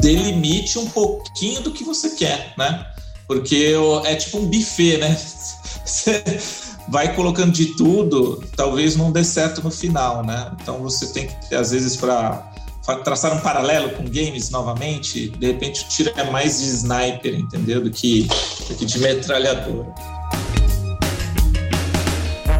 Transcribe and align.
delimite 0.00 0.78
um 0.78 0.86
pouquinho 0.86 1.62
do 1.62 1.72
que 1.72 1.84
você 1.84 2.10
quer, 2.10 2.54
né? 2.56 2.86
Porque 3.26 3.74
é 4.04 4.14
tipo 4.14 4.38
um 4.38 4.46
buffet, 4.46 4.98
né? 4.98 5.16
Você 5.84 6.22
vai 6.88 7.14
colocando 7.14 7.52
de 7.52 7.76
tudo, 7.76 8.42
talvez 8.56 8.94
não 8.94 9.10
dê 9.10 9.24
certo 9.24 9.62
no 9.62 9.70
final, 9.70 10.24
né? 10.24 10.50
Então 10.60 10.82
você 10.82 11.06
tem 11.12 11.26
que, 11.26 11.54
às 11.54 11.70
vezes, 11.70 11.96
para 11.96 12.42
traçar 13.04 13.34
um 13.34 13.40
paralelo 13.40 13.90
com 13.90 14.04
games 14.04 14.50
novamente, 14.50 15.28
de 15.30 15.46
repente 15.46 15.84
o 15.84 15.88
tiro 15.88 16.12
é 16.16 16.30
mais 16.30 16.58
de 16.58 16.66
sniper, 16.66 17.34
entendeu? 17.34 17.82
Do 17.82 17.90
que, 17.90 18.28
do 18.68 18.74
que 18.74 18.84
de 18.84 18.98
metralhadora. 18.98 19.94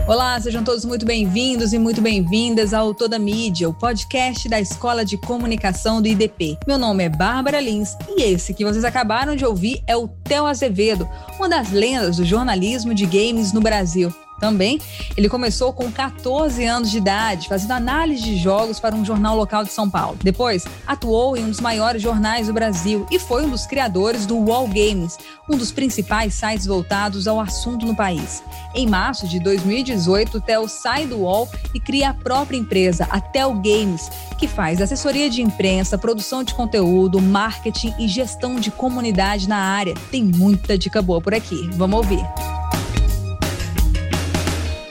Olá, 0.09 0.41
sejam 0.41 0.65
todos 0.65 0.87
muito 0.87 1.05
bem-vindos 1.05 1.75
e 1.75 1.79
muito 1.79 2.01
bem-vindas 2.01 2.73
ao 2.73 2.95
Toda 2.95 3.19
Mídia, 3.19 3.69
o 3.69 3.75
podcast 3.75 4.49
da 4.49 4.59
Escola 4.59 5.05
de 5.05 5.19
Comunicação 5.19 6.01
do 6.01 6.09
IDP. 6.09 6.57
Meu 6.67 6.79
nome 6.79 7.05
é 7.05 7.11
Bárbara 7.11 7.61
Lins 7.61 7.95
e 8.17 8.23
esse 8.23 8.55
que 8.55 8.65
vocês 8.65 8.87
acabaram 8.87 9.37
de 9.37 9.45
ouvir 9.45 9.83
é 9.87 9.95
o 9.95 10.09
Theo 10.09 10.47
Azevedo, 10.47 11.07
uma 11.37 11.47
das 11.47 11.71
lendas 11.73 12.17
do 12.17 12.25
jornalismo 12.25 12.95
de 12.95 13.05
games 13.05 13.53
no 13.53 13.61
Brasil. 13.61 14.11
Também, 14.39 14.81
ele 15.17 15.29
começou 15.29 15.73
com 15.73 15.91
14 15.91 16.65
anos 16.65 16.91
de 16.91 16.99
idade, 16.99 17.49
fazendo 17.49 17.73
análise 17.73 18.23
de 18.23 18.37
jogos 18.37 18.79
para 18.79 18.95
um 18.95 19.05
jornal 19.05 19.37
local 19.37 19.65
de 19.65 19.73
São 19.73 19.91
Paulo. 19.91 20.17
Depois, 20.23 20.65
atuou 20.87 21.37
em 21.37 21.45
um 21.45 21.49
dos 21.49 21.61
maiores 21.61 22.01
jornais 22.01 22.47
do 22.47 22.53
Brasil 22.53 23.07
e 23.11 23.19
foi 23.19 23.45
um 23.45 23.51
dos 23.51 23.67
criadores 23.67 24.27
do 24.27 24.39
Wall 24.39 24.69
Games, 24.69 25.19
um 25.49 25.57
dos 25.57 25.73
principais 25.73 26.35
sites 26.35 26.67
voltados 26.67 27.27
ao 27.27 27.41
assunto 27.41 27.85
no 27.85 27.97
país. 27.97 28.43
Em 28.75 28.87
março 28.87 29.27
de 29.27 29.41
2018, 29.41 30.39
o 30.39 30.41
Theo 30.41 30.69
sai 30.69 31.07
do 31.07 31.23
Wall 31.23 31.49
e 31.75 31.81
cria 31.81 32.11
a 32.11 32.15
própria 32.15 32.57
empresa, 32.57 33.09
a 33.11 33.21
Tel 33.21 33.55
Games, 33.55 34.11
que 34.39 34.47
faz 34.47 34.81
assessoria 34.81 35.29
de 35.29 35.43
imprensa, 35.43 35.99
produção 35.99 36.45
de 36.45 36.55
conteúdo, 36.55 37.21
marketing 37.21 37.95
e 37.99 38.07
gestão 38.07 38.57
de 38.57 38.71
comunidade 38.71 39.49
na 39.49 39.59
área. 39.59 39.95
Tem 40.11 40.23
muita 40.23 40.79
dica 40.79 41.03
boa 41.03 41.21
por 41.21 41.35
aqui. 41.35 41.69
Vamos 41.73 41.99
ouvir. 41.99 42.25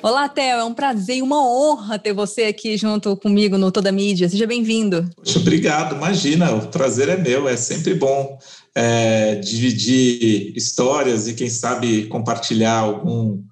Olá, 0.08 0.30
Theo, 0.30 0.60
é 0.60 0.64
um 0.64 0.74
prazer 0.74 1.18
e 1.18 1.22
uma 1.22 1.46
honra 1.46 2.00
ter 2.00 2.14
você 2.14 2.44
aqui 2.44 2.78
junto 2.78 3.18
comigo 3.18 3.58
no 3.58 3.74
Toda 3.74 3.92
Mídia. 3.92 4.30
Seja 4.30 4.48
bem-vindo. 4.48 5.06
Obrigado, 5.36 5.98
imagina, 5.98 6.50
o 6.54 6.68
prazer 6.70 7.10
é 7.10 7.18
meu, 7.18 7.46
é 7.46 7.58
sempre 7.58 7.94
bom 7.94 8.40
é, 8.74 9.36
dividir 9.36 10.56
histórias 10.56 11.28
e, 11.28 11.34
quem 11.34 11.50
sabe, 11.50 12.06
compartilhar 12.06 12.78
algum 12.78 13.44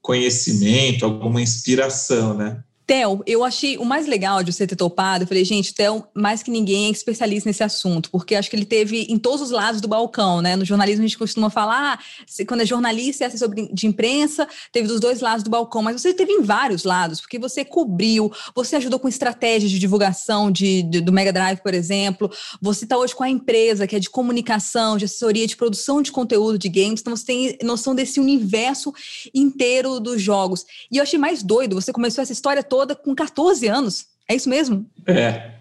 conhecimento, 0.00 1.04
alguma 1.04 1.42
inspiração, 1.42 2.34
né? 2.34 2.62
Theo, 2.86 3.20
eu 3.26 3.42
achei 3.42 3.76
o 3.78 3.84
mais 3.84 4.06
legal 4.06 4.44
de 4.44 4.52
você 4.52 4.64
ter 4.64 4.76
topado. 4.76 5.24
Eu 5.24 5.28
falei, 5.28 5.44
gente, 5.44 5.74
Theo, 5.74 6.06
mais 6.14 6.40
que 6.40 6.52
ninguém 6.52 6.86
é 6.86 6.90
especialista 6.90 7.48
nesse 7.48 7.64
assunto, 7.64 8.08
porque 8.10 8.36
acho 8.36 8.48
que 8.48 8.54
ele 8.54 8.64
teve 8.64 9.06
em 9.08 9.18
todos 9.18 9.40
os 9.40 9.50
lados 9.50 9.80
do 9.80 9.88
balcão, 9.88 10.40
né? 10.40 10.54
No 10.54 10.64
jornalismo 10.64 11.02
a 11.02 11.06
gente 11.06 11.18
costuma 11.18 11.50
falar, 11.50 11.94
ah, 11.94 12.44
quando 12.46 12.60
é 12.60 12.66
jornalista 12.66 13.24
e 13.24 13.26
assessor 13.26 13.52
de 13.52 13.86
imprensa, 13.88 14.46
teve 14.70 14.86
dos 14.86 15.00
dois 15.00 15.20
lados 15.20 15.42
do 15.42 15.50
balcão, 15.50 15.82
mas 15.82 16.00
você 16.00 16.14
teve 16.14 16.32
em 16.32 16.42
vários 16.42 16.84
lados, 16.84 17.20
porque 17.20 17.40
você 17.40 17.64
cobriu, 17.64 18.32
você 18.54 18.76
ajudou 18.76 19.00
com 19.00 19.08
estratégias 19.08 19.72
de 19.72 19.80
divulgação 19.80 20.52
de, 20.52 20.84
de 20.84 21.00
do 21.00 21.12
Mega 21.12 21.32
Drive, 21.32 21.58
por 21.62 21.74
exemplo. 21.74 22.30
Você 22.62 22.84
está 22.84 22.96
hoje 22.96 23.16
com 23.16 23.24
a 23.24 23.28
empresa 23.28 23.86
que 23.88 23.96
é 23.96 23.98
de 23.98 24.08
comunicação, 24.08 24.96
de 24.96 25.06
assessoria, 25.06 25.46
de 25.46 25.56
produção 25.56 26.00
de 26.00 26.12
conteúdo 26.12 26.56
de 26.56 26.68
games, 26.68 27.00
então 27.00 27.16
você 27.16 27.24
tem 27.24 27.58
noção 27.64 27.96
desse 27.96 28.20
universo 28.20 28.94
inteiro 29.34 29.98
dos 29.98 30.22
jogos. 30.22 30.64
E 30.88 30.98
eu 30.98 31.02
achei 31.02 31.18
mais 31.18 31.42
doido, 31.42 31.74
você 31.74 31.92
começou 31.92 32.22
essa 32.22 32.32
história 32.32 32.62
toda 32.62 32.75
toda 32.76 32.94
com 32.94 33.14
14 33.14 33.66
anos. 33.66 34.04
É 34.28 34.34
isso 34.34 34.50
mesmo? 34.50 34.86
É, 35.06 35.52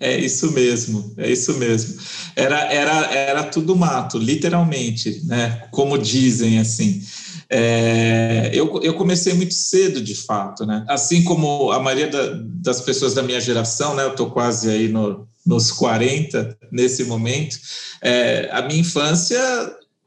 é 0.00 0.18
isso 0.18 0.50
mesmo, 0.50 1.14
é 1.16 1.30
isso 1.30 1.54
mesmo. 1.54 2.00
Era, 2.34 2.60
era, 2.72 3.14
era 3.14 3.42
tudo 3.44 3.76
mato, 3.76 4.18
literalmente, 4.18 5.22
né? 5.26 5.68
Como 5.70 5.96
dizem 5.96 6.58
assim. 6.58 7.00
É, 7.48 8.50
eu, 8.52 8.80
eu 8.82 8.94
comecei 8.94 9.34
muito 9.34 9.54
cedo, 9.54 10.00
de 10.00 10.16
fato, 10.16 10.66
né? 10.66 10.84
Assim 10.88 11.22
como 11.22 11.70
a 11.70 11.78
maioria 11.78 12.08
da, 12.08 12.40
das 12.60 12.80
pessoas 12.80 13.14
da 13.14 13.22
minha 13.22 13.40
geração, 13.40 13.94
né? 13.94 14.02
Eu 14.02 14.10
estou 14.10 14.30
quase 14.30 14.68
aí 14.68 14.88
no, 14.88 15.28
nos 15.46 15.70
40 15.70 16.58
nesse 16.72 17.04
momento. 17.04 17.56
É, 18.02 18.48
a 18.50 18.62
minha 18.62 18.80
infância, 18.80 19.40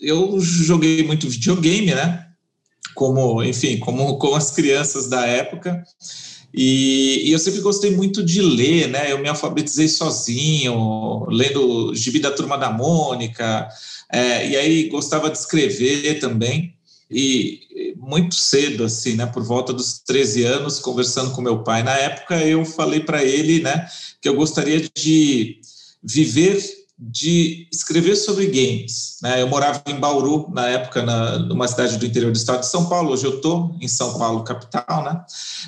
eu 0.01 0.37
joguei 0.41 1.01
muito 1.03 1.29
videogame, 1.29 1.95
né? 1.95 2.25
Como, 2.93 3.41
enfim, 3.41 3.77
como 3.77 4.17
com 4.17 4.35
as 4.35 4.51
crianças 4.51 5.07
da 5.07 5.25
época. 5.25 5.81
E, 6.53 7.29
e, 7.29 7.31
eu 7.31 7.39
sempre 7.39 7.61
gostei 7.61 7.91
muito 7.91 8.23
de 8.23 8.41
ler, 8.41 8.87
né? 8.87 9.11
Eu 9.11 9.19
me 9.19 9.29
alfabetizei 9.29 9.87
sozinho, 9.87 11.25
lendo 11.29 11.93
Gibi 11.93 12.19
da 12.19 12.31
Turma 12.31 12.57
da 12.57 12.71
Mônica, 12.71 13.67
é, 14.11 14.49
e 14.49 14.55
aí 14.55 14.89
gostava 14.89 15.29
de 15.29 15.37
escrever 15.37 16.19
também. 16.19 16.73
E 17.09 17.95
muito 17.97 18.35
cedo, 18.35 18.83
assim, 18.83 19.15
né? 19.15 19.25
Por 19.25 19.43
volta 19.43 19.73
dos 19.73 19.99
13 19.99 20.43
anos, 20.43 20.79
conversando 20.79 21.31
com 21.31 21.41
meu 21.41 21.63
pai 21.63 21.83
na 21.83 21.95
época, 21.95 22.35
eu 22.43 22.65
falei 22.65 23.01
para 23.01 23.23
ele, 23.23 23.61
né, 23.61 23.87
que 24.21 24.27
eu 24.27 24.35
gostaria 24.35 24.81
de 24.95 25.59
viver 26.03 26.57
de 26.99 27.67
escrever 27.71 28.15
sobre 28.15 28.47
games. 28.47 29.17
Né? 29.21 29.41
Eu 29.41 29.47
morava 29.47 29.83
em 29.85 29.99
Bauru, 29.99 30.49
na 30.51 30.67
época, 30.67 31.03
na, 31.03 31.37
numa 31.37 31.67
cidade 31.67 31.97
do 31.97 32.05
interior 32.05 32.31
do 32.31 32.37
estado 32.37 32.61
de 32.61 32.67
São 32.67 32.89
Paulo. 32.89 33.11
Hoje 33.11 33.25
eu 33.25 33.35
estou 33.35 33.77
em 33.79 33.87
São 33.87 34.17
Paulo, 34.17 34.43
capital. 34.43 35.03
Né? 35.03 35.21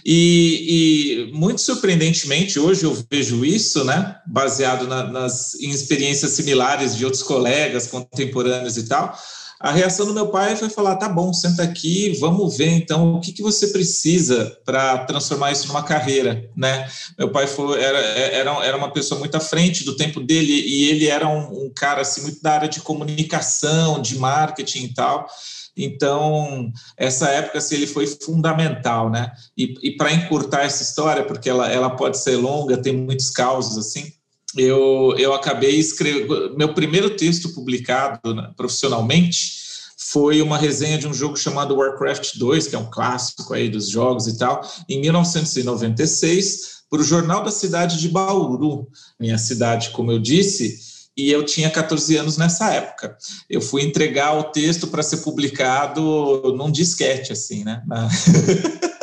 E, 0.03 1.29
e, 1.29 1.37
muito 1.37 1.61
surpreendentemente, 1.61 2.59
hoje 2.59 2.83
eu 2.83 2.97
vejo 3.11 3.45
isso, 3.45 3.83
né? 3.83 4.15
baseado 4.25 4.87
na, 4.87 5.03
nas, 5.03 5.53
em 5.55 5.69
experiências 5.69 6.31
similares 6.31 6.95
de 6.95 7.05
outros 7.05 7.21
colegas 7.21 7.85
contemporâneos 7.85 8.77
e 8.77 8.87
tal 8.87 9.15
a 9.59 9.71
reação 9.71 10.05
do 10.05 10.13
meu 10.13 10.27
pai 10.27 10.55
foi 10.55 10.69
falar: 10.69 10.95
tá 10.95 11.09
bom, 11.09 11.33
senta 11.33 11.63
aqui, 11.63 12.17
vamos 12.19 12.55
ver 12.57 12.69
então 12.69 13.15
o 13.15 13.19
que, 13.19 13.33
que 13.33 13.41
você 13.41 13.67
precisa 13.67 14.57
para 14.63 14.99
transformar 14.99 15.51
isso 15.51 15.67
numa 15.67 15.83
carreira, 15.83 16.49
né? 16.55 16.87
Meu 17.17 17.29
pai 17.29 17.45
foi, 17.45 17.81
era, 17.81 17.97
era, 17.97 18.65
era 18.65 18.77
uma 18.77 18.91
pessoa 18.91 19.19
muito 19.19 19.35
à 19.35 19.39
frente 19.41 19.83
do 19.83 19.97
tempo 19.97 20.21
dele 20.21 20.53
e 20.53 20.89
ele 20.89 21.07
era 21.07 21.27
um, 21.27 21.65
um 21.65 21.73
cara 21.75 22.01
assim, 22.01 22.21
muito 22.21 22.41
da 22.41 22.53
área 22.53 22.69
de 22.69 22.79
comunicação, 22.79 24.01
de 24.01 24.17
marketing 24.17 24.85
e 24.85 24.93
tal. 24.93 25.27
Então, 25.75 26.71
essa 26.97 27.29
época 27.29 27.57
assim, 27.57 27.75
ele 27.75 27.87
foi 27.87 28.05
fundamental, 28.07 29.09
né? 29.09 29.31
E, 29.57 29.73
e 29.83 29.97
para 29.97 30.13
encurtar 30.13 30.63
essa 30.63 30.83
história, 30.83 31.23
porque 31.23 31.49
ela, 31.49 31.69
ela 31.69 31.89
pode 31.89 32.17
ser 32.17 32.35
longa, 32.37 32.81
tem 32.81 32.93
muitos 32.93 33.29
causos 33.29 33.77
assim, 33.77 34.11
eu, 34.57 35.15
eu 35.17 35.33
acabei 35.33 35.77
escrevendo. 35.77 36.55
Meu 36.57 36.73
primeiro 36.73 37.09
texto 37.11 37.53
publicado 37.53 38.33
né, 38.33 38.51
profissionalmente 38.55 39.59
foi 39.97 40.41
uma 40.41 40.57
resenha 40.57 40.97
de 40.97 41.07
um 41.07 41.13
jogo 41.13 41.37
chamado 41.37 41.75
Warcraft 41.75 42.37
2, 42.37 42.67
que 42.67 42.75
é 42.75 42.79
um 42.79 42.89
clássico 42.89 43.53
aí 43.53 43.69
dos 43.69 43.89
jogos 43.89 44.27
e 44.27 44.37
tal, 44.37 44.61
em 44.87 44.99
1996, 45.01 46.79
para 46.89 47.01
o 47.01 47.03
Jornal 47.03 47.43
da 47.43 47.51
Cidade 47.51 47.99
de 47.99 48.09
Bauru, 48.09 48.87
minha 49.19 49.37
cidade, 49.37 49.91
como 49.91 50.11
eu 50.11 50.17
disse, 50.17 50.79
e 51.15 51.29
eu 51.31 51.43
tinha 51.43 51.69
14 51.69 52.15
anos 52.17 52.37
nessa 52.37 52.71
época. 52.73 53.15
Eu 53.49 53.61
fui 53.61 53.83
entregar 53.83 54.37
o 54.39 54.45
texto 54.45 54.87
para 54.87 55.03
ser 55.03 55.17
publicado 55.17 56.55
num 56.57 56.71
disquete, 56.71 57.33
assim, 57.33 57.63
né? 57.63 57.83
Na... 57.85 58.07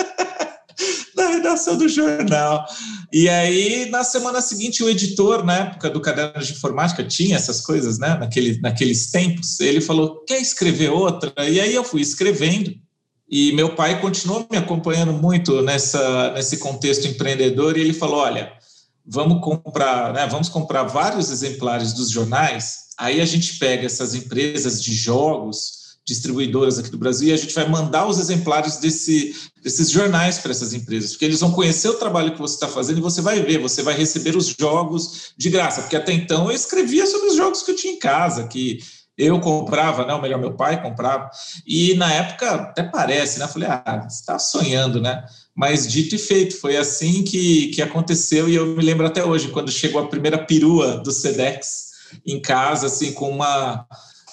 redação 1.56 1.77
do 1.77 1.89
jornal. 1.89 2.67
E 3.12 3.28
aí, 3.28 3.89
na 3.91 4.05
semana 4.05 4.41
seguinte, 4.41 4.84
o 4.84 4.89
editor, 4.89 5.44
na 5.44 5.56
época 5.61 5.91
do 5.91 6.00
caderno 6.00 6.41
de 6.41 6.53
informática, 6.53 7.03
tinha 7.03 7.37
essas 7.37 7.61
coisas, 7.61 7.99
né? 7.99 8.17
Naquele, 8.19 8.61
naqueles 8.61 9.11
tempos, 9.11 9.59
ele 9.61 9.81
falou: 9.81 10.22
quer 10.27 10.41
escrever 10.41 10.91
outra? 10.91 11.33
E 11.49 11.59
aí 11.61 11.75
eu 11.75 11.83
fui 11.83 12.03
escrevendo. 12.03 12.72
E 13.28 13.53
meu 13.53 13.75
pai 13.75 14.00
continuou 14.00 14.47
me 14.49 14.56
acompanhando 14.56 15.12
muito 15.12 15.61
nessa, 15.62 16.33
nesse 16.33 16.59
contexto 16.59 17.09
empreendedor, 17.09 17.77
e 17.77 17.81
ele 17.81 17.93
falou: 17.93 18.21
olha, 18.21 18.53
vamos 19.05 19.41
comprar, 19.43 20.12
né, 20.12 20.27
vamos 20.27 20.49
comprar 20.49 20.84
vários 20.84 21.31
exemplares 21.31 21.93
dos 21.93 22.11
jornais, 22.11 22.86
aí 22.98 23.21
a 23.21 23.25
gente 23.25 23.59
pega 23.59 23.86
essas 23.86 24.15
empresas 24.15 24.83
de 24.83 24.95
jogos 24.95 25.85
distribuidoras 26.07 26.79
aqui 26.79 26.89
do 26.89 26.97
Brasil 26.97 27.29
e 27.29 27.33
a 27.33 27.37
gente 27.37 27.53
vai 27.53 27.69
mandar 27.69 28.07
os 28.07 28.21
exemplares 28.21 28.77
desse, 28.77 29.35
desses 29.61 29.91
jornais 29.91 30.39
para 30.39 30.53
essas 30.53 30.73
empresas, 30.73 31.11
porque 31.11 31.25
eles 31.25 31.41
vão 31.41 31.51
conhecer 31.51 31.89
o 31.89 31.95
trabalho 31.95 32.33
que 32.33 32.39
você 32.39 32.55
está 32.55 32.69
fazendo 32.69 32.99
e 32.99 33.03
você 33.03 33.21
vai 33.21 33.41
ver, 33.43 33.59
você 33.59 33.83
vai 33.83 33.95
receber 33.95 34.37
os 34.37 34.47
jogos 34.47 35.33
de 35.37 35.51
graça, 35.51 35.83
porque 35.83 35.97
até 35.97 36.13
então 36.13 36.47
eu 36.47 36.53
escrevia 36.53 37.05
sobre 37.07 37.29
os 37.29 37.37
jogos 37.37 37.63
que 37.63 37.73
eu 37.73 37.77
tinha 37.77 37.93
em 37.93 37.99
casa, 37.99 38.47
que 38.47 38.79
eu 39.19 39.41
comprava, 39.41 40.07
né? 40.07 40.15
Ou 40.15 40.21
melhor, 40.21 40.39
meu 40.39 40.55
pai 40.55 40.81
comprava. 40.81 41.31
E 41.67 41.95
na 41.95 42.13
época 42.13 42.51
até 42.51 42.83
parece, 42.83 43.39
né? 43.39 43.49
Falei, 43.49 43.69
ah, 43.69 44.07
você 44.07 44.21
está 44.21 44.39
sonhando, 44.39 45.01
né? 45.01 45.25
Mas 45.55 45.91
dito 45.91 46.15
e 46.15 46.19
feito, 46.19 46.61
foi 46.61 46.77
assim 46.77 47.25
que, 47.25 47.69
que 47.69 47.81
aconteceu, 47.81 48.49
e 48.49 48.55
eu 48.55 48.67
me 48.67 48.85
lembro 48.85 49.07
até 49.07 49.25
hoje, 49.25 49.49
quando 49.49 49.73
chegou 49.73 50.01
a 50.03 50.07
primeira 50.07 50.39
perua 50.39 50.99
do 50.99 51.11
Sedex 51.11 51.87
em 52.27 52.41
casa, 52.41 52.87
assim, 52.87 53.13
com 53.13 53.31
uma 53.31 53.87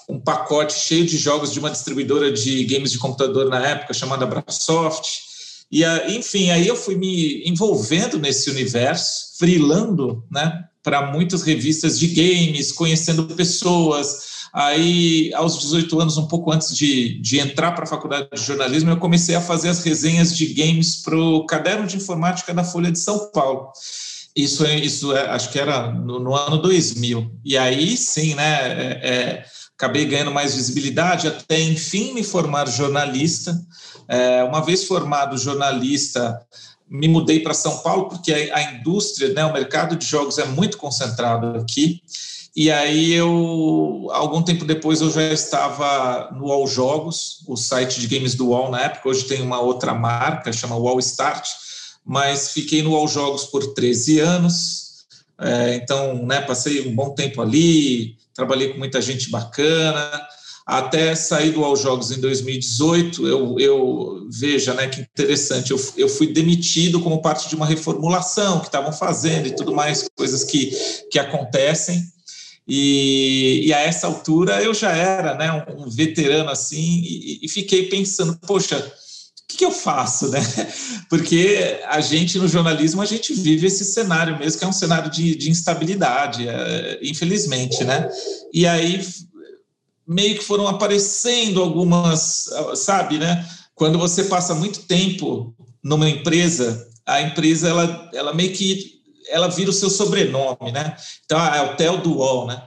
um 0.09 0.19
pacote 0.19 0.73
cheio 0.73 1.05
de 1.05 1.17
jogos 1.17 1.51
de 1.51 1.59
uma 1.59 1.69
distribuidora 1.69 2.31
de 2.31 2.63
games 2.65 2.91
de 2.91 2.97
computador 2.97 3.49
na 3.49 3.65
época, 3.65 3.93
chamada 3.93 4.25
Brasoft. 4.25 5.07
E, 5.71 5.83
enfim, 6.15 6.51
aí 6.51 6.67
eu 6.67 6.75
fui 6.75 6.95
me 6.95 7.43
envolvendo 7.47 8.19
nesse 8.19 8.49
universo, 8.49 9.37
frilando, 9.37 10.23
né? 10.31 10.65
para 10.83 11.11
muitas 11.11 11.41
revistas 11.41 11.97
de 11.97 12.07
games, 12.07 12.71
conhecendo 12.73 13.23
pessoas. 13.23 14.33
Aí, 14.53 15.33
aos 15.33 15.57
18 15.59 15.99
anos, 15.99 16.17
um 16.17 16.27
pouco 16.27 16.51
antes 16.51 16.75
de, 16.75 17.19
de 17.21 17.39
entrar 17.39 17.71
para 17.71 17.85
a 17.85 17.87
faculdade 17.87 18.27
de 18.31 18.41
jornalismo, 18.41 18.91
eu 18.91 18.97
comecei 18.97 19.33
a 19.33 19.41
fazer 19.41 19.69
as 19.69 19.83
resenhas 19.83 20.35
de 20.35 20.53
games 20.53 20.97
para 20.97 21.17
o 21.17 21.45
caderno 21.45 21.87
de 21.87 21.95
informática 21.95 22.53
da 22.53 22.63
Folha 22.63 22.91
de 22.91 22.99
São 22.99 23.31
Paulo. 23.31 23.71
Isso, 24.35 24.65
isso 24.65 25.15
é, 25.15 25.29
acho 25.29 25.51
que 25.51 25.59
era 25.59 25.91
no, 25.91 26.19
no, 26.19 26.35
ano 26.35 26.57
2000. 26.57 27.31
E 27.45 27.57
aí, 27.57 27.95
sim, 27.95 28.35
né, 28.35 28.43
é, 28.43 28.99
é, 29.01 29.45
acabei 29.83 30.05
ganhando 30.05 30.31
mais 30.31 30.55
visibilidade 30.55 31.27
até, 31.27 31.59
enfim, 31.59 32.13
me 32.13 32.23
formar 32.23 32.69
jornalista. 32.69 33.59
É, 34.07 34.41
uma 34.43 34.61
vez 34.61 34.85
formado 34.85 35.37
jornalista, 35.37 36.39
me 36.89 37.07
mudei 37.09 37.41
para 37.41 37.53
São 37.53 37.79
Paulo, 37.79 38.07
porque 38.07 38.31
a, 38.31 38.57
a 38.57 38.73
indústria, 38.73 39.33
né, 39.33 39.43
o 39.43 39.51
mercado 39.51 39.97
de 39.97 40.05
jogos 40.05 40.37
é 40.37 40.45
muito 40.45 40.77
concentrado 40.77 41.59
aqui. 41.59 42.01
E 42.55 42.71
aí 42.71 43.11
eu, 43.11 44.07
algum 44.11 44.41
tempo 44.41 44.63
depois, 44.63 45.01
eu 45.01 45.11
já 45.11 45.23
estava 45.33 46.31
no 46.31 46.51
All 46.51 46.67
Jogos, 46.67 47.43
o 47.47 47.57
site 47.57 47.99
de 47.99 48.07
games 48.07 48.35
do 48.35 48.49
Wall 48.49 48.71
na 48.71 48.83
época, 48.83 49.09
hoje 49.09 49.25
tem 49.25 49.41
uma 49.41 49.59
outra 49.59 49.93
marca, 49.93 50.53
chama 50.53 50.77
Wall 50.77 50.99
Start, 50.99 51.45
mas 52.05 52.51
fiquei 52.51 52.83
no 52.83 52.95
All 52.95 53.07
Jogos 53.07 53.45
por 53.45 53.73
13 53.73 54.19
anos, 54.19 54.83
é, 55.41 55.75
então, 55.75 56.23
né, 56.27 56.41
passei 56.41 56.87
um 56.87 56.95
bom 56.95 57.15
tempo 57.15 57.41
ali, 57.41 58.15
trabalhei 58.33 58.73
com 58.73 58.79
muita 58.79 59.01
gente 59.01 59.29
bacana, 59.29 60.27
até 60.65 61.13
sair 61.13 61.51
do 61.51 61.63
All 61.63 61.75
Jogos 61.75 62.11
em 62.11 62.21
2018, 62.21 63.27
eu, 63.27 63.59
eu 63.59 64.27
veja, 64.29 64.73
né, 64.73 64.87
que 64.87 65.01
interessante, 65.01 65.71
eu, 65.71 65.79
eu 65.97 66.07
fui 66.07 66.27
demitido 66.27 67.01
como 67.01 67.21
parte 67.21 67.49
de 67.49 67.55
uma 67.55 67.65
reformulação 67.65 68.59
que 68.59 68.67
estavam 68.67 68.93
fazendo 68.93 69.47
e 69.47 69.55
tudo 69.55 69.73
mais, 69.73 70.07
coisas 70.15 70.43
que, 70.43 70.71
que 71.11 71.19
acontecem, 71.19 72.01
e, 72.65 73.63
e, 73.65 73.73
a 73.73 73.79
essa 73.79 74.07
altura 74.07 74.63
eu 74.63 74.73
já 74.73 74.91
era 74.91 75.35
né, 75.35 75.65
um, 75.77 75.89
veterano 75.89 76.49
assim, 76.49 77.01
e, 77.03 77.39
e, 77.43 77.49
fiquei 77.49 77.89
pensando, 77.89 78.39
poxa, 78.47 78.89
que, 79.53 79.57
que, 79.57 79.65
eu 79.65 79.71
faço, 79.71 80.29
né? 80.29 80.39
Porque 81.09 81.79
a 81.87 82.01
gente 82.01 82.37
no 82.37 82.47
jornalismo 82.47 83.01
a 83.01 83.05
gente 83.05 83.33
vive 83.33 83.67
esse 83.67 83.85
cenário 83.85 84.37
mesmo, 84.37 84.59
que 84.59 84.65
é 84.65 84.67
um 84.67 84.73
cenário 84.73 85.09
de, 85.09 85.35
de 85.35 85.49
instabilidade, 85.49 86.47
é, 86.47 86.99
infelizmente, 87.01 87.83
né? 87.83 88.09
E 88.53 88.67
aí 88.67 89.05
meio 90.07 90.37
que 90.37 90.43
foram 90.43 90.67
aparecendo 90.67 91.61
algumas, 91.61 92.49
sabe, 92.75 93.17
né? 93.17 93.47
Quando 93.73 93.97
você 93.97 94.25
passa 94.25 94.53
muito 94.53 94.81
tempo 94.81 95.55
numa 95.83 96.09
empresa, 96.09 96.87
a 97.05 97.21
empresa 97.21 97.69
ela, 97.69 98.09
ela 98.13 98.33
meio 98.33 98.53
que 98.53 98.93
ela 99.29 99.47
vira 99.47 99.69
o 99.69 99.73
seu 99.73 99.89
sobrenome, 99.89 100.71
né? 100.71 100.95
Então, 101.25 101.39
é 101.39 101.91
o 101.91 101.97
do 101.97 102.17
UOL, 102.17 102.47
né? 102.47 102.61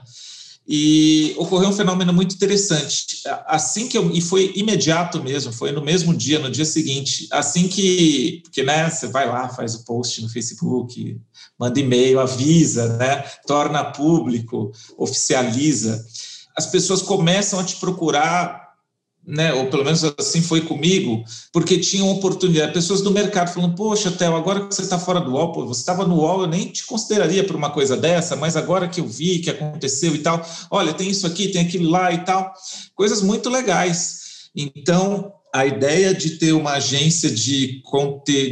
E 0.67 1.33
ocorreu 1.37 1.69
um 1.69 1.73
fenômeno 1.73 2.11
muito 2.11 2.35
interessante. 2.35 3.21
Assim 3.45 3.87
que 3.87 3.97
eu, 3.97 4.11
e 4.11 4.19
foi 4.19 4.51
imediato 4.53 5.23
mesmo, 5.23 5.53
foi 5.53 5.71
no 5.71 5.81
mesmo 5.81 6.13
dia, 6.13 6.39
no 6.39 6.51
dia 6.51 6.65
seguinte, 6.65 7.27
assim 7.31 7.69
que, 7.69 8.41
porque 8.43 8.63
né, 8.63 8.89
você 8.89 9.07
vai 9.07 9.27
lá, 9.27 9.47
faz 9.47 9.75
o 9.75 9.85
post 9.85 10.21
no 10.21 10.27
Facebook, 10.27 11.17
manda 11.57 11.79
e-mail, 11.79 12.19
avisa, 12.19 12.97
né, 12.97 13.23
torna 13.45 13.83
público, 13.85 14.71
oficializa, 14.97 16.05
as 16.57 16.65
pessoas 16.65 17.01
começam 17.01 17.59
a 17.59 17.63
te 17.63 17.77
procurar 17.77 18.66
né, 19.27 19.53
ou 19.53 19.65
pelo 19.65 19.83
menos 19.83 20.01
assim 20.17 20.41
foi 20.41 20.61
comigo, 20.61 21.21
porque 21.51 21.77
tinham 21.77 22.09
oportunidade, 22.09 22.71
pessoas 22.71 23.01
do 23.01 23.11
mercado 23.11 23.53
falando, 23.53 23.75
poxa, 23.75 24.09
Theo, 24.09 24.33
agora 24.33 24.65
que 24.65 24.73
você 24.73 24.83
está 24.83 24.97
fora 24.97 25.19
do 25.19 25.31
UOL, 25.31 25.51
pô, 25.51 25.65
você 25.65 25.81
estava 25.81 26.07
no 26.07 26.15
UOL, 26.15 26.43
eu 26.43 26.47
nem 26.47 26.67
te 26.67 26.85
consideraria 26.85 27.43
para 27.43 27.57
uma 27.57 27.69
coisa 27.69 27.97
dessa, 27.97 28.37
mas 28.37 28.55
agora 28.55 28.87
que 28.87 29.01
eu 29.01 29.07
vi 29.07 29.39
que 29.39 29.49
aconteceu 29.49 30.15
e 30.15 30.19
tal, 30.19 30.41
olha, 30.71 30.93
tem 30.93 31.09
isso 31.09 31.27
aqui, 31.27 31.49
tem 31.49 31.61
aquilo 31.61 31.89
lá 31.89 32.13
e 32.13 32.23
tal, 32.23 32.53
coisas 32.95 33.21
muito 33.21 33.49
legais. 33.49 34.47
Então, 34.55 35.33
a 35.53 35.65
ideia 35.65 36.13
de 36.13 36.31
ter 36.37 36.53
uma 36.53 36.73
agência 36.73 37.29
de, 37.29 37.81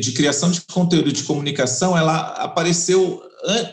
de 0.02 0.12
criação 0.12 0.52
de 0.52 0.60
conteúdo 0.62 1.12
de 1.12 1.24
comunicação, 1.24 1.98
ela 1.98 2.18
apareceu 2.18 3.24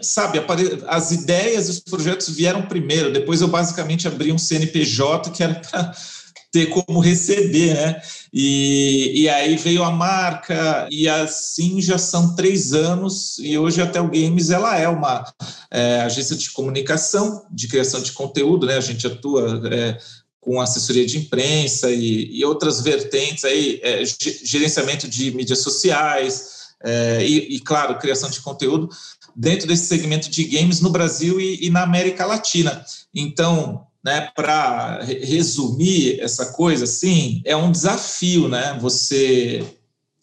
sabe, 0.03 0.39
as 0.87 1.13
ideias, 1.13 1.69
os 1.69 1.81
projetos 1.81 2.29
vieram 2.29 2.63
primeiro, 2.63 3.13
depois 3.13 3.41
eu 3.41 3.49
basicamente 3.49 4.07
abri 4.07 4.31
um 4.31 4.37
CNPJ 4.37 5.31
que 5.31 5.43
era 5.43 5.55
para 5.55 5.95
ter 6.53 6.67
como 6.67 7.01
receber, 7.01 7.75
né? 7.75 8.03
E, 8.33 9.23
e 9.23 9.29
aí 9.29 9.57
veio 9.57 9.83
a 9.83 9.91
marca, 9.91 10.87
e 10.91 11.09
assim 11.09 11.81
já 11.81 11.97
são 11.97 12.37
três 12.37 12.75
anos, 12.75 13.39
e 13.39 13.57
hoje 13.57 13.81
a 13.81 13.87
Tel 13.87 14.09
Games 14.09 14.51
ela 14.51 14.79
é 14.79 14.87
uma 14.87 15.25
é, 15.71 16.03
agência 16.03 16.37
de 16.37 16.51
comunicação, 16.51 17.45
de 17.51 17.67
criação 17.69 18.03
de 18.03 18.13
conteúdo, 18.13 18.67
né? 18.67 18.77
A 18.77 18.81
gente 18.81 19.07
atua 19.07 19.63
é, 19.73 19.99
com 20.41 20.61
assessoria 20.61 21.07
de 21.07 21.19
imprensa 21.19 21.91
e, 21.91 22.39
e 22.39 22.45
outras 22.45 22.83
vertentes 22.83 23.45
aí, 23.45 23.81
é, 23.83 24.03
gerenciamento 24.45 25.09
de 25.09 25.31
mídias 25.31 25.61
sociais, 25.61 26.63
é, 26.85 27.25
e, 27.25 27.57
e, 27.57 27.61
claro, 27.61 27.99
criação 27.99 28.29
de 28.29 28.41
conteúdo 28.41 28.89
dentro 29.35 29.67
desse 29.67 29.87
segmento 29.87 30.29
de 30.29 30.45
games 30.45 30.81
no 30.81 30.91
Brasil 30.91 31.41
e, 31.41 31.67
e 31.67 31.71
na 31.71 31.83
América 31.83 32.27
Latina. 32.27 32.85
Então, 33.15 33.87
né, 34.05 34.31
para 34.35 35.03
resumir 35.03 36.21
essa 36.21 36.47
coisa 36.53 36.85
assim, 36.85 37.41
é 37.45 37.57
um 37.57 37.71
desafio, 37.71 38.49
né, 38.49 38.77
você 38.81 39.65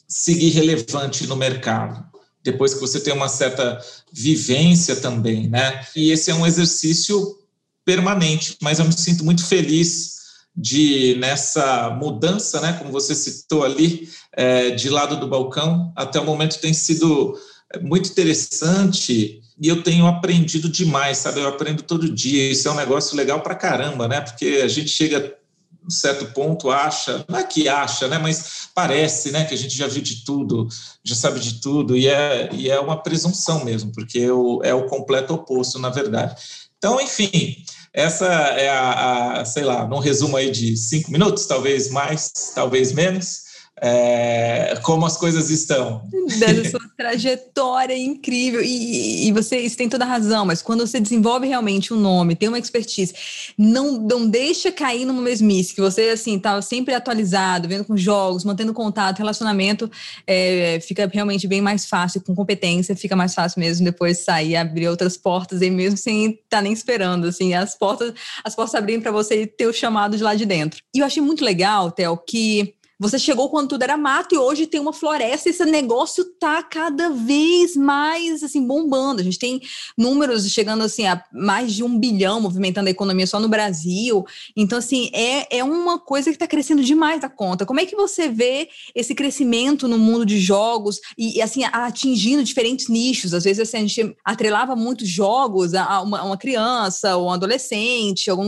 seguir 0.08 0.50
relevante 0.50 1.26
no 1.28 1.36
mercado. 1.36 2.04
Depois 2.44 2.74
que 2.74 2.80
você 2.80 3.00
tem 3.00 3.14
uma 3.14 3.30
certa 3.30 3.80
vivência 4.12 4.96
também, 4.96 5.50
né? 5.50 5.86
E 5.96 6.10
esse 6.12 6.32
é 6.32 6.36
um 6.36 6.48
exercício 6.48 7.38
permanente, 7.86 8.58
mas 8.62 8.80
eu 8.80 8.86
me 8.86 8.94
sinto 8.94 9.24
muito 9.24 9.46
feliz 9.46 10.20
de 10.56 11.16
nessa 11.20 11.90
mudança, 11.92 12.60
né, 12.60 12.74
como 12.74 12.92
você 12.92 13.16
citou 13.16 13.64
ali, 13.64 14.10
é, 14.34 14.72
de 14.72 14.90
lado 14.90 15.18
do 15.18 15.28
balcão, 15.28 15.94
até 15.96 16.20
o 16.20 16.26
momento 16.26 16.60
tem 16.60 16.74
sido 16.74 17.38
muito 17.82 18.10
interessante 18.10 19.39
e 19.60 19.68
eu 19.68 19.84
tenho 19.84 20.08
aprendido 20.08 20.70
demais, 20.70 21.18
sabe? 21.18 21.40
Eu 21.42 21.48
aprendo 21.48 21.84
todo 21.84 22.10
dia. 22.10 22.52
Isso 22.52 22.68
é 22.68 22.72
um 22.72 22.76
negócio 22.76 23.18
legal 23.18 23.42
para 23.42 23.56
caramba, 23.56 24.08
né? 24.08 24.22
Porque 24.22 24.62
a 24.64 24.68
gente 24.68 24.90
chega 24.90 25.38
um 25.86 25.90
certo 25.90 26.26
ponto 26.34 26.70
acha, 26.70 27.26
não 27.28 27.40
é 27.40 27.44
que 27.44 27.68
acha, 27.68 28.08
né, 28.08 28.20
mas 28.20 28.70
parece, 28.76 29.32
né, 29.32 29.46
que 29.46 29.56
a 29.56 29.58
gente 29.58 29.76
já 29.76 29.88
viu 29.88 30.04
de 30.04 30.24
tudo, 30.24 30.68
já 31.04 31.16
sabe 31.16 31.40
de 31.40 31.60
tudo, 31.60 31.98
e 31.98 32.08
é, 32.08 32.50
e 32.54 32.70
é 32.70 32.80
uma 32.80 33.02
presunção 33.02 33.66
mesmo, 33.66 33.92
porque 33.92 34.20
é 34.20 34.32
o, 34.32 34.62
é 34.64 34.74
o 34.74 34.86
completo 34.86 35.34
oposto, 35.34 35.80
na 35.80 35.90
verdade. 35.90 36.36
Então, 36.78 37.02
enfim, 37.02 37.56
essa 37.92 38.26
é 38.26 38.70
a, 38.70 39.42
a 39.42 39.46
sei 39.46 39.64
lá, 39.64 39.88
num 39.88 40.00
resumo 40.00 40.38
aí 40.38 40.52
de 40.52 40.78
cinco 40.78 41.12
minutos, 41.12 41.48
talvez 41.48 41.90
mais, 41.90 42.32
talvez 42.54 42.92
menos, 42.92 43.49
é, 43.82 44.78
como 44.84 45.06
as 45.06 45.18
coisas 45.18 45.50
estão. 45.50 46.02
Dessa 46.38 46.72
sua 46.72 46.82
trajetória 46.98 47.98
incrível. 47.98 48.62
E, 48.62 49.28
e 49.28 49.32
você, 49.32 49.70
tem 49.70 49.88
toda 49.88 50.04
a 50.04 50.08
razão, 50.08 50.46
mas 50.46 50.62
quando 50.62 50.86
você 50.86 51.00
desenvolve 51.00 51.48
realmente 51.48 51.94
um 51.94 51.98
nome, 51.98 52.36
tem 52.36 52.50
uma 52.50 52.60
expertise, 52.60 53.14
não, 53.58 53.94
não 53.94 54.28
deixa 54.28 54.72
cair 54.72 55.06
numa 55.06 55.22
mesmice, 55.22 55.74
que 55.74 55.82
você, 55.82 56.10
assim, 56.10 56.38
tá 56.38 56.62
sempre 56.62 56.94
atualizado, 56.94 57.68
vendo 57.68 57.86
com 57.86 57.96
jogos, 57.96 58.44
mantendo 58.44 58.74
contato, 58.74 59.20
relacionamento, 59.20 59.90
é, 60.28 60.80
fica 60.82 61.10
realmente 61.12 61.48
bem 61.48 61.62
mais 61.62 61.86
fácil, 61.86 62.22
com 62.22 62.36
competência, 62.36 62.96
fica 62.96 63.16
mais 63.16 63.34
fácil 63.34 63.60
mesmo 63.60 63.86
depois 63.86 64.20
sair, 64.20 64.56
abrir 64.56 64.88
outras 64.88 65.16
portas, 65.16 65.62
aí 65.62 65.70
mesmo 65.70 65.98
sem 65.98 66.32
estar 66.32 66.58
tá 66.58 66.62
nem 66.62 66.74
esperando, 66.74 67.28
assim, 67.28 67.54
as 67.54 67.78
portas, 67.78 68.14
as 68.44 68.56
portas 68.56 68.76
abrindo 68.76 69.04
para 69.04 69.12
você 69.12 69.48
ter 69.48 69.68
o 69.68 69.74
chamado 69.74 70.18
de 70.18 70.24
lá 70.24 70.36
de 70.36 70.46
dentro. 70.46 70.82
E 70.94 71.00
eu 71.00 71.06
achei 71.06 71.22
muito 71.22 71.46
legal, 71.46 71.92
Theo, 71.92 72.18
que 72.18 72.76
você 73.00 73.18
chegou 73.18 73.50
quando 73.50 73.70
tudo 73.70 73.84
era 73.84 73.96
mato 73.96 74.36
e 74.36 74.38
hoje 74.38 74.68
tem 74.68 74.80
uma 74.80 74.92
floresta 74.92 75.48
e 75.48 75.52
esse 75.52 75.64
negócio 75.64 76.26
tá 76.38 76.62
cada 76.62 77.10
vez 77.10 77.78
mais 77.78 78.44
assim 78.44 78.66
bombando. 78.68 79.22
A 79.22 79.24
gente 79.24 79.40
tem 79.40 79.62
números 79.98 80.46
chegando 80.52 80.84
assim 80.84 81.06
a 81.06 81.24
mais 81.32 81.74
de 81.74 81.82
um 81.82 81.98
bilhão 81.98 82.42
movimentando 82.42 82.90
a 82.90 82.92
economia 82.92 83.26
só 83.26 83.40
no 83.40 83.48
Brasil. 83.48 84.26
Então, 84.56 84.80
assim, 84.80 85.10
é, 85.14 85.60
é 85.60 85.64
uma 85.64 85.98
coisa 85.98 86.30
que 86.30 86.36
está 86.36 86.46
crescendo 86.46 86.84
demais 86.84 87.22
da 87.22 87.30
conta. 87.30 87.66
Como 87.66 87.80
é 87.80 87.86
que 87.86 87.96
você 87.96 88.28
vê 88.28 88.68
esse 88.94 89.16
crescimento 89.16 89.88
no 89.88 89.98
mundo 89.98 90.26
de 90.26 90.38
jogos 90.38 91.00
e, 91.18 91.42
assim, 91.42 91.64
atingindo 91.64 92.44
diferentes 92.44 92.90
nichos? 92.90 93.34
Às 93.34 93.46
vezes 93.46 93.62
assim, 93.62 93.78
a 93.78 93.88
gente 93.88 94.16
atrelava 94.26 94.76
muitos 94.76 95.08
jogos 95.08 95.74
a 95.74 96.02
uma, 96.02 96.24
uma 96.24 96.38
criança 96.38 97.16
ou 97.16 97.28
um 97.28 97.32
adolescente, 97.32 98.30
ou 98.30 98.40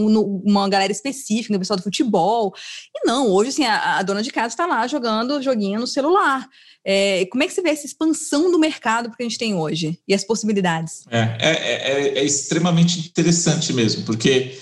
uma 0.45 0.67
galera 0.67 0.91
específica, 0.91 1.55
o 1.55 1.59
pessoal 1.59 1.77
do 1.77 1.83
futebol. 1.83 2.53
E 2.93 3.07
não, 3.07 3.29
hoje, 3.29 3.49
assim, 3.49 3.63
a, 3.63 3.99
a 3.99 4.03
dona 4.03 4.21
de 4.21 4.31
casa 4.31 4.40
mercado 4.41 4.49
está 4.49 4.65
lá 4.65 4.87
jogando 4.87 5.41
joguinho 5.41 5.79
no 5.79 5.87
celular. 5.87 6.47
É, 6.83 7.25
como 7.31 7.43
é 7.43 7.47
que 7.47 7.53
você 7.53 7.61
vê 7.61 7.69
essa 7.69 7.85
expansão 7.85 8.51
do 8.51 8.57
mercado 8.57 9.11
que 9.11 9.21
a 9.21 9.23
gente 9.23 9.37
tem 9.37 9.53
hoje 9.53 9.99
e 10.07 10.13
as 10.13 10.23
possibilidades? 10.23 11.03
É, 11.09 11.37
é, 11.39 11.51
é, 11.51 12.19
é 12.19 12.23
extremamente 12.23 12.99
interessante 12.99 13.71
mesmo, 13.71 14.03
porque 14.03 14.57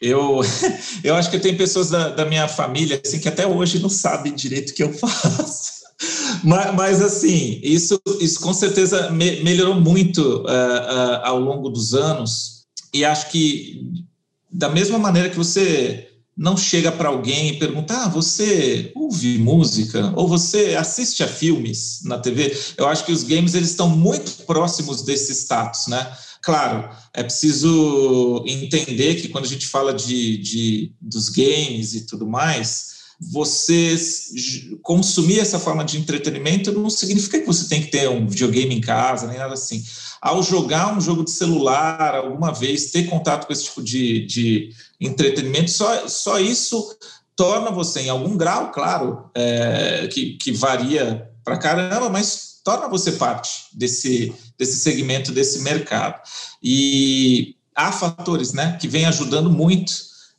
eu, 0.00 0.40
eu 1.04 1.14
acho 1.14 1.30
que 1.30 1.38
tem 1.38 1.56
pessoas 1.56 1.90
da, 1.90 2.08
da, 2.08 2.24
minha 2.24 2.48
família 2.48 3.00
assim, 3.04 3.18
que 3.18 3.28
até 3.28 3.46
hoje 3.46 3.80
não 3.80 3.90
sabem 3.90 4.34
direito 4.34 4.70
o 4.70 4.74
que 4.74 4.82
eu 4.82 4.92
faço. 4.96 5.78
mas, 6.42 6.74
mas, 6.74 7.02
assim, 7.02 7.60
isso, 7.62 8.00
isso 8.20 8.40
com 8.40 8.54
certeza 8.54 9.10
me, 9.10 9.42
melhorou 9.42 9.74
muito 9.74 10.22
uh, 10.22 10.44
uh, 10.44 11.20
ao 11.24 11.38
longo 11.38 11.68
dos 11.68 11.92
anos, 11.92 12.64
e 12.94 13.04
acho 13.04 13.30
que 13.30 13.82
da 14.50 14.70
mesma 14.70 14.98
maneira 14.98 15.28
que 15.28 15.36
você 15.36 16.07
não 16.38 16.56
chega 16.56 16.92
para 16.92 17.08
alguém 17.08 17.48
e 17.48 17.58
pergunta: 17.58 18.04
ah, 18.04 18.08
você 18.08 18.92
ouve 18.94 19.38
música 19.38 20.12
ou 20.14 20.28
você 20.28 20.76
assiste 20.76 21.24
a 21.24 21.26
filmes 21.26 22.00
na 22.04 22.16
TV? 22.16 22.56
Eu 22.76 22.86
acho 22.86 23.04
que 23.04 23.10
os 23.10 23.24
games 23.24 23.54
eles 23.54 23.70
estão 23.70 23.88
muito 23.88 24.44
próximos 24.44 25.02
desse 25.02 25.32
status, 25.34 25.88
né? 25.88 26.10
Claro, 26.40 26.88
é 27.12 27.24
preciso 27.24 28.44
entender 28.46 29.16
que 29.16 29.28
quando 29.28 29.44
a 29.44 29.48
gente 29.48 29.66
fala 29.66 29.92
de, 29.92 30.38
de 30.38 30.92
dos 31.00 31.28
games 31.28 31.94
e 31.94 32.06
tudo 32.06 32.28
mais, 32.28 32.98
você 33.20 33.96
consumir 34.80 35.40
essa 35.40 35.58
forma 35.58 35.84
de 35.84 35.98
entretenimento 35.98 36.72
não 36.72 36.88
significa 36.88 37.40
que 37.40 37.46
você 37.46 37.68
tem 37.68 37.82
que 37.82 37.90
ter 37.90 38.08
um 38.08 38.28
videogame 38.28 38.72
em 38.72 38.80
casa, 38.80 39.26
nem 39.26 39.38
nada 39.38 39.54
assim. 39.54 39.84
Ao 40.20 40.42
jogar 40.42 40.96
um 40.96 41.00
jogo 41.00 41.24
de 41.24 41.30
celular 41.30 42.14
alguma 42.14 42.52
vez, 42.52 42.90
ter 42.90 43.04
contato 43.04 43.46
com 43.46 43.52
esse 43.52 43.64
tipo 43.64 43.82
de, 43.82 44.26
de 44.26 44.70
entretenimento, 45.00 45.70
só, 45.70 46.08
só 46.08 46.40
isso 46.40 46.96
torna 47.36 47.70
você, 47.70 48.00
em 48.00 48.08
algum 48.08 48.36
grau, 48.36 48.72
claro, 48.72 49.30
é, 49.34 50.08
que, 50.12 50.36
que 50.36 50.50
varia 50.50 51.30
para 51.44 51.56
caramba, 51.56 52.10
mas 52.10 52.60
torna 52.64 52.88
você 52.88 53.12
parte 53.12 53.68
desse, 53.72 54.34
desse 54.58 54.78
segmento, 54.78 55.32
desse 55.32 55.60
mercado. 55.60 56.20
E 56.62 57.54
há 57.74 57.92
fatores 57.92 58.52
né, 58.52 58.76
que 58.80 58.88
vêm 58.88 59.06
ajudando 59.06 59.48
muito 59.48 59.92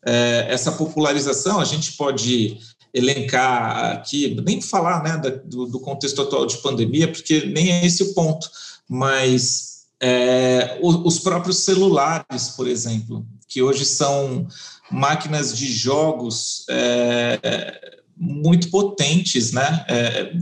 é, 0.06 0.48
essa 0.50 0.74
popularização. 0.74 1.60
A 1.60 1.66
gente 1.66 1.94
pode 1.94 2.60
elencar 2.94 3.94
aqui, 3.94 4.36
nem 4.46 4.62
falar 4.62 5.02
né, 5.04 5.18
do, 5.46 5.68
do, 5.68 5.80
contexto 5.80 6.22
atual 6.22 6.46
de 6.46 6.58
pandemia, 6.58 7.08
porque 7.08 7.46
nem 7.46 7.72
é 7.72 7.86
esse 7.86 8.04
o 8.04 8.14
ponto, 8.14 8.50
mas 8.90 9.86
é, 10.02 10.80
os 10.82 11.20
próprios 11.20 11.60
celulares, 11.60 12.50
por 12.56 12.68
exemplo, 12.68 13.26
que 13.48 13.62
hoje 13.62 13.86
são 13.86 14.48
máquinas 14.90 15.56
de 15.56 15.72
jogos 15.72 16.66
é, 16.70 18.00
muito 18.18 18.70
potentes, 18.70 19.52
né? 19.52 19.86
É, 19.88 20.34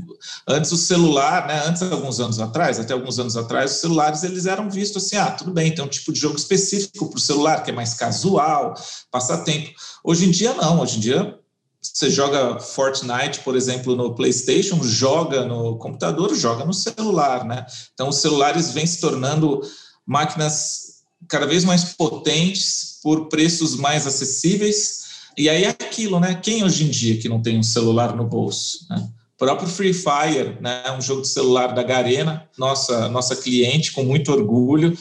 antes 0.48 0.72
o 0.72 0.78
celular, 0.78 1.48
né? 1.48 1.64
Antes 1.66 1.82
alguns 1.84 2.20
anos 2.20 2.40
atrás, 2.40 2.80
até 2.80 2.94
alguns 2.94 3.20
anos 3.20 3.36
atrás, 3.36 3.72
os 3.72 3.82
celulares 3.82 4.24
eles 4.24 4.46
eram 4.46 4.70
vistos 4.70 5.06
assim, 5.06 5.16
ah, 5.16 5.32
tudo 5.32 5.52
bem, 5.52 5.74
tem 5.74 5.84
um 5.84 5.90
tipo 5.90 6.12
de 6.12 6.20
jogo 6.20 6.36
específico 6.36 7.10
para 7.10 7.18
o 7.18 7.22
celular 7.22 7.64
que 7.64 7.72
é 7.72 7.74
mais 7.74 7.94
casual, 7.94 8.74
passatempo. 9.12 9.70
Hoje 10.04 10.26
em 10.26 10.32
dia 10.32 10.54
não, 10.54 10.80
hoje 10.80 10.98
em 10.98 11.02
dia 11.02 11.38
você 11.82 12.10
joga 12.10 12.60
Fortnite, 12.60 13.40
por 13.42 13.56
exemplo, 13.56 13.96
no 13.96 14.14
PlayStation, 14.14 14.82
joga 14.84 15.46
no 15.46 15.78
computador, 15.78 16.36
joga 16.36 16.66
no 16.66 16.74
celular, 16.74 17.46
né? 17.46 17.66
Então, 17.94 18.10
os 18.10 18.18
celulares 18.18 18.72
vêm 18.72 18.86
se 18.86 19.00
tornando 19.00 19.62
máquinas 20.06 21.04
cada 21.28 21.46
vez 21.46 21.64
mais 21.64 21.84
potentes 21.84 23.00
por 23.02 23.28
preços 23.28 23.76
mais 23.76 24.06
acessíveis. 24.08 25.06
E 25.38 25.50
aí 25.50 25.64
é 25.64 25.70
aquilo, 25.70 26.20
né? 26.20 26.36
Quem 26.36 26.64
hoje 26.64 26.84
em 26.84 26.90
dia 26.90 27.18
que 27.18 27.30
não 27.30 27.42
tem 27.42 27.58
um 27.58 27.64
celular 27.64 28.16
no 28.16 28.26
bolso, 28.26 28.86
né? 28.90 29.08
O 29.36 29.38
próprio 29.38 29.68
Free 29.68 29.94
Fire, 29.94 30.58
né? 30.60 30.84
Um 30.98 31.02
jogo 31.02 31.22
de 31.22 31.28
celular 31.28 31.74
da 31.74 31.84
Garena, 31.84 32.50
nossa 32.58 33.08
nossa 33.10 33.36
cliente 33.36 33.92
com 33.92 34.04
muito 34.04 34.32
orgulho, 34.32 34.98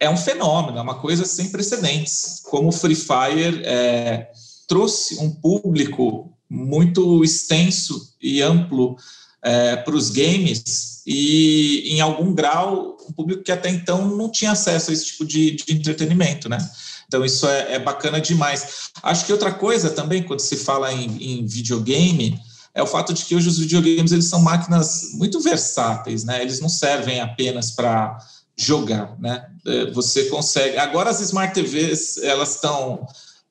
é 0.00 0.08
um 0.08 0.16
fenômeno, 0.16 0.78
é 0.78 0.80
uma 0.80 0.94
coisa 0.94 1.24
sem 1.24 1.50
precedentes. 1.50 2.40
Como 2.44 2.68
o 2.68 2.72
Free 2.72 2.94
Fire 2.94 3.62
é, 3.64 4.30
trouxe 4.66 5.18
um 5.20 5.30
público 5.30 6.32
muito 6.48 7.24
extenso 7.24 8.14
e 8.22 8.42
amplo 8.42 8.96
é, 9.42 9.76
para 9.76 9.94
os 9.94 10.10
games 10.10 11.02
e, 11.06 11.94
em 11.94 12.00
algum 12.00 12.32
grau, 12.34 12.96
um 13.08 13.12
público 13.12 13.42
que 13.42 13.52
até 13.52 13.68
então 13.68 14.08
não 14.16 14.30
tinha 14.30 14.52
acesso 14.52 14.90
a 14.90 14.94
esse 14.94 15.06
tipo 15.06 15.24
de, 15.24 15.52
de 15.52 15.72
entretenimento, 15.72 16.48
né? 16.48 16.58
Então, 17.06 17.24
isso 17.24 17.46
é, 17.46 17.74
é, 17.74 17.78
bacana 17.78 18.20
demais. 18.20 18.90
Acho 19.02 19.26
que 19.26 19.32
outra 19.32 19.52
coisa 19.52 19.90
também, 19.90 20.22
quando 20.22 20.40
se 20.40 20.56
fala 20.56 20.92
em, 20.92 21.40
em, 21.40 21.46
videogame, 21.46 22.40
é 22.74 22.82
o 22.82 22.86
fato 22.86 23.12
de 23.12 23.24
que 23.24 23.36
hoje 23.36 23.48
os 23.48 23.58
videogames 23.58 24.12
eles 24.12 24.24
são 24.24 24.40
máquinas 24.40 25.10
muito 25.12 25.38
versáteis, 25.40 26.24
né? 26.24 26.40
Eles 26.40 26.60
não 26.60 26.68
servem 26.68 27.20
apenas 27.20 27.70
para 27.70 28.16
jogar, 28.56 29.14
né? 29.20 29.46
É, 29.66 29.90
você 29.90 30.24
consegue... 30.24 30.78
Agora, 30.78 31.10
as 31.10 31.20
Smart 31.20 31.52
TVs, 31.52 32.16
elas 32.18 32.54
estão 32.54 33.06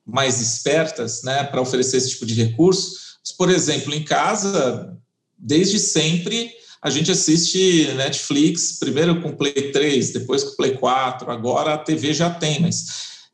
mais 0.06 0.40
espertas 0.40 1.22
né, 1.22 1.44
para 1.44 1.60
oferecer 1.60 1.96
esse 1.96 2.10
tipo 2.10 2.26
de 2.26 2.34
recurso. 2.34 3.04
Por 3.38 3.50
exemplo, 3.50 3.94
em 3.94 4.04
casa, 4.04 4.96
desde 5.38 5.78
sempre, 5.78 6.50
a 6.82 6.90
gente 6.90 7.10
assiste 7.10 7.90
Netflix, 7.94 8.78
primeiro 8.78 9.22
com 9.22 9.32
Play 9.32 9.72
3, 9.72 10.12
depois 10.12 10.44
com 10.44 10.56
Play 10.56 10.76
4, 10.76 11.30
agora 11.30 11.74
a 11.74 11.78
TV 11.78 12.12
já 12.12 12.28
tem, 12.28 12.60
mas 12.60 12.84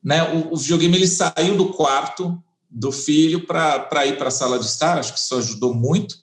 né, 0.02 0.22
o, 0.32 0.54
o 0.54 0.56
videogame 0.56 0.96
ele 0.96 1.08
saiu 1.08 1.56
do 1.56 1.70
quarto 1.72 2.40
do 2.70 2.92
filho 2.92 3.44
para 3.44 4.06
ir 4.06 4.16
para 4.16 4.28
a 4.28 4.30
sala 4.30 4.58
de 4.58 4.66
estar, 4.66 4.98
acho 4.98 5.12
que 5.12 5.18
isso 5.18 5.34
ajudou 5.34 5.74
muito. 5.74 6.14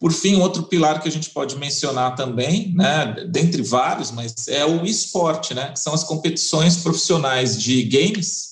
Por 0.00 0.12
fim, 0.12 0.36
outro 0.36 0.64
pilar 0.64 1.00
que 1.00 1.08
a 1.08 1.12
gente 1.12 1.30
pode 1.30 1.56
mencionar 1.56 2.16
também, 2.16 2.72
né, 2.74 3.26
dentre 3.28 3.62
vários, 3.62 4.10
mas 4.10 4.48
é 4.48 4.64
o 4.64 4.84
esporte, 4.84 5.54
né, 5.54 5.70
que 5.70 5.78
são 5.78 5.94
as 5.94 6.04
competições 6.04 6.78
profissionais 6.78 7.60
de 7.60 7.82
games, 7.84 8.47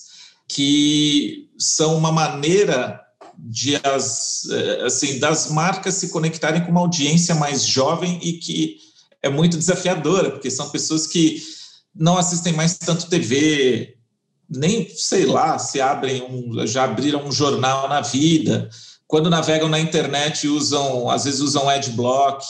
que 0.47 1.49
são 1.57 1.97
uma 1.97 2.11
maneira 2.11 3.01
de 3.37 3.75
as, 3.83 4.47
eh, 4.49 4.85
assim, 4.85 5.19
das 5.19 5.51
marcas 5.51 5.95
se 5.95 6.09
conectarem 6.09 6.63
com 6.63 6.71
uma 6.71 6.81
audiência 6.81 7.35
mais 7.35 7.65
jovem 7.65 8.19
e 8.21 8.33
que 8.33 8.77
é 9.21 9.29
muito 9.29 9.57
desafiadora, 9.57 10.31
porque 10.31 10.49
são 10.49 10.69
pessoas 10.69 11.05
que 11.05 11.41
não 11.93 12.17
assistem 12.17 12.53
mais 12.53 12.77
tanto 12.77 13.09
TV, 13.09 13.95
nem, 14.49 14.89
sei 14.95 15.25
lá, 15.25 15.59
se 15.59 15.81
abrem 15.81 16.23
um, 16.23 16.65
já 16.65 16.83
abriram 16.83 17.25
um 17.25 17.31
jornal 17.31 17.89
na 17.89 18.01
vida, 18.01 18.69
quando 19.07 19.29
navegam 19.29 19.69
na 19.69 19.79
internet 19.79 20.47
usam, 20.47 21.09
às 21.09 21.25
vezes 21.25 21.39
usam 21.39 21.67
adblock, 21.67 22.43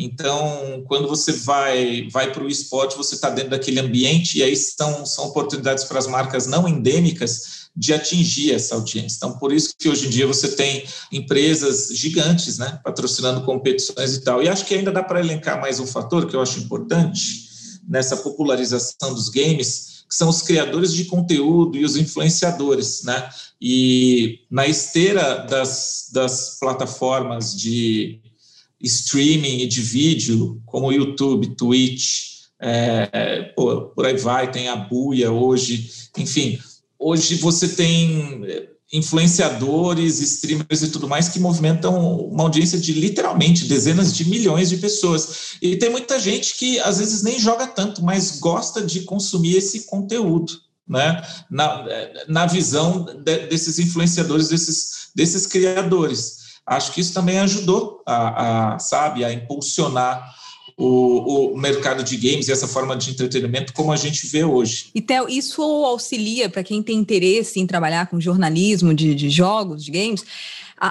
então, 0.00 0.84
quando 0.86 1.08
você 1.08 1.32
vai, 1.32 2.08
vai 2.12 2.32
para 2.32 2.44
o 2.44 2.48
esporte, 2.48 2.96
você 2.96 3.16
está 3.16 3.28
dentro 3.30 3.50
daquele 3.50 3.80
ambiente, 3.80 4.38
e 4.38 4.44
aí 4.44 4.54
são, 4.54 5.04
são 5.04 5.24
oportunidades 5.24 5.82
para 5.82 5.98
as 5.98 6.06
marcas 6.06 6.46
não 6.46 6.68
endêmicas 6.68 7.68
de 7.74 7.92
atingir 7.92 8.54
essa 8.54 8.76
audiência. 8.76 9.16
Então, 9.16 9.36
por 9.38 9.52
isso 9.52 9.74
que 9.76 9.88
hoje 9.88 10.06
em 10.06 10.10
dia 10.10 10.24
você 10.24 10.48
tem 10.54 10.84
empresas 11.12 11.88
gigantes, 11.88 12.58
né, 12.58 12.78
patrocinando 12.84 13.44
competições 13.44 14.14
e 14.14 14.20
tal. 14.20 14.40
E 14.40 14.48
acho 14.48 14.64
que 14.64 14.74
ainda 14.74 14.92
dá 14.92 15.02
para 15.02 15.18
elencar 15.18 15.60
mais 15.60 15.80
um 15.80 15.86
fator 15.86 16.28
que 16.28 16.36
eu 16.36 16.40
acho 16.40 16.60
importante 16.60 17.48
nessa 17.88 18.16
popularização 18.16 19.12
dos 19.12 19.28
games, 19.28 20.04
que 20.08 20.14
são 20.14 20.28
os 20.28 20.42
criadores 20.42 20.92
de 20.92 21.06
conteúdo 21.06 21.76
e 21.76 21.84
os 21.84 21.96
influenciadores, 21.96 23.02
né? 23.02 23.28
E 23.60 24.40
na 24.48 24.66
esteira 24.66 25.44
das, 25.48 26.08
das 26.12 26.56
plataformas 26.58 27.54
de 27.56 28.20
streaming 28.80 29.66
de 29.66 29.80
vídeo, 29.80 30.60
como 30.66 30.92
YouTube, 30.92 31.54
Twitch, 31.56 32.28
é, 32.60 33.52
pô, 33.54 33.82
por 33.94 34.06
aí 34.06 34.16
vai, 34.16 34.50
tem 34.50 34.68
a 34.68 34.76
Buia 34.76 35.30
hoje, 35.30 35.90
enfim, 36.16 36.58
hoje 36.98 37.36
você 37.36 37.68
tem 37.68 38.42
influenciadores, 38.92 40.18
streamers 40.18 40.82
e 40.82 40.88
tudo 40.88 41.06
mais 41.06 41.28
que 41.28 41.38
movimentam 41.38 42.20
uma 42.20 42.44
audiência 42.44 42.78
de 42.78 42.92
literalmente 42.92 43.66
dezenas 43.66 44.14
de 44.14 44.28
milhões 44.28 44.70
de 44.70 44.78
pessoas. 44.78 45.56
E 45.60 45.76
tem 45.76 45.90
muita 45.90 46.18
gente 46.18 46.56
que 46.56 46.80
às 46.80 46.98
vezes 46.98 47.22
nem 47.22 47.38
joga 47.38 47.66
tanto, 47.66 48.02
mas 48.02 48.38
gosta 48.40 48.82
de 48.82 49.02
consumir 49.02 49.56
esse 49.56 49.84
conteúdo. 49.84 50.54
Né? 50.88 51.22
Na, 51.50 51.84
na 52.26 52.46
visão 52.46 53.04
de, 53.04 53.46
desses 53.46 53.78
influenciadores, 53.78 54.48
desses, 54.48 55.10
desses 55.14 55.46
criadores 55.46 56.37
acho 56.68 56.92
que 56.92 57.00
isso 57.00 57.14
também 57.14 57.38
ajudou 57.40 58.02
a, 58.06 58.74
a 58.74 58.78
sabe, 58.78 59.24
a 59.24 59.32
impulsionar 59.32 60.34
o, 60.76 61.52
o, 61.52 61.58
mercado 61.58 62.04
de 62.04 62.16
games 62.16 62.46
e 62.46 62.52
essa 62.52 62.68
forma 62.68 62.96
de 62.96 63.10
entretenimento 63.10 63.72
como 63.72 63.90
a 63.90 63.96
gente 63.96 64.26
vê 64.28 64.44
hoje. 64.44 64.90
E 64.94 65.00
Theo, 65.00 65.28
isso 65.28 65.60
auxilia 65.60 66.48
para 66.48 66.62
quem 66.62 66.82
tem 66.82 66.96
interesse 66.96 67.58
em 67.58 67.66
trabalhar 67.66 68.06
com 68.06 68.20
jornalismo 68.20 68.94
de, 68.94 69.12
de 69.12 69.28
jogos, 69.28 69.84
de 69.84 69.90
games, 69.90 70.24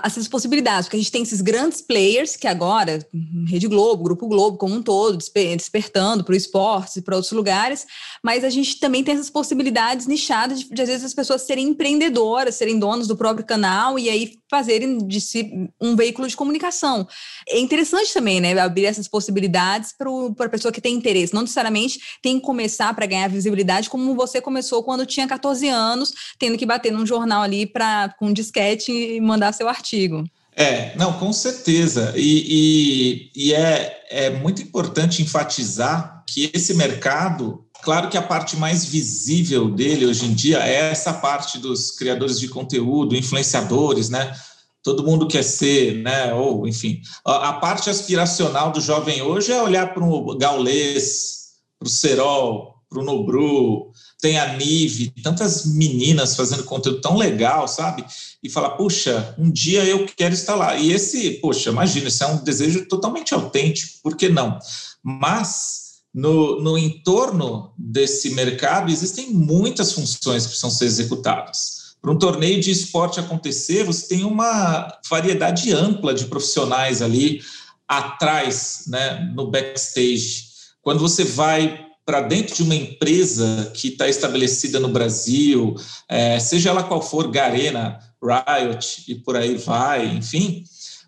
essas 0.04 0.28
possibilidades, 0.28 0.86
porque 0.86 0.98
a 0.98 1.00
gente 1.00 1.12
tem 1.12 1.24
esses 1.24 1.42
grandes 1.42 1.82
players 1.82 2.36
que 2.36 2.48
agora, 2.48 3.06
Rede 3.48 3.68
Globo, 3.68 4.04
Grupo 4.04 4.28
Globo 4.28 4.58
como 4.58 4.76
um 4.76 4.84
todo, 4.84 5.18
despertando 5.18 6.24
para 6.24 6.34
o 6.34 6.36
esporte 6.36 7.00
e 7.00 7.02
para 7.02 7.16
outros 7.16 7.32
lugares, 7.32 7.86
mas 8.22 8.44
a 8.44 8.50
gente 8.50 8.80
também 8.80 9.04
tem 9.04 9.14
essas 9.14 9.30
possibilidades 9.30 10.06
nichadas 10.06 10.60
de, 10.60 10.70
de, 10.70 10.82
às 10.82 10.90
vezes 10.90 11.06
as 11.06 11.14
pessoas 11.14 11.44
serem 11.44 11.70
empreendedoras, 11.70 12.56
serem 12.56 12.78
donos 12.78 13.08
do 13.08 13.16
próprio 13.16 13.46
canal 13.46 13.98
e 13.98 14.10
aí 14.10 14.34
fazerem 14.50 14.98
de 14.98 15.20
si 15.20 15.70
um 15.80 15.96
veículo 15.96 16.28
de 16.28 16.36
comunicação. 16.36 17.08
É 17.48 17.60
interessante 17.60 18.14
também, 18.14 18.40
né, 18.40 18.58
abrir 18.58 18.86
essas 18.86 19.08
possibilidades 19.08 19.94
para 19.98 20.46
a 20.46 20.50
pessoa 20.50 20.72
que 20.72 20.82
tem 20.82 20.96
interesse, 20.96 21.34
não 21.34 21.42
necessariamente 21.42 22.00
tem 22.22 22.40
que 22.40 22.46
começar 22.46 22.94
para 22.94 23.06
ganhar 23.06 23.28
visibilidade 23.28 23.90
como 23.90 24.16
você 24.16 24.42
começou 24.42 24.84
quando 24.84 25.06
tinha 25.06 25.28
14 25.28 25.68
anos, 25.68 26.14
tendo 26.40 26.58
que 26.58 26.66
bater 26.66 26.92
num 26.92 27.06
jornal 27.06 27.42
ali 27.42 27.66
para 27.66 28.14
com 28.18 28.28
um 28.28 28.34
disquete 28.34 28.92
e 28.92 29.22
mandar 29.22 29.54
seu 29.54 29.68
artigo. 29.68 30.24
É, 30.56 30.96
não, 30.96 31.14
com 31.14 31.32
certeza. 31.32 32.14
E, 32.16 33.30
e, 33.36 33.50
e 33.50 33.54
é, 33.54 34.04
é 34.10 34.30
muito 34.32 34.60
importante 34.60 35.22
enfatizar 35.22 36.24
que 36.26 36.50
esse 36.52 36.74
mercado 36.74 37.67
Claro 37.82 38.10
que 38.10 38.18
a 38.18 38.22
parte 38.22 38.58
mais 38.58 38.84
visível 38.86 39.70
dele 39.70 40.06
hoje 40.06 40.26
em 40.26 40.34
dia 40.34 40.60
é 40.60 40.92
essa 40.92 41.14
parte 41.14 41.60
dos 41.60 41.92
criadores 41.92 42.40
de 42.40 42.48
conteúdo, 42.48 43.16
influenciadores, 43.16 44.10
né? 44.10 44.36
Todo 44.84 45.04
mundo 45.04 45.28
quer 45.28 45.44
ser, 45.44 45.96
né? 46.02 46.34
Ou, 46.34 46.68
enfim, 46.68 47.02
a, 47.26 47.54
parte 47.54 47.90
aspiracional 47.90 48.72
do 48.72 48.82
jovem 48.82 49.22
hoje 49.22 49.52
é 49.52 49.62
olhar 49.62 49.94
para 49.94 50.04
o 50.04 50.38
Gaulês, 50.38 51.54
para 51.80 51.88
o 51.88 51.90
Serol, 51.90 52.76
para 52.90 53.00
o 53.00 53.04
Nobru, 53.04 53.92
tem 54.20 54.40
a 54.40 54.54
Nive, 54.54 55.14
tantas 55.22 55.66
meninas 55.66 56.36
fazendo 56.36 56.64
conteúdo 56.64 57.02
tão 57.02 57.18
legal, 57.18 57.68
sabe? 57.68 58.04
E 58.42 58.50
falar, 58.50 58.72
puxa, 58.72 59.36
um 59.38 59.52
dia 59.52 59.84
eu 59.84 60.06
quero 60.06 60.34
estar 60.34 60.56
lá. 60.56 60.76
E 60.76 60.92
esse, 60.92 61.32
poxa, 61.42 61.70
imagina, 61.70 62.08
isso 62.08 62.24
é 62.24 62.28
um 62.28 62.44
desejo 62.44 62.86
totalmente 62.88 63.34
autêntico, 63.34 64.00
por 64.02 64.16
que 64.16 64.30
não? 64.30 64.58
Mas 65.04 65.87
no, 66.14 66.62
no 66.62 66.78
entorno 66.78 67.74
desse 67.78 68.32
mercado 68.32 68.92
existem 68.92 69.32
muitas 69.32 69.92
funções 69.92 70.44
que 70.44 70.50
precisam 70.50 70.72
ser 70.72 70.86
executadas. 70.86 71.96
Para 72.02 72.12
um 72.12 72.18
torneio 72.18 72.62
de 72.62 72.72
esporte 72.72 73.20
acontecer, 73.20 73.84
você 73.84 74.08
tem 74.08 74.24
uma 74.24 74.88
variedade 75.10 75.72
ampla 75.74 76.14
de 76.14 76.26
profissionais 76.26 77.02
ali 77.02 77.42
atrás, 77.88 78.84
né, 78.88 79.32
no 79.36 79.50
backstage. 79.50 80.46
Quando 80.82 81.00
você 81.00 81.24
vai 81.24 81.86
para 82.06 82.22
dentro 82.22 82.56
de 82.56 82.64
uma 82.64 82.76
empresa 82.76 83.72
que 83.76 83.90
está 83.90 84.08
estabelecida 84.08 84.80
no 84.80 84.88
Brasil, 84.88 85.76
é, 86.08 86.40
seja 86.40 86.70
ela 86.70 86.84
qual 86.84 87.02
for, 87.02 87.30
Garena, 87.30 88.00
Riot 88.24 89.04
e 89.08 89.16
por 89.16 89.36
aí 89.36 89.58
vai, 89.58 90.06
enfim, 90.08 90.64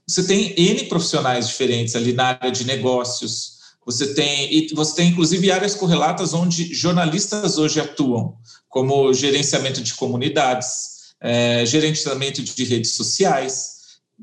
você 0.05 0.23
tem 0.23 0.53
N 0.57 0.85
profissionais 0.85 1.47
diferentes 1.47 1.95
ali 1.95 2.13
na 2.13 2.29
área 2.29 2.51
de 2.51 2.65
negócios. 2.65 3.58
Você 3.85 4.13
tem, 4.13 4.53
e 4.53 4.73
você 4.73 4.95
tem 4.95 5.09
inclusive 5.09 5.51
áreas 5.51 5.75
correlatas 5.75 6.33
onde 6.33 6.73
jornalistas 6.73 7.57
hoje 7.57 7.79
atuam, 7.79 8.35
como 8.67 9.13
gerenciamento 9.13 9.81
de 9.81 9.93
comunidades, 9.95 11.13
é, 11.21 11.65
gerenciamento 11.65 12.41
de 12.43 12.63
redes 12.63 12.93
sociais, 12.93 13.79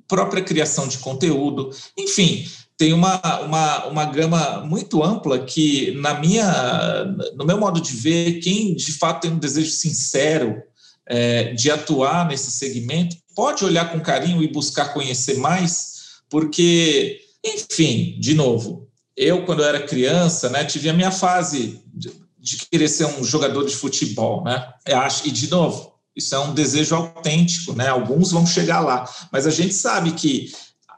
própria 0.06 0.42
criação 0.42 0.86
de 0.86 0.98
conteúdo, 0.98 1.70
enfim, 1.96 2.46
tem 2.76 2.92
uma, 2.92 3.20
uma, 3.40 3.86
uma 3.86 4.04
gama 4.04 4.60
muito 4.60 5.02
ampla 5.02 5.38
que, 5.38 5.92
na 5.92 6.20
minha, 6.20 7.04
no 7.34 7.44
meu 7.44 7.58
modo 7.58 7.80
de 7.80 7.92
ver, 7.92 8.40
quem 8.40 8.74
de 8.74 8.92
fato 8.92 9.22
tem 9.22 9.30
um 9.30 9.38
desejo 9.38 9.70
sincero 9.70 10.62
é, 11.06 11.54
de 11.54 11.70
atuar 11.70 12.28
nesse 12.28 12.50
segmento, 12.50 13.16
pode 13.34 13.64
olhar 13.64 13.90
com 13.90 14.00
carinho 14.00 14.42
e 14.42 14.52
buscar 14.52 14.92
conhecer 14.92 15.38
mais, 15.38 16.20
porque, 16.28 17.20
enfim, 17.44 18.18
de 18.20 18.34
novo, 18.34 18.85
eu, 19.16 19.44
quando 19.44 19.62
eu 19.62 19.68
era 19.68 19.86
criança, 19.86 20.48
né, 20.50 20.64
tive 20.64 20.88
a 20.88 20.92
minha 20.92 21.10
fase 21.10 21.80
de, 21.94 22.12
de 22.38 22.56
querer 22.70 22.88
ser 22.88 23.06
um 23.06 23.24
jogador 23.24 23.64
de 23.64 23.74
futebol, 23.74 24.44
né? 24.44 24.68
Eu 24.86 24.98
acho, 24.98 25.26
e, 25.26 25.30
de 25.30 25.50
novo, 25.50 25.94
isso 26.14 26.34
é 26.34 26.38
um 26.38 26.54
desejo 26.54 26.94
autêntico, 26.94 27.72
né? 27.72 27.88
Alguns 27.88 28.30
vão 28.30 28.46
chegar 28.46 28.80
lá, 28.80 29.08
mas 29.32 29.46
a 29.46 29.50
gente 29.50 29.74
sabe 29.74 30.12
que 30.12 30.52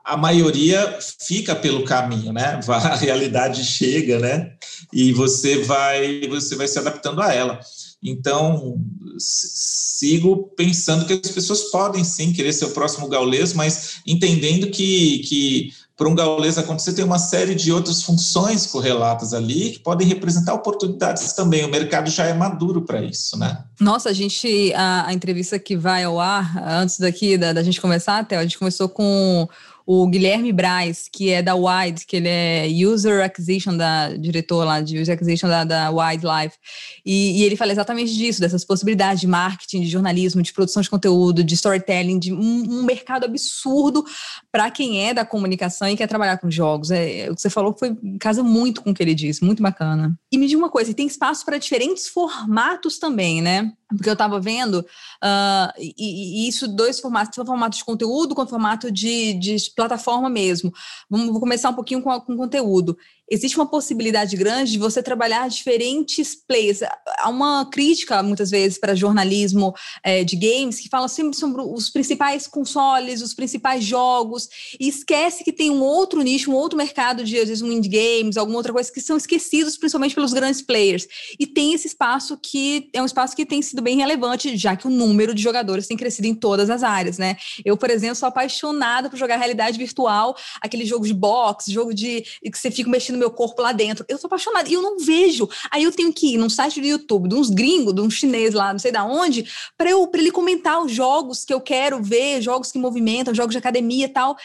a 0.04 0.16
maioria 0.16 0.98
fica 1.20 1.54
pelo 1.54 1.84
caminho, 1.84 2.32
né? 2.32 2.58
A 2.66 2.96
realidade 2.96 3.62
chega, 3.64 4.18
né? 4.18 4.52
E 4.92 5.12
você 5.12 5.62
vai, 5.62 6.22
você 6.28 6.56
vai 6.56 6.66
se 6.66 6.78
adaptando 6.78 7.20
a 7.20 7.32
ela. 7.32 7.60
Então, 8.02 8.80
sigo 9.18 10.50
pensando 10.56 11.04
que 11.04 11.12
as 11.12 11.32
pessoas 11.32 11.64
podem 11.64 12.04
sim 12.04 12.32
querer 12.32 12.52
ser 12.52 12.66
o 12.66 12.70
próximo 12.70 13.08
gaulês, 13.08 13.52
mas 13.52 14.00
entendendo 14.06 14.68
que, 14.70 15.18
que 15.20 15.72
para 15.98 16.08
um 16.08 16.14
gaulês 16.14 16.56
acontecer, 16.56 16.92
tem 16.92 17.04
uma 17.04 17.18
série 17.18 17.56
de 17.56 17.72
outras 17.72 18.04
funções 18.04 18.64
correlatas 18.66 19.34
ali 19.34 19.72
que 19.72 19.80
podem 19.80 20.06
representar 20.06 20.54
oportunidades 20.54 21.32
também. 21.32 21.64
O 21.64 21.70
mercado 21.70 22.08
já 22.08 22.24
é 22.24 22.32
maduro 22.32 22.82
para 22.82 23.02
isso, 23.02 23.36
né? 23.36 23.64
Nossa, 23.80 24.08
a 24.08 24.12
gente, 24.12 24.72
a, 24.74 25.08
a, 25.08 25.12
entrevista 25.12 25.58
que 25.58 25.76
vai 25.76 26.04
ao 26.04 26.20
ar, 26.20 26.56
antes 26.64 27.00
daqui 27.00 27.36
da, 27.36 27.52
da 27.52 27.64
gente 27.64 27.80
começar, 27.80 28.18
até 28.18 28.36
a 28.36 28.42
gente 28.44 28.60
começou 28.60 28.88
com 28.88 29.48
o 29.90 30.06
Guilherme 30.06 30.52
Braz, 30.52 31.08
que 31.10 31.30
é 31.30 31.40
da 31.40 31.54
Wide, 31.54 32.04
que 32.04 32.16
ele 32.16 32.28
é 32.28 32.66
User 32.86 33.24
Acquisition, 33.24 33.74
da, 33.74 34.14
diretor 34.14 34.62
lá 34.62 34.82
de 34.82 35.00
User 35.00 35.14
Acquisition 35.14 35.48
da, 35.48 35.64
da 35.64 35.90
Wildlife, 35.90 36.58
e, 37.06 37.40
e, 37.40 37.42
ele 37.42 37.56
fala 37.56 37.72
exatamente 37.72 38.14
disso, 38.14 38.38
dessas 38.38 38.66
possibilidades 38.66 39.18
de 39.18 39.26
marketing, 39.26 39.80
de 39.80 39.88
jornalismo, 39.88 40.42
de 40.42 40.52
produção 40.52 40.82
de 40.82 40.90
conteúdo, 40.90 41.42
de 41.42 41.54
storytelling, 41.54 42.18
de 42.18 42.34
um, 42.34 42.80
um 42.80 42.82
mercado 42.82 43.24
absurdo 43.24 44.04
para 44.52 44.70
quem 44.70 45.08
é 45.08 45.14
da 45.14 45.24
comunicação 45.24 45.88
e 45.88 45.96
quer 45.96 46.06
trabalhar 46.06 46.36
com 46.36 46.50
jogos. 46.50 46.90
É, 46.90 47.30
o 47.30 47.34
que 47.34 47.40
você 47.40 47.48
falou 47.48 47.74
foi 47.74 47.96
casa 48.20 48.42
muito 48.42 48.82
com 48.82 48.90
o 48.90 48.94
que 48.94 49.02
ele 49.02 49.14
disse, 49.14 49.42
muito 49.42 49.62
bacana. 49.62 50.14
E 50.30 50.36
me 50.36 50.46
diga 50.46 50.58
uma 50.58 50.68
coisa, 50.68 50.92
tem 50.92 51.06
espaço 51.06 51.46
para 51.46 51.56
diferentes 51.56 52.08
formatos 52.08 52.98
também, 52.98 53.40
né? 53.40 53.72
Porque 53.88 54.08
eu 54.08 54.14
estava 54.14 54.38
vendo, 54.38 54.80
uh, 54.80 55.72
e, 55.78 55.94
e, 55.96 56.48
isso, 56.48 56.68
dois 56.68 57.00
formatos, 57.00 57.34
tanto 57.34 57.46
formato 57.46 57.76
de 57.76 57.84
conteúdo 57.84 58.34
quanto 58.34 58.50
formato 58.50 58.90
de, 58.90 59.34
de 59.34 59.56
plataforma 59.74 60.28
mesmo. 60.28 60.72
Vamos 61.08 61.28
vou 61.28 61.40
começar 61.40 61.70
um 61.70 61.74
pouquinho 61.74 62.02
com, 62.02 62.20
com 62.20 62.36
conteúdo 62.36 62.96
existe 63.30 63.56
uma 63.56 63.66
possibilidade 63.66 64.36
grande 64.36 64.72
de 64.72 64.78
você 64.78 65.02
trabalhar 65.02 65.48
diferentes 65.48 66.34
plays. 66.34 66.80
Há 67.18 67.28
uma 67.28 67.68
crítica, 67.70 68.22
muitas 68.22 68.50
vezes, 68.50 68.78
para 68.78 68.94
jornalismo 68.94 69.74
é, 70.02 70.24
de 70.24 70.36
games, 70.36 70.80
que 70.80 70.88
fala 70.88 71.08
sempre 71.08 71.36
sobre 71.36 71.62
os 71.62 71.90
principais 71.90 72.46
consoles, 72.46 73.22
os 73.22 73.34
principais 73.34 73.84
jogos, 73.84 74.48
e 74.80 74.88
esquece 74.88 75.44
que 75.44 75.52
tem 75.52 75.70
um 75.70 75.82
outro 75.82 76.22
nicho, 76.22 76.50
um 76.50 76.54
outro 76.54 76.76
mercado 76.76 77.24
de, 77.24 77.38
às 77.38 77.48
vezes, 77.48 77.62
um 77.62 77.70
indie 77.70 77.88
games, 77.88 78.36
alguma 78.36 78.58
outra 78.58 78.72
coisa, 78.72 78.90
que 78.92 79.00
são 79.00 79.16
esquecidos 79.16 79.76
principalmente 79.76 80.14
pelos 80.14 80.32
grandes 80.32 80.62
players. 80.62 81.06
E 81.38 81.46
tem 81.46 81.72
esse 81.72 81.86
espaço 81.86 82.38
que 82.40 82.88
é 82.92 83.02
um 83.02 83.06
espaço 83.06 83.36
que 83.36 83.44
tem 83.44 83.60
sido 83.60 83.82
bem 83.82 83.96
relevante, 83.98 84.56
já 84.56 84.76
que 84.76 84.86
o 84.86 84.90
número 84.90 85.34
de 85.34 85.42
jogadores 85.42 85.86
tem 85.86 85.96
crescido 85.96 86.26
em 86.26 86.34
todas 86.34 86.70
as 86.70 86.82
áreas, 86.82 87.18
né? 87.18 87.36
Eu, 87.64 87.76
por 87.76 87.90
exemplo, 87.90 88.16
sou 88.16 88.28
apaixonada 88.28 89.10
por 89.10 89.18
jogar 89.18 89.36
realidade 89.36 89.78
virtual, 89.78 90.36
aquele 90.60 90.84
jogo 90.84 91.06
de 91.06 91.14
boxe, 91.14 91.72
jogo 91.72 91.92
de 91.92 92.22
que 92.42 92.58
você 92.58 92.70
fica 92.70 92.88
mexendo 92.88 93.17
meu 93.18 93.30
corpo 93.30 93.60
lá 93.60 93.72
dentro. 93.72 94.04
Eu 94.08 94.18
sou 94.18 94.28
apaixonada 94.28 94.68
e 94.68 94.74
eu 94.74 94.82
não 94.82 94.98
vejo. 94.98 95.48
Aí 95.70 95.82
eu 95.82 95.92
tenho 95.92 96.12
que 96.12 96.34
ir 96.34 96.38
num 96.38 96.48
site 96.48 96.80
do 96.80 96.86
YouTube, 96.86 97.28
de 97.28 97.34
uns 97.34 97.50
gringos, 97.50 97.94
de 97.94 98.00
um 98.00 98.10
chinês 98.10 98.54
lá, 98.54 98.72
não 98.72 98.78
sei 98.78 98.92
da 98.92 99.04
onde, 99.04 99.44
para 99.76 99.90
eu 99.90 100.06
para 100.06 100.20
ele 100.20 100.30
comentar 100.30 100.82
os 100.82 100.92
jogos 100.92 101.44
que 101.44 101.52
eu 101.52 101.60
quero 101.60 102.02
ver, 102.02 102.40
jogos 102.40 102.72
que 102.72 102.78
movimentam, 102.78 103.34
jogos 103.34 103.52
de 103.52 103.58
academia 103.58 104.06
e 104.06 104.08
tal. 104.08 104.36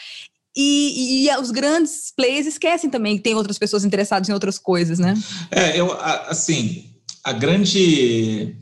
E, 0.56 1.26
e, 1.26 1.36
os 1.36 1.50
grandes 1.50 2.12
players 2.16 2.46
esquecem 2.46 2.88
também 2.88 3.16
que 3.16 3.22
tem 3.24 3.34
outras 3.34 3.58
pessoas 3.58 3.84
interessadas 3.84 4.28
em 4.28 4.32
outras 4.32 4.56
coisas, 4.56 5.00
né? 5.00 5.14
É, 5.50 5.78
eu 5.78 5.92
assim, 6.00 6.94
a 7.24 7.32
grande 7.32 8.56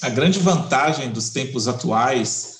a 0.00 0.08
grande 0.10 0.38
vantagem 0.38 1.10
dos 1.10 1.30
tempos 1.30 1.66
atuais 1.66 2.53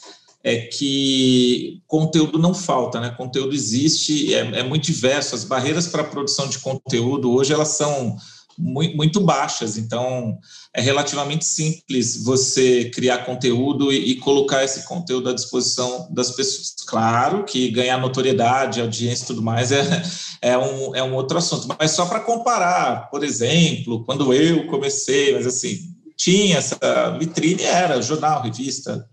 é 0.45 0.59
que 0.59 1.81
conteúdo 1.87 2.39
não 2.39 2.53
falta, 2.53 3.01
né? 3.01 3.09
Conteúdo 3.17 3.55
existe, 3.55 4.35
é, 4.35 4.61
é 4.61 4.63
muito 4.63 4.85
diverso. 4.85 5.35
As 5.35 5.43
barreiras 5.43 5.87
para 5.87 6.03
a 6.03 6.07
produção 6.07 6.47
de 6.47 6.59
conteúdo 6.59 7.33
hoje 7.33 7.55
elas 7.55 7.69
são 7.69 8.15
muito, 8.57 8.97
muito, 8.97 9.21
baixas, 9.21 9.77
então 9.77 10.39
é 10.73 10.81
relativamente 10.81 11.45
simples 11.45 12.23
você 12.23 12.85
criar 12.91 13.25
conteúdo 13.25 13.93
e, 13.93 14.13
e, 14.13 14.17
colocar 14.17 14.63
esse 14.63 14.85
conteúdo 14.85 15.29
à 15.29 15.33
disposição 15.33 16.09
das 16.13 16.31
pessoas. 16.31 16.75
Claro 16.87 17.45
que 17.45 17.71
ganhar 17.71 17.99
notoriedade, 17.99 18.81
audiência 18.81 19.25
e 19.25 19.27
tudo 19.27 19.43
mais 19.43 19.73
é, 19.73 20.03
é, 20.41 20.57
um, 20.59 20.95
é 20.95 21.03
um 21.03 21.15
outro 21.15 21.39
assunto, 21.39 21.67
mas 21.77 21.91
só 21.91 22.07
para 22.07 22.21
comparar, 22.21 23.11
por 23.11 23.25
exemplo, 23.25 24.05
quando 24.05 24.33
eu 24.33 24.69
comecei, 24.69 25.35
mas 25.35 25.47
assim, 25.49 25.77
tinha 26.17 26.59
essa 26.59 26.79
vitrine, 27.19 27.63
era 27.63 28.01
jornal, 28.01 28.43
revista, 28.43 29.05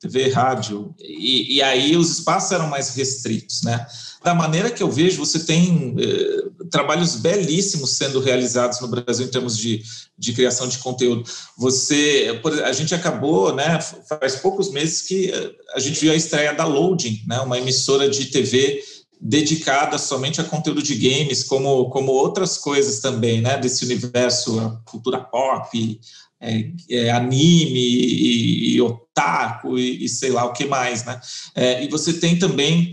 TV, 0.00 0.30
rádio, 0.30 0.94
e, 0.98 1.56
e, 1.56 1.62
aí 1.62 1.94
os 1.94 2.10
espaços 2.10 2.50
eram 2.52 2.68
mais 2.68 2.94
restritos, 2.94 3.62
né? 3.62 3.86
Da 4.24 4.34
maneira 4.34 4.70
que 4.70 4.82
eu 4.82 4.90
vejo, 4.90 5.18
você 5.18 5.40
tem 5.40 5.94
eh, 5.98 6.66
trabalhos 6.70 7.16
belíssimos 7.16 7.90
sendo 7.92 8.18
realizados 8.18 8.80
no 8.80 8.88
Brasil 8.88 9.26
em 9.26 9.30
termos 9.30 9.56
de, 9.58 9.82
de 10.16 10.32
criação 10.32 10.68
de 10.68 10.78
conteúdo. 10.78 11.28
Você, 11.56 12.40
a 12.64 12.72
gente 12.72 12.94
acabou, 12.94 13.54
né? 13.54 13.78
Faz 14.08 14.36
poucos 14.36 14.70
meses 14.70 15.02
que 15.02 15.30
eh, 15.30 15.52
a 15.74 15.78
gente 15.78 16.00
viu 16.00 16.12
a 16.12 16.16
estreia 16.16 16.54
da 16.54 16.64
Loading, 16.64 17.22
né? 17.26 17.38
Uma 17.40 17.58
emissora 17.58 18.08
de 18.08 18.26
TV 18.26 18.82
dedicada 19.20 19.98
somente 19.98 20.40
a 20.40 20.44
conteúdo 20.44 20.82
de 20.82 20.94
games, 20.94 21.44
como, 21.44 21.90
como 21.90 22.10
outras 22.10 22.56
coisas 22.56 23.00
também, 23.00 23.42
né? 23.42 23.58
Desse 23.58 23.84
universo, 23.84 24.58
a 24.60 24.90
cultura 24.90 25.20
pop, 25.20 26.00
é, 26.40 26.70
é, 26.88 27.10
anime 27.10 27.78
e, 27.78 28.74
e 28.74 28.80
otaku 28.80 29.78
e, 29.78 30.04
e, 30.04 30.08
sei 30.08 30.30
lá 30.30 30.44
o 30.44 30.52
que 30.52 30.64
mais, 30.64 31.04
né? 31.04 31.20
É, 31.54 31.84
e 31.84 31.88
você 31.88 32.14
tem 32.14 32.38
também, 32.38 32.92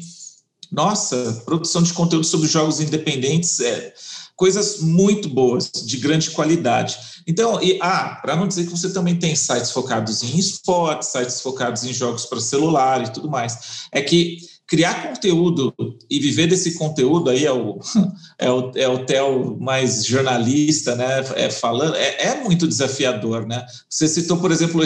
nossa, 0.72 1.42
produção 1.46 1.82
de 1.82 1.94
conteúdo 1.94 2.26
sobre 2.26 2.48
jogos 2.48 2.80
independentes. 2.80 3.60
É, 3.60 3.94
coisas 4.38 4.80
muito 4.82 5.28
boas, 5.28 5.72
de 5.72 5.98
grande 5.98 6.30
qualidade. 6.30 6.96
Então, 7.26 7.62
e, 7.62 7.80
ah, 7.82 8.20
para 8.22 8.36
não 8.36 8.48
dizer 8.48 8.66
que 8.66 8.72
você 8.72 8.94
também 8.94 9.16
tem 9.16 9.36
sites 9.36 9.72
focados 9.72 10.22
em 10.22 10.38
esportes, 10.38 11.10
sites 11.10 11.42
focados 11.42 11.84
em 11.84 11.92
jogos 11.92 12.26
para 12.26 12.40
celular 12.40 13.04
e 13.04 13.12
tudo 13.12 13.30
mais, 13.30 13.88
é 13.92 14.00
que 14.00 14.38
criar 14.68 15.08
conteúdo 15.08 15.74
e 16.10 16.20
viver 16.20 16.48
desse 16.48 16.74
conteúdo 16.74 17.30
aí 17.30 17.46
é 17.46 17.52
o, 17.52 17.80
é 18.38 18.52
o, 18.52 18.72
é 18.76 18.88
o 18.88 19.06
Theo 19.06 19.58
mais 19.60 20.06
jornalista, 20.06 20.94
né? 20.96 21.24
É, 21.36 21.50
falando, 21.50 21.96
é, 21.96 22.28
é, 22.28 22.44
muito 22.44 22.68
desafiador, 22.68 23.48
né? 23.48 23.66
Você 23.90 24.08
citou, 24.08 24.38
por 24.38 24.52
exemplo, 24.52 24.82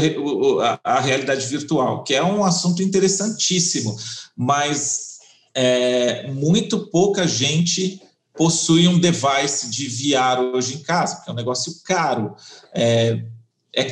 a, 0.62 0.80
a, 0.84 1.00
realidade 1.00 1.48
virtual, 1.48 2.04
que 2.04 2.13
é 2.13 2.24
um 2.24 2.44
assunto 2.44 2.84
interessantíssimo, 2.84 3.98
mas 4.38 5.17
é, 5.56 6.30
muito 6.32 6.88
pouca 6.91 7.28
gente 7.28 8.00
possui 8.36 8.88
um 8.88 9.00
device 9.00 9.70
de 9.70 9.88
VR 9.88 10.39
hoje 10.54 10.76
em 10.76 10.84
casa, 10.84 11.15
porque 11.15 11.30
é 11.32 11.34
um 11.34 11.36
negócio 11.36 11.74
caro. 11.84 12.36
É, 12.74 13.20
é, 13.74 13.88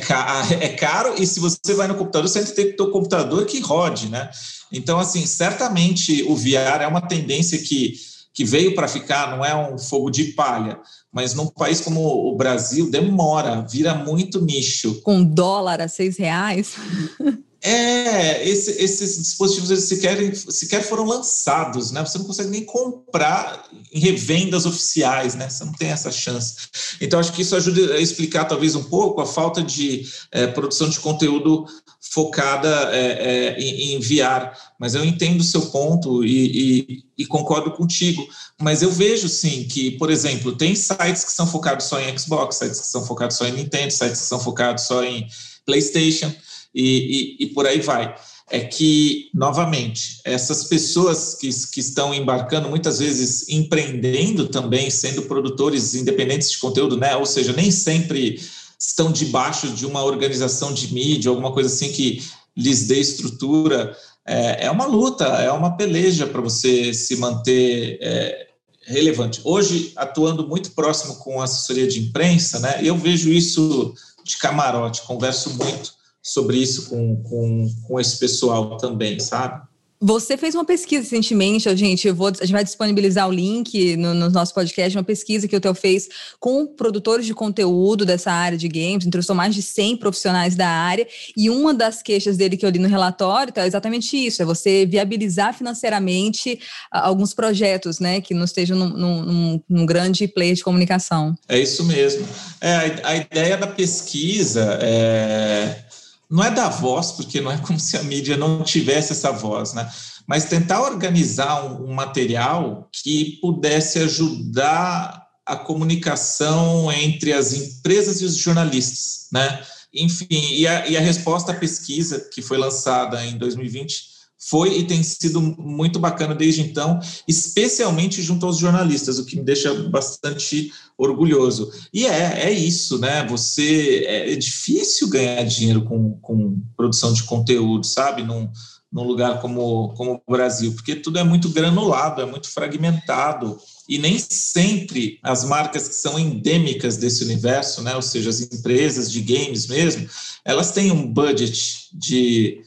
é 0.60 0.68
caro 0.68 1.14
e 1.18 1.26
se 1.26 1.40
você 1.40 1.74
vai 1.74 1.88
no 1.88 1.94
computador, 1.94 2.28
você 2.28 2.44
tem 2.44 2.66
que 2.66 2.76
ter 2.76 2.82
o 2.82 2.90
computador 2.90 3.44
que 3.46 3.60
rode, 3.60 4.08
né? 4.08 4.30
Então, 4.72 4.98
assim, 4.98 5.26
certamente 5.26 6.22
o 6.24 6.36
VR 6.36 6.82
é 6.82 6.86
uma 6.86 7.00
tendência 7.00 7.58
que, 7.58 7.94
que 8.32 8.44
veio 8.44 8.74
para 8.74 8.88
ficar, 8.88 9.36
não 9.36 9.44
é 9.44 9.54
um 9.54 9.76
fogo 9.78 10.10
de 10.10 10.32
palha, 10.32 10.78
mas 11.12 11.34
num 11.34 11.48
país 11.48 11.80
como 11.80 12.00
o 12.00 12.36
Brasil, 12.36 12.90
demora, 12.90 13.66
vira 13.68 13.94
muito 13.94 14.40
nicho. 14.40 15.00
Com 15.02 15.24
dólar 15.24 15.80
a 15.80 15.88
seis 15.88 16.16
reais? 16.16 16.74
É, 17.62 18.48
esse, 18.48 18.70
esses 18.82 19.18
dispositivos 19.18 19.70
eles 19.70 19.84
sequer, 19.84 20.34
sequer 20.34 20.82
foram 20.82 21.04
lançados, 21.04 21.90
né? 21.90 22.00
Você 22.04 22.16
não 22.16 22.24
consegue 22.24 22.48
nem 22.48 22.64
comprar 22.64 23.68
em 23.92 24.00
revendas 24.00 24.64
oficiais, 24.64 25.34
né? 25.34 25.48
Você 25.48 25.64
não 25.64 25.72
tem 25.72 25.88
essa 25.88 26.10
chance. 26.10 26.54
Então, 27.02 27.20
acho 27.20 27.32
que 27.32 27.42
isso 27.42 27.54
ajuda 27.54 27.94
a 27.94 28.00
explicar 28.00 28.46
talvez 28.46 28.74
um 28.74 28.84
pouco 28.84 29.20
a 29.20 29.26
falta 29.26 29.62
de 29.62 30.08
é, 30.32 30.46
produção 30.46 30.88
de 30.88 30.98
conteúdo 31.00 31.66
focada 32.00 32.88
é, 32.92 33.56
é, 33.56 33.60
em, 33.60 33.92
em 33.92 34.00
VR. 34.00 34.56
Mas 34.78 34.94
eu 34.94 35.04
entendo 35.04 35.42
o 35.42 35.44
seu 35.44 35.66
ponto 35.66 36.24
e, 36.24 36.86
e, 36.88 37.04
e, 37.18 37.26
concordo 37.26 37.72
contigo. 37.72 38.26
Mas 38.58 38.80
eu 38.80 38.90
vejo 38.90 39.28
sim 39.28 39.64
que, 39.64 39.90
por 39.92 40.10
exemplo, 40.10 40.56
tem 40.56 40.74
sites 40.74 41.24
que 41.24 41.32
são 41.32 41.46
focados 41.46 41.86
só 41.86 42.00
em 42.00 42.16
Xbox, 42.16 42.56
sites 42.56 42.80
que 42.80 42.86
são 42.86 43.04
focados 43.04 43.36
só 43.36 43.46
em 43.46 43.52
Nintendo, 43.52 43.92
sites 43.92 44.22
que 44.22 44.26
são 44.26 44.40
focados 44.40 44.84
só 44.84 45.04
em 45.04 45.28
PlayStation 45.66 46.32
e, 46.74 47.36
e, 47.40 47.44
e 47.44 47.46
por 47.48 47.66
aí 47.66 47.80
vai 47.80 48.14
é 48.50 48.58
que, 48.58 49.30
novamente, 49.32 50.20
essas 50.24 50.64
pessoas 50.64 51.36
que, 51.36 51.48
que 51.70 51.78
estão 51.78 52.12
embarcando, 52.12 52.68
muitas 52.68 52.98
vezes 52.98 53.48
empreendendo 53.48 54.48
também, 54.48 54.90
sendo 54.90 55.22
produtores 55.22 55.94
independentes 55.94 56.50
de 56.50 56.58
conteúdo, 56.58 56.96
né? 56.96 57.14
Ou 57.14 57.24
seja, 57.24 57.52
nem 57.52 57.70
sempre 57.70 58.40
estão 58.76 59.12
debaixo 59.12 59.68
de 59.68 59.86
uma 59.86 60.02
organização 60.02 60.74
de 60.74 60.92
mídia, 60.92 61.28
alguma 61.28 61.52
coisa 61.52 61.72
assim 61.72 61.92
que 61.92 62.24
lhes 62.56 62.88
dê 62.88 62.98
estrutura. 62.98 63.96
É, 64.26 64.66
é 64.66 64.70
uma 64.70 64.84
luta, 64.84 65.26
é 65.26 65.52
uma 65.52 65.76
peleja 65.76 66.26
para 66.26 66.40
você 66.40 66.92
se 66.92 67.14
manter 67.16 67.98
é, 68.02 68.48
relevante. 68.82 69.40
Hoje, 69.44 69.92
atuando 69.94 70.48
muito 70.48 70.72
próximo 70.72 71.14
com 71.16 71.40
a 71.40 71.44
assessoria 71.44 71.86
de 71.86 72.00
imprensa, 72.00 72.58
né? 72.58 72.80
Eu 72.82 72.96
vejo 72.96 73.30
isso 73.30 73.94
de 74.24 74.36
camarote, 74.38 75.02
converso 75.02 75.50
muito 75.50 75.99
sobre 76.22 76.58
isso 76.58 76.88
com, 76.88 77.22
com, 77.22 77.68
com 77.86 78.00
esse 78.00 78.18
pessoal 78.18 78.76
também, 78.76 79.18
sabe? 79.20 79.70
Você 80.02 80.38
fez 80.38 80.54
uma 80.54 80.64
pesquisa 80.64 81.02
recentemente, 81.02 81.76
gente. 81.76 82.08
Eu 82.08 82.14
vou, 82.14 82.28
a 82.28 82.32
gente 82.32 82.52
vai 82.52 82.64
disponibilizar 82.64 83.28
o 83.28 83.30
link 83.30 83.98
no, 83.98 84.14
no 84.14 84.30
nosso 84.30 84.54
podcast, 84.54 84.96
uma 84.96 85.04
pesquisa 85.04 85.46
que 85.46 85.54
o 85.54 85.60
Theo 85.60 85.74
fez 85.74 86.08
com 86.38 86.66
produtores 86.66 87.26
de 87.26 87.34
conteúdo 87.34 88.06
dessa 88.06 88.32
área 88.32 88.56
de 88.56 88.66
games, 88.66 89.04
entrevistou 89.04 89.36
mais 89.36 89.54
de 89.54 89.60
100 89.60 89.98
profissionais 89.98 90.56
da 90.56 90.66
área, 90.66 91.06
e 91.36 91.50
uma 91.50 91.74
das 91.74 92.02
queixas 92.02 92.38
dele 92.38 92.56
que 92.56 92.64
eu 92.64 92.70
li 92.70 92.78
no 92.78 92.88
relatório 92.88 93.52
é 93.54 93.66
exatamente 93.66 94.16
isso: 94.16 94.40
é 94.40 94.44
você 94.46 94.86
viabilizar 94.86 95.52
financeiramente 95.52 96.58
alguns 96.90 97.34
projetos, 97.34 98.00
né, 98.00 98.22
que 98.22 98.32
não 98.32 98.46
estejam 98.46 98.78
num, 98.78 98.88
num, 98.88 99.62
num 99.68 99.84
grande 99.84 100.26
player 100.26 100.54
de 100.54 100.64
comunicação. 100.64 101.36
É 101.46 101.58
isso 101.58 101.84
mesmo. 101.84 102.26
É, 102.58 102.74
a, 103.02 103.08
a 103.08 103.16
ideia 103.16 103.58
da 103.58 103.66
pesquisa 103.66 104.78
é 104.80 105.89
não 106.30 106.44
é 106.44 106.50
da 106.50 106.68
voz, 106.68 107.12
porque 107.12 107.40
não 107.40 107.50
é 107.50 107.58
como 107.58 107.78
se 107.78 107.96
a 107.96 108.02
mídia 108.02 108.36
não 108.36 108.62
tivesse 108.62 109.12
essa 109.12 109.32
voz, 109.32 109.72
né? 109.72 109.90
Mas 110.26 110.44
tentar 110.44 110.82
organizar 110.82 111.64
um, 111.64 111.90
um 111.90 111.92
material 111.92 112.88
que 112.92 113.38
pudesse 113.40 113.98
ajudar 113.98 115.26
a 115.44 115.56
comunicação 115.56 116.92
entre 116.92 117.32
as 117.32 117.52
empresas 117.52 118.20
e 118.20 118.24
os 118.24 118.36
jornalistas, 118.36 119.26
né? 119.32 119.60
Enfim, 119.92 120.26
e 120.30 120.66
a, 120.68 120.86
e 120.86 120.96
a 120.96 121.00
resposta 121.00 121.50
à 121.50 121.54
pesquisa 121.56 122.28
que 122.32 122.40
foi 122.40 122.58
lançada 122.58 123.26
em 123.26 123.36
2020 123.36 124.19
foi 124.40 124.78
e 124.78 124.86
tem 124.86 125.02
sido 125.02 125.40
muito 125.40 125.98
bacana 125.98 126.34
desde 126.34 126.62
então, 126.62 126.98
especialmente 127.28 128.22
junto 128.22 128.46
aos 128.46 128.56
jornalistas, 128.56 129.18
o 129.18 129.26
que 129.26 129.36
me 129.36 129.44
deixa 129.44 129.72
bastante 129.90 130.72
orgulhoso. 130.96 131.70
E 131.92 132.06
é, 132.06 132.46
é 132.46 132.50
isso, 132.50 132.98
né? 132.98 133.26
Você 133.26 134.04
é, 134.06 134.32
é 134.32 134.36
difícil 134.36 135.10
ganhar 135.10 135.44
dinheiro 135.44 135.84
com, 135.84 136.12
com 136.20 136.58
produção 136.74 137.12
de 137.12 137.22
conteúdo, 137.24 137.84
sabe? 137.84 138.22
Num, 138.22 138.50
num 138.90 139.04
lugar 139.04 139.40
como, 139.40 139.92
como 139.94 140.22
o 140.26 140.32
Brasil, 140.32 140.72
porque 140.72 140.96
tudo 140.96 141.18
é 141.18 141.22
muito 141.22 141.50
granulado, 141.50 142.22
é 142.22 142.26
muito 142.26 142.48
fragmentado. 142.48 143.58
E 143.86 143.98
nem 143.98 144.18
sempre 144.18 145.18
as 145.22 145.44
marcas 145.44 145.86
que 145.86 145.94
são 145.94 146.18
endêmicas 146.18 146.96
desse 146.96 147.22
universo, 147.24 147.82
né, 147.82 147.94
ou 147.94 148.02
seja, 148.02 148.30
as 148.30 148.40
empresas 148.40 149.10
de 149.10 149.20
games 149.20 149.66
mesmo, 149.66 150.08
elas 150.44 150.72
têm 150.72 150.90
um 150.90 151.06
budget 151.06 151.88
de 151.92 152.62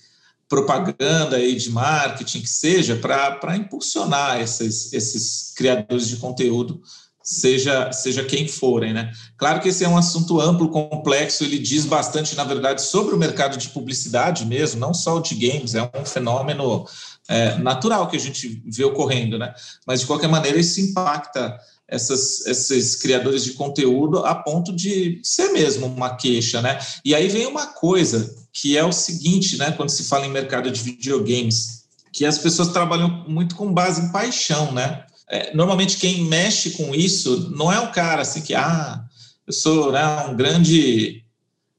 propaganda 0.48 1.40
e 1.40 1.56
de 1.56 1.70
marketing 1.72 2.42
que 2.42 2.50
seja 2.50 2.96
para 2.96 3.58
impulsionar 3.58 4.40
esses, 4.40 4.92
esses 4.94 5.54
criadores 5.56 6.08
de 6.08 6.18
conteúdo, 6.18 6.82
seja, 7.24 7.92
seja 7.92 8.24
quem 8.24 8.48
forem, 8.48 8.94
né? 8.94 9.12
Claro 9.38 9.62
que 9.62 9.70
esse 9.70 9.84
é 9.84 9.88
um 9.90 9.98
assunto 9.98 10.42
amplo, 10.42 10.70
complexo, 10.70 11.44
ele 11.44 11.58
diz 11.58 11.86
bastante, 11.86 12.36
na 12.36 12.44
verdade, 12.44 12.82
sobre 12.82 13.16
o 13.16 13.18
mercado 13.18 13.58
de 13.58 13.70
publicidade 13.70 14.46
mesmo, 14.46 14.80
não 14.80 14.94
só 14.94 15.18
o 15.18 15.22
de 15.22 15.36
games, 15.36 15.74
é 15.74 15.82
um 15.82 16.06
fenômeno 16.06 16.86
é, 17.30 17.56
natural 17.58 18.08
que 18.08 18.18
a 18.18 18.20
gente 18.20 18.62
vê 18.66 18.84
ocorrendo, 18.84 19.40
né? 19.40 19.54
Mas, 19.88 20.02
de 20.02 20.06
qualquer 20.06 20.28
maneira, 20.28 20.60
isso 20.60 20.82
impacta 20.82 21.58
essas, 21.88 22.46
esses 22.46 22.96
criadores 22.96 23.44
de 23.44 23.54
conteúdo 23.54 24.20
a 24.26 24.36
ponto 24.36 24.76
de 24.76 25.22
ser 25.24 25.50
mesmo 25.50 25.86
uma 25.86 26.16
queixa, 26.16 26.62
né? 26.62 26.80
E 27.06 27.16
aí 27.16 27.30
vem 27.30 27.46
uma 27.46 27.68
coisa 27.68 28.43
que 28.54 28.78
é 28.78 28.86
o 28.86 28.92
seguinte, 28.92 29.58
né, 29.58 29.72
quando 29.72 29.90
se 29.90 30.04
fala 30.04 30.28
em 30.28 30.32
mercado 30.32 30.70
de 30.70 30.80
videogames, 30.80 31.86
que 32.12 32.24
as 32.24 32.38
pessoas 32.38 32.68
trabalham 32.68 33.26
muito 33.28 33.56
com 33.56 33.74
base 33.74 34.02
em 34.02 34.12
paixão, 34.12 34.72
né? 34.72 35.04
É, 35.28 35.56
normalmente 35.56 35.98
quem 35.98 36.26
mexe 36.26 36.72
com 36.72 36.94
isso 36.94 37.50
não 37.56 37.72
é 37.72 37.80
um 37.80 37.92
cara 37.92 38.22
assim 38.22 38.42
que, 38.42 38.54
ah, 38.54 39.04
eu 39.48 39.54
sou 39.54 39.92
né, 39.92 40.28
um 40.28 40.36
grande, 40.36 41.24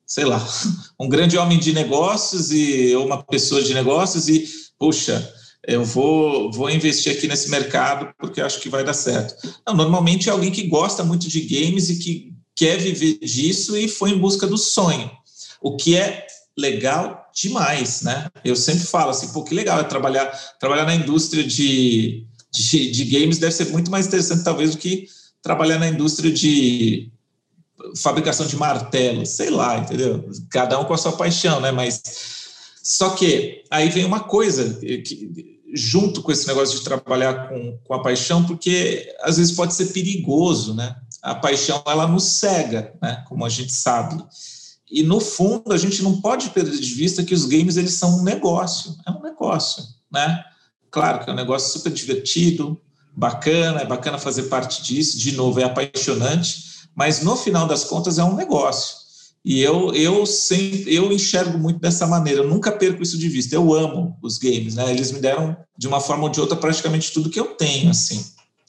sei 0.04 0.24
lá, 0.24 0.44
um 0.98 1.08
grande 1.08 1.38
homem 1.38 1.58
de 1.58 1.72
negócios 1.72 2.50
e 2.50 2.96
uma 2.96 3.22
pessoa 3.22 3.62
de 3.62 3.72
negócios 3.72 4.28
e, 4.28 4.44
puxa, 4.76 5.32
eu 5.66 5.84
vou, 5.84 6.50
vou 6.50 6.68
investir 6.68 7.12
aqui 7.12 7.28
nesse 7.28 7.48
mercado 7.48 8.12
porque 8.18 8.40
acho 8.40 8.60
que 8.60 8.68
vai 8.68 8.82
dar 8.82 8.94
certo. 8.94 9.36
Não, 9.64 9.74
normalmente 9.74 10.28
é 10.28 10.32
alguém 10.32 10.50
que 10.50 10.66
gosta 10.66 11.04
muito 11.04 11.28
de 11.28 11.40
games 11.42 11.88
e 11.88 11.98
que 11.98 12.34
quer 12.56 12.78
viver 12.78 13.18
disso 13.20 13.76
e 13.76 13.86
foi 13.86 14.10
em 14.10 14.18
busca 14.18 14.46
do 14.46 14.58
sonho. 14.58 15.10
O 15.60 15.76
que 15.76 15.96
é 15.96 16.26
legal 16.56 17.30
demais, 17.34 18.02
né? 18.02 18.28
Eu 18.44 18.54
sempre 18.54 18.84
falo 18.84 19.10
assim, 19.10 19.28
pô, 19.28 19.42
que 19.42 19.54
legal 19.54 19.80
é 19.80 19.84
trabalhar, 19.84 20.26
trabalhar 20.60 20.84
na 20.84 20.94
indústria 20.94 21.42
de, 21.42 22.26
de, 22.52 22.90
de 22.90 23.04
games 23.04 23.38
deve 23.38 23.52
ser 23.52 23.70
muito 23.70 23.90
mais 23.90 24.06
interessante, 24.06 24.44
talvez, 24.44 24.70
do 24.70 24.78
que 24.78 25.08
trabalhar 25.42 25.78
na 25.78 25.88
indústria 25.88 26.32
de 26.32 27.10
fabricação 27.96 28.46
de 28.46 28.56
martelos, 28.56 29.30
sei 29.30 29.50
lá, 29.50 29.78
entendeu? 29.78 30.30
Cada 30.50 30.78
um 30.78 30.84
com 30.84 30.94
a 30.94 30.98
sua 30.98 31.12
paixão, 31.12 31.60
né? 31.60 31.70
Mas 31.72 32.02
só 32.82 33.10
que 33.10 33.64
aí 33.70 33.88
vem 33.88 34.04
uma 34.04 34.20
coisa 34.20 34.74
que, 34.74 35.60
junto 35.74 36.22
com 36.22 36.30
esse 36.30 36.46
negócio 36.46 36.78
de 36.78 36.84
trabalhar 36.84 37.48
com, 37.48 37.78
com 37.84 37.94
a 37.94 38.02
paixão, 38.02 38.44
porque 38.44 39.12
às 39.20 39.36
vezes 39.36 39.52
pode 39.52 39.74
ser 39.74 39.86
perigoso, 39.86 40.74
né? 40.74 40.94
A 41.20 41.34
paixão 41.34 41.82
ela 41.86 42.06
nos 42.06 42.24
cega, 42.24 42.94
né? 43.02 43.24
Como 43.26 43.44
a 43.44 43.48
gente 43.48 43.72
sabe. 43.72 44.22
E 44.94 45.02
no 45.02 45.18
fundo 45.18 45.72
a 45.72 45.76
gente 45.76 46.04
não 46.04 46.20
pode 46.20 46.50
perder 46.50 46.78
de 46.78 46.94
vista 46.94 47.24
que 47.24 47.34
os 47.34 47.46
games 47.46 47.76
eles 47.76 47.94
são 47.94 48.20
um 48.20 48.22
negócio, 48.22 48.94
é 49.04 49.10
um 49.10 49.20
negócio, 49.20 49.82
né? 50.10 50.44
Claro 50.88 51.24
que 51.24 51.28
é 51.28 51.32
um 51.32 51.36
negócio 51.36 51.72
super 51.72 51.92
divertido, 51.92 52.80
bacana, 53.12 53.80
é 53.80 53.84
bacana 53.84 54.18
fazer 54.18 54.44
parte 54.44 54.84
disso, 54.84 55.18
de 55.18 55.32
novo 55.32 55.58
é 55.58 55.64
apaixonante, 55.64 56.86
mas 56.94 57.22
no 57.22 57.34
final 57.34 57.66
das 57.66 57.82
contas 57.82 58.20
é 58.20 58.24
um 58.24 58.36
negócio. 58.36 59.02
E 59.44 59.60
eu 59.60 59.92
eu 59.94 60.24
sempre 60.24 60.94
eu 60.94 61.12
enxergo 61.12 61.58
muito 61.58 61.80
dessa 61.80 62.06
maneira, 62.06 62.42
eu 62.42 62.48
nunca 62.48 62.70
perco 62.70 63.02
isso 63.02 63.18
de 63.18 63.28
vista. 63.28 63.52
Eu 63.56 63.74
amo 63.74 64.16
os 64.22 64.38
games, 64.38 64.76
né? 64.76 64.92
Eles 64.92 65.10
me 65.10 65.18
deram 65.18 65.56
de 65.76 65.88
uma 65.88 66.00
forma 66.00 66.22
ou 66.22 66.30
de 66.30 66.40
outra 66.40 66.56
praticamente 66.56 67.12
tudo 67.12 67.28
que 67.28 67.40
eu 67.40 67.46
tenho, 67.46 67.90
assim. 67.90 68.24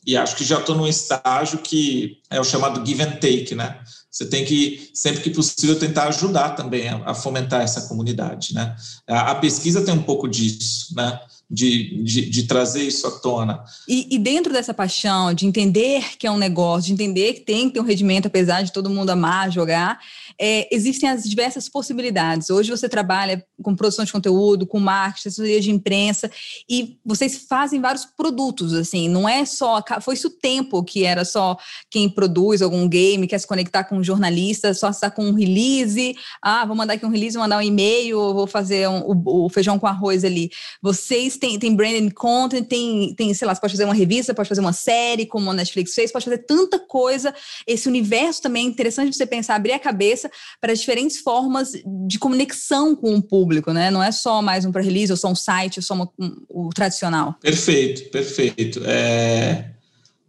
E 0.07 0.17
acho 0.17 0.35
que 0.35 0.43
já 0.43 0.59
estou 0.59 0.75
num 0.75 0.87
estágio 0.87 1.59
que 1.59 2.17
é 2.31 2.41
o 2.41 2.43
chamado 2.43 2.83
give 2.83 3.03
and 3.03 3.11
take, 3.11 3.53
né? 3.53 3.79
Você 4.15 4.25
tem 4.27 4.45
que, 4.45 4.89
sempre 4.93 5.21
que 5.21 5.29
possível, 5.29 5.77
tentar 5.77 6.07
ajudar 6.07 6.51
também 6.51 6.87
a, 6.87 7.13
fomentar 7.13 7.61
essa 7.61 7.81
comunidade, 7.81 8.53
né? 8.53 8.73
A, 9.05 9.31
a, 9.31 9.35
pesquisa 9.35 9.83
tem 9.83 9.93
um 9.93 10.03
pouco 10.03 10.25
disso, 10.25 10.95
né? 10.95 11.19
De, 11.49 12.03
de, 12.03 12.27
de 12.27 12.43
trazer 12.47 12.83
isso 12.83 13.05
à 13.05 13.11
tona. 13.11 13.63
E, 13.87 14.15
e, 14.15 14.17
dentro 14.17 14.51
dessa 14.51 14.73
paixão, 14.73 15.31
de 15.31 15.45
entender 15.45 16.17
que 16.17 16.25
é 16.25 16.31
um 16.31 16.39
negócio, 16.39 16.87
de 16.87 16.93
entender 16.93 17.33
que 17.33 17.41
tem 17.41 17.67
que 17.67 17.75
ter 17.75 17.79
um 17.79 17.83
rendimento, 17.83 18.25
apesar 18.25 18.63
de 18.63 18.71
todo 18.71 18.89
mundo 18.89 19.11
amar 19.11 19.51
jogar, 19.51 19.99
é, 20.41 20.67
existem 20.73 21.07
as 21.07 21.23
diversas 21.23 21.69
possibilidades. 21.69 22.49
Hoje 22.49 22.71
você 22.71 22.89
trabalha 22.89 23.45
com 23.61 23.75
produção 23.75 24.03
de 24.03 24.11
conteúdo, 24.11 24.65
com 24.65 24.79
marketing, 24.79 25.27
assessoria 25.27 25.61
de 25.61 25.71
imprensa, 25.71 26.31
e 26.69 26.97
vocês 27.05 27.45
fazem 27.47 27.79
vários 27.79 28.05
produtos, 28.05 28.73
assim, 28.73 29.07
não 29.07 29.29
é 29.29 29.45
só. 29.45 29.81
Foi 30.01 30.15
isso 30.15 30.27
o 30.27 30.31
tempo 30.31 30.83
que 30.83 31.03
era 31.03 31.23
só 31.23 31.57
quem 31.89 32.09
produz 32.09 32.61
algum 32.61 32.87
game, 32.87 33.27
quer 33.27 33.37
se 33.37 33.47
conectar 33.47 33.83
com 33.83 33.97
um 33.97 34.03
jornalista, 34.03 34.73
só 34.73 34.89
estar 34.89 35.11
com 35.11 35.25
um 35.25 35.33
release, 35.33 36.15
ah, 36.41 36.65
vou 36.65 36.75
mandar 36.75 36.93
aqui 36.93 37.05
um 37.05 37.09
release, 37.09 37.35
vou 37.35 37.43
mandar 37.43 37.57
um 37.57 37.61
e-mail, 37.61 38.33
vou 38.33 38.47
fazer 38.47 38.87
um, 38.87 39.01
o, 39.01 39.45
o, 39.45 39.49
feijão 39.49 39.79
com 39.79 39.87
arroz 39.87 40.23
ali. 40.23 40.49
Vocês 40.81 41.34
têm, 41.37 41.59
têm 41.59 41.75
branding 41.75 42.09
content, 42.09 42.65
tem, 42.67 43.13
tem, 43.15 43.33
sei 43.33 43.47
lá, 43.47 43.53
você 43.53 43.61
pode 43.61 43.73
fazer 43.73 43.85
uma 43.85 43.93
revista, 43.93 44.33
pode 44.33 44.49
fazer 44.49 44.61
uma 44.61 44.73
série, 44.73 45.25
como 45.25 45.51
a 45.51 45.53
Netflix 45.53 45.93
fez, 45.93 46.11
pode 46.11 46.25
fazer 46.25 46.39
tanta 46.39 46.79
coisa. 46.79 47.33
Esse 47.65 47.87
universo 47.87 48.41
também 48.41 48.65
é 48.65 48.69
interessante 48.69 49.15
você 49.15 49.25
pensar, 49.25 49.55
abrir 49.55 49.73
a 49.73 49.79
cabeça 49.79 50.29
para 50.59 50.73
diferentes 50.73 51.19
formas 51.19 51.71
de 52.07 52.19
conexão 52.19 52.95
com 52.95 53.15
o 53.15 53.21
público, 53.21 53.71
né? 53.71 53.91
Não 53.91 54.01
é 54.01 54.11
só 54.11 54.41
mais 54.41 54.65
um 54.65 54.71
pré-release, 54.71 55.11
ou 55.11 55.17
só 55.17 55.29
um 55.29 55.35
site, 55.35 55.79
ou 55.79 55.83
só 55.83 55.95
um, 55.95 56.07
um, 56.19 56.35
o 56.49 56.69
tradicional. 56.69 57.35
Perfeito, 57.41 58.09
perfeito. 58.09 58.81
É... 58.85 59.71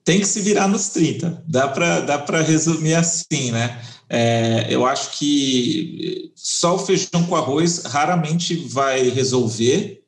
Tem 0.05 0.21
que 0.21 0.27
se 0.27 0.41
virar 0.41 0.69
nos 0.69 0.91
30, 0.91 1.43
dá 1.49 1.67
para 1.67 2.01
dá 2.01 2.41
resumir 2.41 2.95
assim, 2.95 3.51
né? 3.51 3.81
É, 4.09 4.67
eu 4.71 4.87
acho 4.87 5.19
que 5.19 6.31
só 6.35 6.77
o 6.77 6.79
feijão 6.79 7.27
com 7.29 7.35
arroz 7.35 7.83
raramente 7.85 8.55
vai 8.55 9.09
resolver, 9.09 10.03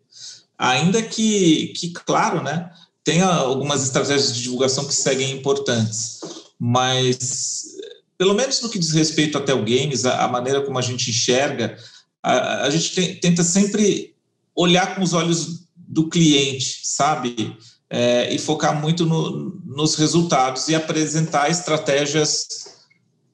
ainda 0.58 1.00
que, 1.02 1.68
que 1.68 1.90
claro, 1.90 2.42
né? 2.42 2.70
Tem 3.04 3.22
algumas 3.22 3.84
estratégias 3.84 4.34
de 4.34 4.42
divulgação 4.42 4.84
que 4.84 4.94
seguem 4.94 5.30
importantes, 5.30 6.20
mas 6.58 7.76
pelo 8.18 8.34
menos 8.34 8.60
no 8.60 8.68
que 8.68 8.78
diz 8.78 8.92
respeito 8.92 9.38
até 9.38 9.54
o 9.54 9.64
games, 9.64 10.04
a, 10.04 10.24
a 10.24 10.28
maneira 10.28 10.60
como 10.62 10.78
a 10.78 10.82
gente 10.82 11.10
enxerga, 11.10 11.78
a, 12.22 12.64
a 12.64 12.70
gente 12.70 13.14
tenta 13.16 13.44
sempre 13.44 14.14
olhar 14.54 14.96
com 14.96 15.02
os 15.02 15.12
olhos 15.12 15.68
do 15.76 16.08
cliente, 16.08 16.80
sabe? 16.82 17.56
É, 17.88 18.34
e 18.34 18.38
focar 18.38 18.78
muito 18.78 19.06
no, 19.06 19.62
nos 19.64 19.94
resultados 19.94 20.68
e 20.68 20.74
apresentar 20.74 21.48
estratégias 21.48 22.77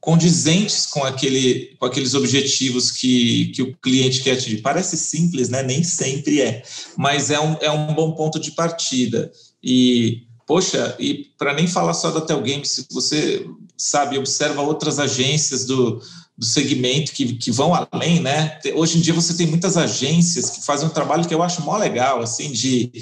condizentes 0.04 0.84
com, 0.84 1.02
aquele, 1.02 1.74
com 1.80 1.86
aqueles 1.86 2.12
objetivos 2.12 2.90
que, 2.90 3.46
que 3.54 3.62
o 3.62 3.74
cliente 3.78 4.22
quer 4.22 4.32
atingir. 4.32 4.60
Parece 4.60 4.98
simples, 4.98 5.48
né? 5.48 5.62
Nem 5.62 5.82
sempre 5.82 6.42
é, 6.42 6.62
mas 6.94 7.30
é 7.30 7.40
um, 7.40 7.56
é 7.62 7.70
um 7.70 7.94
bom 7.94 8.12
ponto 8.12 8.38
de 8.38 8.50
partida. 8.50 9.32
E, 9.62 10.26
poxa, 10.46 10.94
e 11.00 11.30
para 11.38 11.54
nem 11.54 11.66
falar 11.66 11.94
só 11.94 12.10
da 12.10 12.20
Telgame, 12.20 12.66
se 12.66 12.86
você 12.90 13.46
sabe, 13.78 14.18
observa 14.18 14.60
outras 14.60 14.98
agências 14.98 15.64
do, 15.64 16.02
do 16.36 16.44
segmento 16.44 17.10
que, 17.10 17.36
que 17.36 17.50
vão 17.50 17.72
além, 17.74 18.20
né? 18.20 18.58
Hoje 18.74 18.98
em 18.98 19.00
dia 19.00 19.14
você 19.14 19.32
tem 19.32 19.46
muitas 19.46 19.78
agências 19.78 20.50
que 20.50 20.66
fazem 20.66 20.86
um 20.86 20.92
trabalho 20.92 21.26
que 21.26 21.34
eu 21.34 21.42
acho 21.42 21.62
mó 21.62 21.78
legal, 21.78 22.20
assim, 22.20 22.52
de 22.52 22.92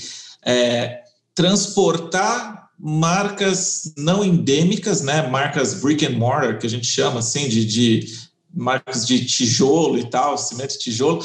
é, 0.47 1.01
transportar 1.35 2.62
marcas 2.85 3.93
não 3.97 4.25
endêmicas, 4.25 5.03
né? 5.03 5.29
Marcas 5.29 5.75
brick 5.75 6.05
and 6.05 6.19
mortar, 6.19 6.59
que 6.59 6.67
a 6.67 6.71
gente 6.71 6.87
chama 6.87 7.21
assim, 7.21 7.49
de, 7.49 7.65
de 7.65 8.19
marcas 8.53 9.07
de 9.07 9.25
tijolo 9.25 9.99
e 9.99 10.11
tal, 10.11 10.37
cimento 10.37 10.75
e 10.75 10.79
tijolo, 10.79 11.25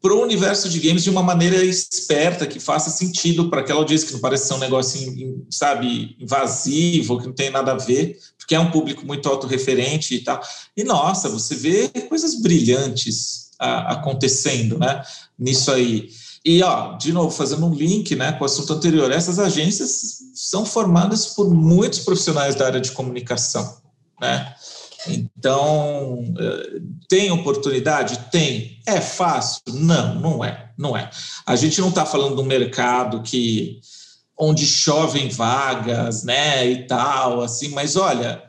para 0.00 0.14
o 0.14 0.22
universo 0.22 0.70
de 0.70 0.80
games 0.80 1.04
de 1.04 1.10
uma 1.10 1.22
maneira 1.22 1.62
esperta, 1.62 2.46
que 2.46 2.58
faça 2.58 2.88
sentido 2.88 3.50
para 3.50 3.60
aquela 3.60 3.80
audiência, 3.80 4.06
que 4.06 4.14
não 4.14 4.20
parece 4.20 4.46
ser 4.46 4.54
um 4.54 4.58
negócio, 4.58 5.14
sabe, 5.50 6.16
invasivo, 6.18 7.18
que 7.18 7.26
não 7.26 7.34
tem 7.34 7.50
nada 7.50 7.72
a 7.72 7.76
ver, 7.76 8.18
porque 8.38 8.54
é 8.54 8.60
um 8.60 8.70
público 8.70 9.04
muito 9.04 9.28
autorreferente 9.28 10.14
e 10.14 10.20
tal. 10.20 10.40
E, 10.74 10.82
nossa, 10.82 11.28
você 11.28 11.54
vê 11.54 11.88
coisas 12.08 12.40
brilhantes 12.40 13.50
a, 13.58 13.92
acontecendo, 13.92 14.78
né, 14.78 15.02
nisso 15.38 15.70
aí. 15.70 16.08
E, 16.48 16.62
ó, 16.62 16.92
de 16.92 17.12
novo, 17.12 17.32
fazendo 17.32 17.66
um 17.66 17.74
link 17.74 18.14
né, 18.14 18.30
com 18.30 18.42
o 18.42 18.46
assunto 18.46 18.72
anterior, 18.72 19.10
essas 19.10 19.40
agências 19.40 20.18
são 20.32 20.64
formadas 20.64 21.26
por 21.26 21.52
muitos 21.52 21.98
profissionais 21.98 22.54
da 22.54 22.66
área 22.66 22.80
de 22.80 22.92
comunicação, 22.92 23.78
né? 24.20 24.54
Então, 25.08 26.22
eh, 26.38 26.80
tem 27.08 27.32
oportunidade? 27.32 28.30
Tem. 28.30 28.78
É 28.86 29.00
fácil? 29.00 29.60
Não, 29.70 30.14
não 30.20 30.44
é. 30.44 30.70
Não 30.78 30.96
é. 30.96 31.10
A 31.44 31.56
gente 31.56 31.80
não 31.80 31.88
está 31.88 32.06
falando 32.06 32.36
de 32.36 32.42
um 32.42 32.44
mercado 32.44 33.22
que 33.22 33.80
onde 34.38 34.64
chovem 34.66 35.28
vagas, 35.28 36.22
né, 36.22 36.64
e 36.70 36.86
tal, 36.86 37.40
assim, 37.40 37.70
mas 37.70 37.96
olha, 37.96 38.40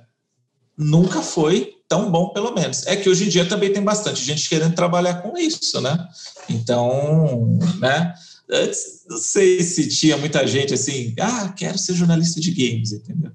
nunca 0.77 1.23
foi 1.23 1.76
tão 1.87 2.11
bom, 2.11 2.29
pelo 2.29 2.53
menos. 2.53 2.85
É 2.85 2.95
que 2.95 3.09
hoje 3.09 3.25
em 3.25 3.29
dia 3.29 3.45
também 3.45 3.71
tem 3.71 3.83
bastante 3.83 4.23
gente 4.23 4.47
querendo 4.49 4.75
trabalhar 4.75 5.21
com 5.21 5.37
isso, 5.37 5.79
né? 5.81 6.07
Então, 6.49 7.57
né? 7.79 8.13
Antes, 8.49 9.03
não 9.09 9.17
sei 9.17 9.61
se 9.61 9.89
tinha 9.89 10.15
muita 10.15 10.47
gente 10.47 10.73
assim, 10.73 11.13
ah, 11.19 11.53
quero 11.55 11.77
ser 11.77 11.93
jornalista 11.93 12.39
de 12.39 12.51
games, 12.51 12.93
entendeu? 12.93 13.31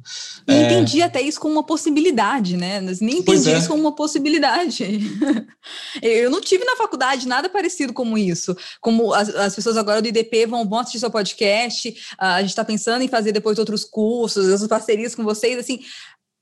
E 0.49 0.53
é... 0.53 0.63
entendi 0.65 1.03
até 1.03 1.21
isso 1.21 1.39
como 1.39 1.53
uma 1.53 1.63
possibilidade, 1.63 2.57
né? 2.57 2.81
Nem 2.99 3.19
entendi 3.19 3.51
é. 3.51 3.59
isso 3.59 3.69
como 3.69 3.83
uma 3.83 3.95
possibilidade. 3.95 4.85
eu 6.01 6.31
não 6.31 6.41
tive 6.41 6.65
na 6.65 6.77
faculdade 6.77 7.29
nada 7.29 7.51
parecido 7.51 7.93
como 7.93 8.17
isso. 8.17 8.57
Como 8.81 9.13
as, 9.13 9.29
as 9.35 9.55
pessoas 9.55 9.77
agora 9.77 10.01
do 10.01 10.09
IDP 10.09 10.47
vão, 10.47 10.67
vão 10.67 10.79
assistir 10.79 11.01
seu 11.01 11.11
podcast, 11.11 11.95
a 12.17 12.41
gente 12.41 12.51
está 12.51 12.65
pensando 12.65 13.03
em 13.03 13.09
fazer 13.09 13.33
depois 13.33 13.59
outros 13.59 13.85
cursos, 13.85 14.49
as 14.49 14.67
parcerias 14.67 15.15
com 15.15 15.25
vocês, 15.25 15.59
assim, 15.59 15.81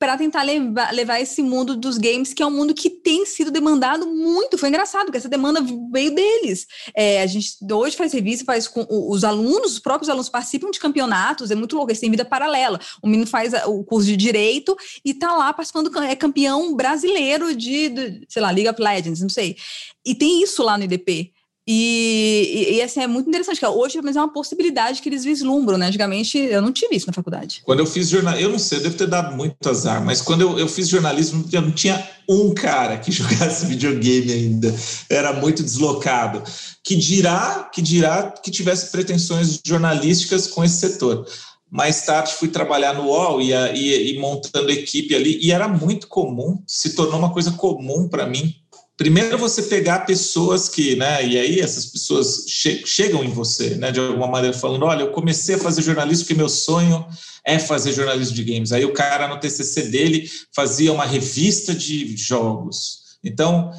para 0.00 0.16
tentar 0.16 0.42
levar, 0.42 0.94
levar 0.94 1.20
esse 1.20 1.42
mundo 1.42 1.76
dos 1.76 1.98
games, 1.98 2.32
que 2.32 2.42
é 2.42 2.46
um 2.46 2.50
mundo 2.50 2.72
que 2.72 2.88
tem 2.88 3.26
sido 3.26 3.50
demandado 3.50 4.06
muito. 4.06 4.56
Foi 4.56 4.70
engraçado, 4.70 5.04
porque 5.04 5.18
essa 5.18 5.28
demanda 5.28 5.60
veio 5.92 6.14
deles. 6.14 6.66
É, 6.94 7.22
a 7.22 7.26
gente 7.26 7.58
hoje 7.70 7.98
faz 7.98 8.10
revista, 8.10 8.46
faz 8.46 8.66
com 8.66 8.86
os 8.88 9.24
alunos, 9.24 9.74
os 9.74 9.78
próprios 9.78 10.08
alunos 10.08 10.30
participam 10.30 10.70
de 10.70 10.80
campeonatos, 10.80 11.50
é 11.50 11.54
muito 11.54 11.76
louco, 11.76 11.90
eles 11.90 12.00
têm 12.00 12.10
vida 12.10 12.24
paralela. 12.24 12.80
O 13.02 13.06
menino 13.06 13.26
faz 13.26 13.52
o 13.66 13.84
curso 13.84 14.06
de 14.08 14.16
direito 14.16 14.74
e 15.04 15.12
tá 15.12 15.34
lá 15.34 15.52
participando, 15.52 15.94
é 16.02 16.16
campeão 16.16 16.74
brasileiro 16.74 17.54
de, 17.54 17.90
de 17.90 18.26
sei 18.26 18.40
lá, 18.40 18.50
League 18.50 18.70
of 18.70 18.80
Legends, 18.80 19.20
não 19.20 19.28
sei. 19.28 19.54
E 20.02 20.14
tem 20.14 20.42
isso 20.42 20.62
lá 20.62 20.78
no 20.78 20.84
IDP. 20.84 21.30
E, 21.72 22.50
e, 22.52 22.74
e, 22.74 22.82
assim, 22.82 23.00
é 23.00 23.06
muito 23.06 23.28
interessante, 23.28 23.60
que 23.60 23.66
hoje 23.66 24.00
mas 24.02 24.16
é 24.16 24.20
uma 24.20 24.32
possibilidade 24.32 25.00
que 25.00 25.08
eles 25.08 25.22
vislumbram, 25.22 25.78
né? 25.78 25.86
Antigamente 25.86 26.36
eu 26.36 26.60
não 26.60 26.72
tive 26.72 26.96
isso 26.96 27.06
na 27.06 27.12
faculdade. 27.12 27.62
Quando 27.64 27.78
eu 27.78 27.86
fiz 27.86 28.08
jornalismo, 28.08 28.48
eu 28.48 28.50
não 28.50 28.58
sei, 28.58 28.78
eu 28.78 28.82
devo 28.82 28.96
ter 28.96 29.06
dado 29.06 29.36
muito 29.36 29.68
azar, 29.68 30.04
mas 30.04 30.20
quando 30.20 30.40
eu, 30.40 30.58
eu 30.58 30.66
fiz 30.66 30.88
jornalismo, 30.88 31.48
eu 31.52 31.62
não 31.62 31.70
tinha 31.70 32.04
um 32.28 32.52
cara 32.52 32.98
que 32.98 33.12
jogasse 33.14 33.66
videogame 33.66 34.32
ainda. 34.32 34.74
Era 35.08 35.32
muito 35.32 35.62
deslocado. 35.62 36.42
Que 36.82 36.96
dirá, 36.96 37.70
que 37.72 37.80
dirá 37.80 38.32
que 38.32 38.50
tivesse 38.50 38.90
pretensões 38.90 39.60
jornalísticas 39.64 40.48
com 40.48 40.64
esse 40.64 40.74
setor. 40.78 41.24
Mais 41.70 42.04
tarde 42.04 42.34
fui 42.34 42.48
trabalhar 42.48 42.94
no 42.94 43.04
UOL 43.04 43.40
e, 43.40 43.52
e, 43.52 44.16
e 44.16 44.18
montando 44.18 44.72
equipe 44.72 45.14
ali, 45.14 45.38
e 45.40 45.52
era 45.52 45.68
muito 45.68 46.08
comum, 46.08 46.60
se 46.66 46.96
tornou 46.96 47.20
uma 47.20 47.32
coisa 47.32 47.52
comum 47.52 48.08
para 48.08 48.26
mim 48.26 48.56
primeiro 49.00 49.38
você 49.38 49.62
pegar 49.62 50.00
pessoas 50.00 50.68
que, 50.68 50.94
né, 50.94 51.26
e 51.26 51.38
aí 51.38 51.58
essas 51.58 51.86
pessoas 51.86 52.44
che 52.46 52.82
chegam 52.84 53.24
em 53.24 53.30
você, 53.30 53.70
né, 53.76 53.90
de 53.90 53.98
alguma 53.98 54.26
maneira 54.26 54.54
falando, 54.54 54.84
olha, 54.84 55.04
eu 55.04 55.10
comecei 55.10 55.54
a 55.54 55.58
fazer 55.58 55.80
jornalismo 55.80 56.24
porque 56.24 56.34
meu 56.34 56.50
sonho 56.50 57.06
é 57.42 57.58
fazer 57.58 57.94
jornalismo 57.94 58.34
de 58.34 58.44
games. 58.44 58.72
Aí 58.72 58.84
o 58.84 58.92
cara 58.92 59.26
no 59.26 59.40
TCC 59.40 59.84
dele 59.84 60.30
fazia 60.54 60.92
uma 60.92 61.06
revista 61.06 61.74
de 61.74 62.14
jogos. 62.14 63.16
Então, 63.24 63.72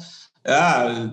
ah, 0.44 1.12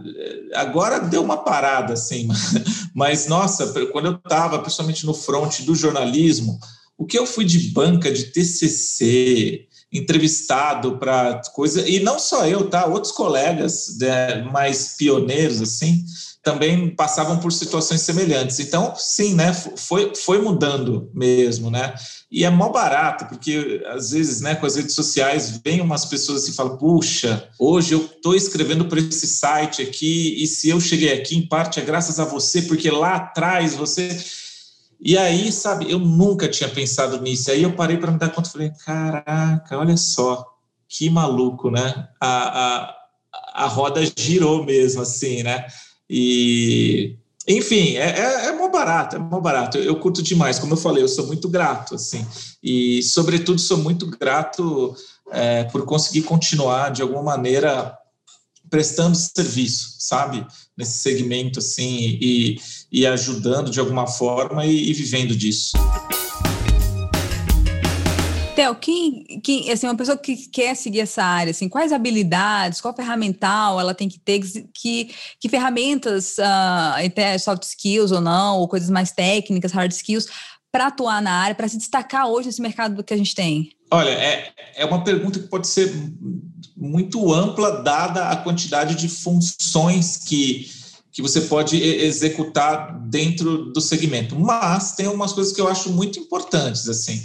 agora 0.56 1.02
deu 1.02 1.22
uma 1.22 1.44
parada 1.44 1.94
assim, 1.94 2.28
mas 2.96 3.28
nossa, 3.28 3.72
quando 3.92 4.08
eu 4.08 4.14
estava 4.16 4.58
principalmente 4.58 5.06
no 5.06 5.14
front 5.14 5.62
do 5.62 5.76
jornalismo, 5.76 6.60
o 6.98 7.06
que 7.06 7.18
eu 7.18 7.28
fui 7.28 7.46
de 7.46 7.60
banca 7.70 8.12
de 8.12 8.24
TCC, 8.32 9.68
entrevistado 9.92 10.98
para 10.98 11.42
coisa, 11.54 11.88
e 11.88 12.00
não 12.00 12.20
só 12.20 12.46
eu, 12.46 12.70
tá? 12.70 12.86
Outros 12.86 13.12
colegas 13.12 13.98
né, 14.00 14.44
mais 14.44 14.96
pioneiros, 14.96 15.62
assim, 15.62 16.04
também 16.44 16.90
passavam 16.96 17.38
por 17.40 17.52
situações 17.52 18.02
semelhantes. 18.02 18.60
Então, 18.60 18.94
sim, 18.96 19.34
né? 19.34 19.54
Foi, 19.54 20.14
foi 20.16 20.42
mudando 20.42 21.10
mesmo, 21.14 21.70
né? 21.70 21.94
E 22.32 22.46
é 22.46 22.50
mó 22.50 22.70
barato, 22.70 23.26
porque 23.26 23.84
às 23.88 24.12
vezes, 24.12 24.40
né, 24.42 24.56
com 24.56 24.66
as 24.66 24.76
redes 24.76 24.94
sociais, 24.94 25.60
vem 25.64 25.82
umas 25.82 26.06
pessoas 26.06 26.48
e 26.48 26.54
falam: 26.54 26.78
puxa, 26.78 27.50
hoje 27.58 27.94
eu 27.94 28.06
estou 28.06 28.36
escrevendo 28.36 28.86
para 28.86 29.00
esse 29.00 29.28
site 29.28 29.82
aqui, 29.82 30.42
e 30.42 30.48
se 30.48 30.70
eu 30.70 30.80
cheguei 30.80 31.12
aqui, 31.14 31.36
em 31.36 31.48
parte 31.48 31.80
é 31.80 31.84
graças 31.84 32.20
a 32.20 32.26
você, 32.26 32.62
porque 32.62 32.90
lá 32.90 33.16
atrás 33.16 33.74
você 33.74 34.18
E 35.02 35.18
aí, 35.18 35.52
sabe, 35.52 35.90
eu 35.90 35.98
nunca 35.98 36.48
tinha 36.48 36.70
pensado 36.70 37.22
nisso. 37.22 37.50
Aí 37.50 37.64
eu 37.64 37.74
parei 37.74 37.98
para 37.98 38.12
me 38.12 38.20
dar 38.20 38.30
conta, 38.30 38.50
falei, 38.50 38.72
caraca, 38.86 39.78
olha 39.78 39.96
só, 39.96 40.46
que 40.90 41.10
maluco, 41.10 41.72
né? 41.72 42.10
A, 42.20 42.86
a, 42.86 42.96
a 43.54 43.68
roda 43.68 44.02
girou 44.18 44.66
mesmo, 44.66 45.02
assim, 45.02 45.42
né? 45.42 45.66
E, 46.10 47.16
enfim, 47.48 47.96
é, 47.96 48.20
é, 48.20 48.46
é 48.48 48.52
mó 48.52 48.68
barato, 48.70 49.16
é 49.16 49.20
mó 49.20 49.40
barato. 49.40 49.78
Eu, 49.78 49.84
eu 49.86 49.96
curto 50.00 50.22
demais, 50.22 50.60
como 50.60 50.74
eu 50.74 50.78
falei, 50.78 51.02
eu 51.02 51.08
sou 51.08 51.28
muito 51.28 51.48
grato, 51.48 51.96
assim. 51.96 52.26
E, 52.62 53.02
sobretudo, 53.04 53.60
sou 53.60 53.78
muito 53.78 54.06
grato 54.06 54.94
é, 55.32 55.64
por 55.66 55.86
conseguir 55.86 56.24
continuar, 56.24 56.90
de 56.90 57.02
alguma 57.02 57.24
maneira, 57.24 57.98
prestando 58.70 59.16
serviço, 59.16 59.96
sabe? 60.00 60.46
Nesse 60.76 61.00
segmento, 61.00 61.60
assim, 61.60 62.18
e, 62.22 62.58
e 62.92 63.06
ajudando 63.06 63.70
de 63.70 63.80
alguma 63.80 64.08
forma 64.08 64.66
e, 64.66 64.90
e 64.90 64.94
vivendo 64.94 65.36
disso. 65.36 65.74
Theo, 68.60 68.76
quem, 68.76 69.24
quem, 69.42 69.72
assim, 69.72 69.88
uma 69.88 69.96
pessoa 69.96 70.18
que 70.18 70.36
quer 70.50 70.76
seguir 70.76 71.00
essa 71.00 71.24
área, 71.24 71.52
assim, 71.52 71.70
quais 71.70 71.94
habilidades, 71.94 72.82
qual 72.82 72.94
ferramental 72.94 73.80
ela 73.80 73.94
tem 73.94 74.10
que 74.10 74.20
ter, 74.20 74.42
que, 74.74 75.12
que 75.40 75.48
ferramentas, 75.48 76.38
uh, 76.38 77.06
até 77.06 77.38
soft 77.38 77.64
skills 77.64 78.12
ou 78.12 78.20
não, 78.20 78.58
ou 78.58 78.68
coisas 78.68 78.90
mais 78.90 79.12
técnicas, 79.12 79.72
hard 79.72 79.92
skills, 79.94 80.28
para 80.72 80.88
atuar 80.88 81.22
na 81.22 81.32
área, 81.32 81.56
para 81.56 81.70
se 81.70 81.78
destacar 81.78 82.28
hoje 82.28 82.48
nesse 82.48 82.62
mercado 82.62 83.02
que 83.02 83.14
a 83.14 83.18
gente 83.18 83.34
tem? 83.34 83.72
Olha, 83.90 84.10
é, 84.10 84.52
é 84.76 84.86
uma 84.86 85.04
pergunta 85.04 85.40
que 85.40 85.48
pode 85.48 85.68
ser 85.68 85.92
muito 86.76 87.34
ampla, 87.34 87.82
dada 87.82 88.30
a 88.30 88.36
quantidade 88.36 88.96
de 88.96 89.08
funções 89.08 90.18
que, 90.18 90.70
que 91.20 91.30
você 91.30 91.42
pode 91.42 91.82
executar 91.82 92.98
dentro 93.10 93.72
do 93.74 93.82
segmento. 93.82 94.40
Mas 94.40 94.94
tem 94.94 95.06
algumas 95.06 95.34
coisas 95.34 95.52
que 95.52 95.60
eu 95.60 95.68
acho 95.68 95.92
muito 95.92 96.18
importantes, 96.18 96.88
assim 96.88 97.22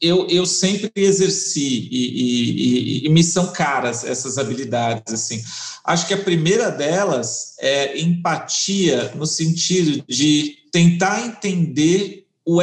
eu, 0.00 0.26
eu 0.28 0.46
sempre 0.46 0.90
exerci 0.96 1.88
e, 1.90 2.06
e, 2.06 3.02
e, 3.02 3.06
e, 3.06 3.08
me 3.10 3.22
são 3.22 3.52
caras 3.52 4.02
essas 4.02 4.38
habilidades 4.38 5.12
assim. 5.12 5.42
Acho 5.84 6.06
que 6.06 6.14
a 6.14 6.22
primeira 6.22 6.70
delas 6.70 7.54
é 7.60 8.00
empatia 8.00 9.12
no 9.14 9.26
sentido 9.26 10.02
de 10.08 10.56
tentar 10.72 11.20
entender 11.20 12.26
o 12.46 12.60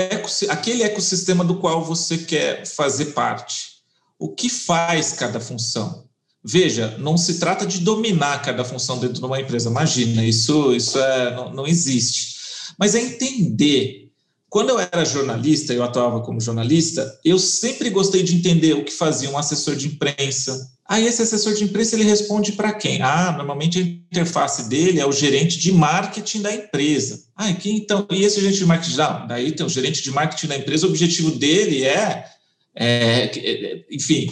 aquele 0.50 0.82
ecossistema 0.82 1.44
do 1.44 1.60
qual 1.60 1.86
você 1.86 2.18
quer 2.18 2.66
fazer 2.66 3.08
parte. 3.08 3.78
O 4.18 4.30
que 4.30 4.50
faz 4.50 5.14
cada 5.14 5.40
função? 5.40 6.07
Veja, 6.50 6.96
não 6.98 7.18
se 7.18 7.40
trata 7.40 7.66
de 7.66 7.80
dominar 7.80 8.42
cada 8.42 8.64
função 8.64 8.98
dentro 9.00 9.20
de 9.20 9.26
uma 9.26 9.42
empresa. 9.42 9.70
Imagina, 9.70 10.24
isso, 10.24 10.74
isso 10.74 10.98
é, 10.98 11.36
não, 11.36 11.54
não 11.54 11.68
existe. 11.68 12.36
Mas 12.80 12.96
é 12.96 13.02
entender 13.02 14.08
quando 14.50 14.70
eu 14.70 14.80
era 14.80 15.04
jornalista, 15.04 15.74
eu 15.74 15.84
atuava 15.84 16.22
como 16.22 16.40
jornalista, 16.40 17.20
eu 17.24 17.38
sempre 17.38 17.90
gostei 17.90 18.24
de 18.24 18.34
entender 18.34 18.74
o 18.74 18.86
que 18.86 18.94
fazia 18.94 19.30
um 19.30 19.38
assessor 19.38 19.76
de 19.76 19.88
imprensa. 19.88 20.72
Aí 20.88 21.06
esse 21.06 21.22
assessor 21.22 21.54
de 21.54 21.66
imprensa 21.66 21.96
ele 21.96 22.06
responde 22.06 22.54
para 22.54 22.72
quem? 22.72 23.02
Ah, 23.02 23.34
normalmente 23.34 23.78
a 23.78 23.82
interface 23.82 24.70
dele 24.70 25.02
é 25.02 25.06
o 25.06 25.12
gerente 25.12 25.60
de 25.60 25.74
marketing 25.74 26.42
da 26.42 26.56
empresa. 26.56 27.26
Ah, 27.36 27.50
e 27.50 27.56
quem 27.56 27.76
então? 27.76 28.08
E 28.10 28.24
esse 28.24 28.40
gerente 28.40 28.60
de 28.60 28.66
marketing? 28.66 28.96
Não, 28.96 29.28
daí 29.28 29.52
tem 29.52 29.66
o 29.66 29.70
gerente 29.70 30.02
de 30.02 30.12
marketing 30.12 30.48
da 30.48 30.58
empresa, 30.58 30.88
o 30.88 30.90
objetivo 30.90 31.32
dele 31.32 31.84
é, 31.84 32.26
é, 32.74 33.24
é 33.36 33.86
enfim, 33.92 34.32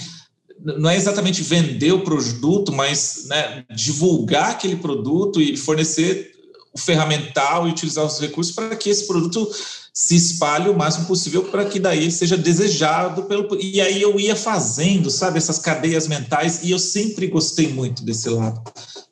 não 0.66 0.90
é 0.90 0.98
exatamente 0.98 1.44
vender 1.44 1.92
o 1.92 2.04
produto, 2.04 2.74
mas 2.74 3.26
né, 3.28 3.64
divulgar 3.74 4.52
aquele 4.52 4.76
produto 4.76 5.40
e 5.40 5.56
fornecer 5.56 6.34
o 6.74 6.80
ferramental 6.80 7.68
e 7.68 7.72
utilizar 7.72 8.04
os 8.04 8.20
recursos 8.20 8.54
para 8.54 8.76
que 8.76 8.90
esse 8.90 9.06
produto 9.06 9.48
se 9.94 10.16
espalhe 10.16 10.68
o 10.68 10.78
máximo 10.78 11.06
possível 11.06 11.44
para 11.44 11.64
que 11.66 11.80
daí 11.80 12.12
seja 12.12 12.36
desejado 12.36 13.24
pelo 13.24 13.48
e 13.62 13.80
aí 13.80 14.02
eu 14.02 14.20
ia 14.20 14.36
fazendo 14.36 15.10
sabe 15.10 15.38
essas 15.38 15.58
cadeias 15.58 16.06
mentais 16.06 16.64
e 16.64 16.72
eu 16.72 16.80
sempre 16.80 17.28
gostei 17.28 17.70
muito 17.70 18.04
desse 18.04 18.28
lado 18.28 18.62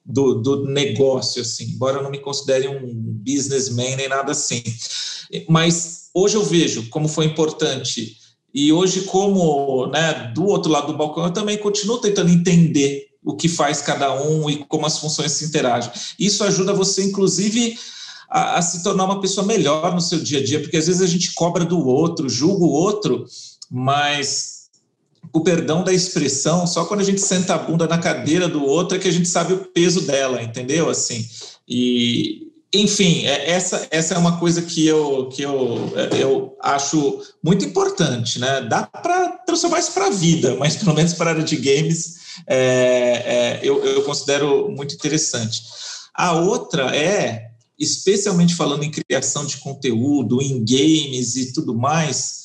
do, 0.05 0.41
do 0.41 0.65
negócio 0.65 1.41
assim 1.41 1.71
embora 1.71 1.99
eu 1.99 2.03
não 2.03 2.11
me 2.11 2.19
considere 2.19 2.67
um 2.67 3.13
businessman 3.25 3.95
nem 3.95 4.09
nada 4.09 4.33
assim. 4.33 4.61
Mas 5.47 6.09
hoje 6.13 6.35
eu 6.35 6.43
vejo 6.43 6.89
como 6.89 7.07
foi 7.07 7.25
importante 7.25 8.17
e 8.53 8.71
hoje 8.71 9.01
como 9.01 9.87
né 9.87 10.31
do 10.33 10.45
outro 10.45 10.71
lado 10.71 10.87
do 10.87 10.97
balcão 10.97 11.25
eu 11.25 11.31
também 11.31 11.57
continuo 11.57 11.97
tentando 11.97 12.29
entender 12.29 13.07
o 13.23 13.35
que 13.35 13.47
faz 13.47 13.81
cada 13.81 14.21
um 14.21 14.49
e 14.49 14.57
como 14.65 14.85
as 14.85 14.97
funções 14.99 15.31
se 15.31 15.45
interagem 15.45 15.91
isso 16.19 16.43
ajuda 16.43 16.73
você 16.73 17.03
inclusive 17.03 17.77
a, 18.33 18.57
a, 18.57 18.61
se 18.63 18.81
tornar 18.81 19.05
uma 19.05 19.21
pessoa 19.21 19.45
melhor 19.45 19.93
no 19.93 20.01
seu 20.01 20.19
dia 20.19 20.39
a 20.39 20.43
dia, 20.43 20.59
porque 20.59 20.75
às 20.75 20.87
vezes 20.87 21.03
a 21.03 21.07
gente 21.07 21.33
cobra 21.33 21.63
do 21.63 21.85
outro, 21.87 22.27
julga 22.27 22.63
o 22.63 22.71
outro, 22.71 23.27
mas 23.69 24.63
o 25.31 25.41
perdão 25.41 25.83
da 25.83 25.93
expressão, 25.93 26.65
só 26.65 26.85
quando 26.85 27.01
a 27.01 27.03
gente 27.03 27.21
senta 27.21 27.53
a 27.53 27.59
bunda 27.59 27.87
na 27.87 27.99
cadeira 27.99 28.47
do 28.47 28.65
outro 28.65 28.97
é 28.97 28.99
que 28.99 29.07
a 29.07 29.11
gente 29.11 29.27
sabe 29.27 29.53
o 29.53 29.65
peso 29.65 30.01
dela, 30.01 30.41
entendeu? 30.41 30.89
Assim, 30.89 31.23
e 31.69 32.42
enfim, 32.73 33.25
é, 33.25 33.51
essa, 33.51 33.88
essa 33.91 34.15
é 34.15 34.17
uma 34.17 34.39
coisa 34.39 34.62
que 34.62 34.88
eu, 34.88 35.29
que 35.29 35.43
eu, 35.43 35.93
eu 36.17 36.57
acho 36.62 37.21
muito 37.43 37.63
importante, 37.63 38.39
né? 38.39 38.62
Dá 38.62 38.83
para 38.88 39.29
transformar 39.45 39.79
isso 39.79 39.91
para 39.91 40.07
a 40.07 40.12
vida, 40.12 40.55
mas 40.55 40.75
pelo 40.75 40.95
menos 40.95 41.13
para 41.13 41.29
a 41.29 41.33
área 41.33 41.43
de 41.43 41.55
games 41.55 42.15
é, 42.47 42.57
é, 42.57 43.59
eu, 43.62 43.83
eu 43.86 44.03
considero 44.03 44.69
muito 44.69 44.95
interessante. 44.95 45.62
A 46.15 46.33
outra 46.33 46.95
é 46.95 47.51
especialmente 47.77 48.55
falando 48.55 48.83
em 48.83 48.91
criação 48.91 49.45
de 49.45 49.57
conteúdo, 49.57 50.41
em 50.41 50.63
games 50.63 51.36
e 51.36 51.51
tudo 51.53 51.75
mais, 51.75 52.43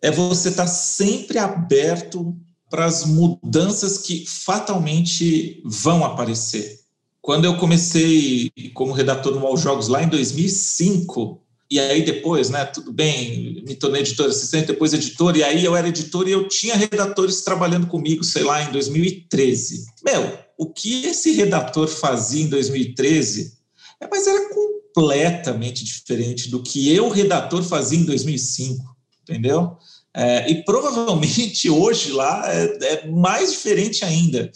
é 0.00 0.10
você 0.10 0.50
estar 0.50 0.64
tá 0.64 0.70
sempre 0.70 1.38
aberto 1.38 2.36
para 2.70 2.84
as 2.86 3.04
mudanças 3.04 3.98
que 3.98 4.24
fatalmente 4.26 5.62
vão 5.64 6.04
aparecer. 6.04 6.83
Quando 7.24 7.46
eu 7.46 7.56
comecei 7.56 8.52
como 8.74 8.92
redator 8.92 9.34
no 9.34 9.46
All 9.46 9.56
Jogos 9.56 9.88
lá 9.88 10.02
em 10.02 10.08
2005, 10.10 11.40
e 11.70 11.80
aí 11.80 12.02
depois, 12.04 12.50
né, 12.50 12.66
tudo 12.66 12.92
bem, 12.92 13.64
me 13.66 13.74
tornei 13.74 14.02
editor 14.02 14.26
assistente, 14.26 14.66
depois 14.66 14.92
editor, 14.92 15.34
e 15.34 15.42
aí 15.42 15.64
eu 15.64 15.74
era 15.74 15.88
editor 15.88 16.28
e 16.28 16.32
eu 16.32 16.46
tinha 16.48 16.76
redatores 16.76 17.40
trabalhando 17.40 17.86
comigo, 17.86 18.22
sei 18.22 18.42
lá, 18.42 18.62
em 18.62 18.70
2013. 18.70 19.86
Meu, 20.04 20.38
o 20.58 20.66
que 20.66 21.06
esse 21.06 21.32
redator 21.32 21.88
fazia 21.88 22.44
em 22.44 22.48
2013 22.48 23.54
é, 24.02 24.06
mas 24.06 24.26
era 24.26 24.50
completamente 24.50 25.82
diferente 25.82 26.50
do 26.50 26.62
que 26.62 26.94
eu, 26.94 27.08
redator, 27.08 27.62
fazia 27.62 27.98
em 27.98 28.04
2005, 28.04 28.84
entendeu? 29.22 29.78
É, 30.12 30.50
e 30.50 30.62
provavelmente 30.62 31.70
hoje 31.72 32.12
lá 32.12 32.44
é, 32.52 32.64
é 32.82 33.06
mais 33.08 33.50
diferente 33.50 34.04
ainda. 34.04 34.52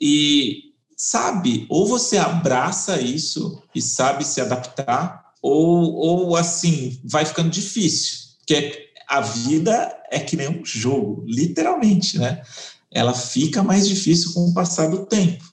E 0.00 0.73
sabe, 0.96 1.66
ou 1.68 1.86
você 1.86 2.16
abraça 2.16 3.00
isso 3.00 3.62
e 3.74 3.82
sabe 3.82 4.24
se 4.24 4.40
adaptar, 4.40 5.32
ou, 5.42 5.94
ou 5.94 6.36
assim, 6.36 7.00
vai 7.04 7.24
ficando 7.24 7.50
difícil. 7.50 8.18
Porque 8.38 8.90
a 9.08 9.20
vida 9.20 9.94
é 10.10 10.18
que 10.18 10.36
nem 10.36 10.48
um 10.48 10.64
jogo, 10.64 11.24
literalmente, 11.26 12.18
né? 12.18 12.42
Ela 12.90 13.12
fica 13.12 13.62
mais 13.62 13.86
difícil 13.86 14.32
com 14.32 14.46
o 14.46 14.54
passar 14.54 14.88
do 14.88 15.04
tempo, 15.06 15.44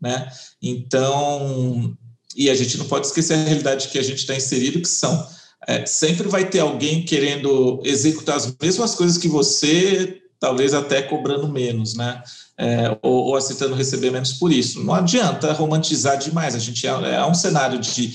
né? 0.00 0.30
Então, 0.62 1.96
e 2.36 2.48
a 2.50 2.54
gente 2.54 2.78
não 2.78 2.86
pode 2.86 3.06
esquecer 3.06 3.34
a 3.34 3.44
realidade 3.44 3.88
que 3.88 3.98
a 3.98 4.02
gente 4.02 4.18
está 4.18 4.34
inserido, 4.34 4.80
que 4.80 4.88
são 4.88 5.26
é, 5.66 5.86
sempre 5.86 6.28
vai 6.28 6.48
ter 6.48 6.60
alguém 6.60 7.04
querendo 7.04 7.80
executar 7.84 8.36
as 8.36 8.52
mesmas 8.60 8.94
coisas 8.94 9.16
que 9.16 9.28
você, 9.28 10.20
talvez 10.40 10.74
até 10.74 11.02
cobrando 11.02 11.48
menos, 11.48 11.94
né? 11.94 12.22
É, 12.62 12.96
ou, 13.02 13.24
ou, 13.24 13.36
aceitando 13.36 13.74
receber 13.74 14.12
menos 14.12 14.34
por 14.34 14.52
isso. 14.52 14.84
Não 14.84 14.94
adianta 14.94 15.52
romantizar 15.52 16.16
demais, 16.16 16.54
a 16.54 16.60
gente 16.60 16.86
é, 16.86 16.90
é 16.90 17.26
um 17.26 17.34
cenário 17.34 17.80
de, 17.80 18.14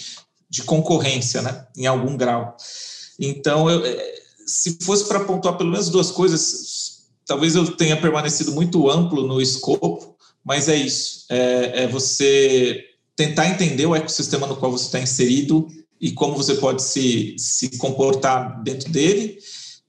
de 0.49 0.63
concorrência, 0.63 1.41
né? 1.41 1.67
Em 1.75 1.85
algum 1.85 2.15
grau. 2.15 2.55
Então, 3.19 3.69
eu, 3.69 3.85
é, 3.85 4.15
se 4.45 4.77
fosse 4.81 5.05
para 5.05 5.25
pontuar 5.25 5.57
pelo 5.57 5.69
menos 5.69 5.89
duas 5.89 6.11
coisas, 6.11 7.07
talvez 7.25 7.55
eu 7.55 7.75
tenha 7.75 7.99
permanecido 7.99 8.53
muito 8.53 8.89
amplo 8.89 9.27
no 9.27 9.41
escopo, 9.41 10.15
mas 10.45 10.69
é 10.69 10.77
isso. 10.77 11.25
É, 11.29 11.83
é 11.83 11.87
você 11.87 12.85
tentar 13.17 13.49
entender 13.49 13.85
o 13.85 13.95
ecossistema 13.95 14.47
no 14.47 14.55
qual 14.55 14.71
você 14.71 14.85
está 14.85 14.99
inserido 14.99 15.67
e 15.99 16.13
como 16.13 16.37
você 16.37 16.55
pode 16.55 16.83
se, 16.83 17.35
se 17.37 17.77
comportar 17.77 18.63
dentro 18.63 18.89
dele 18.89 19.39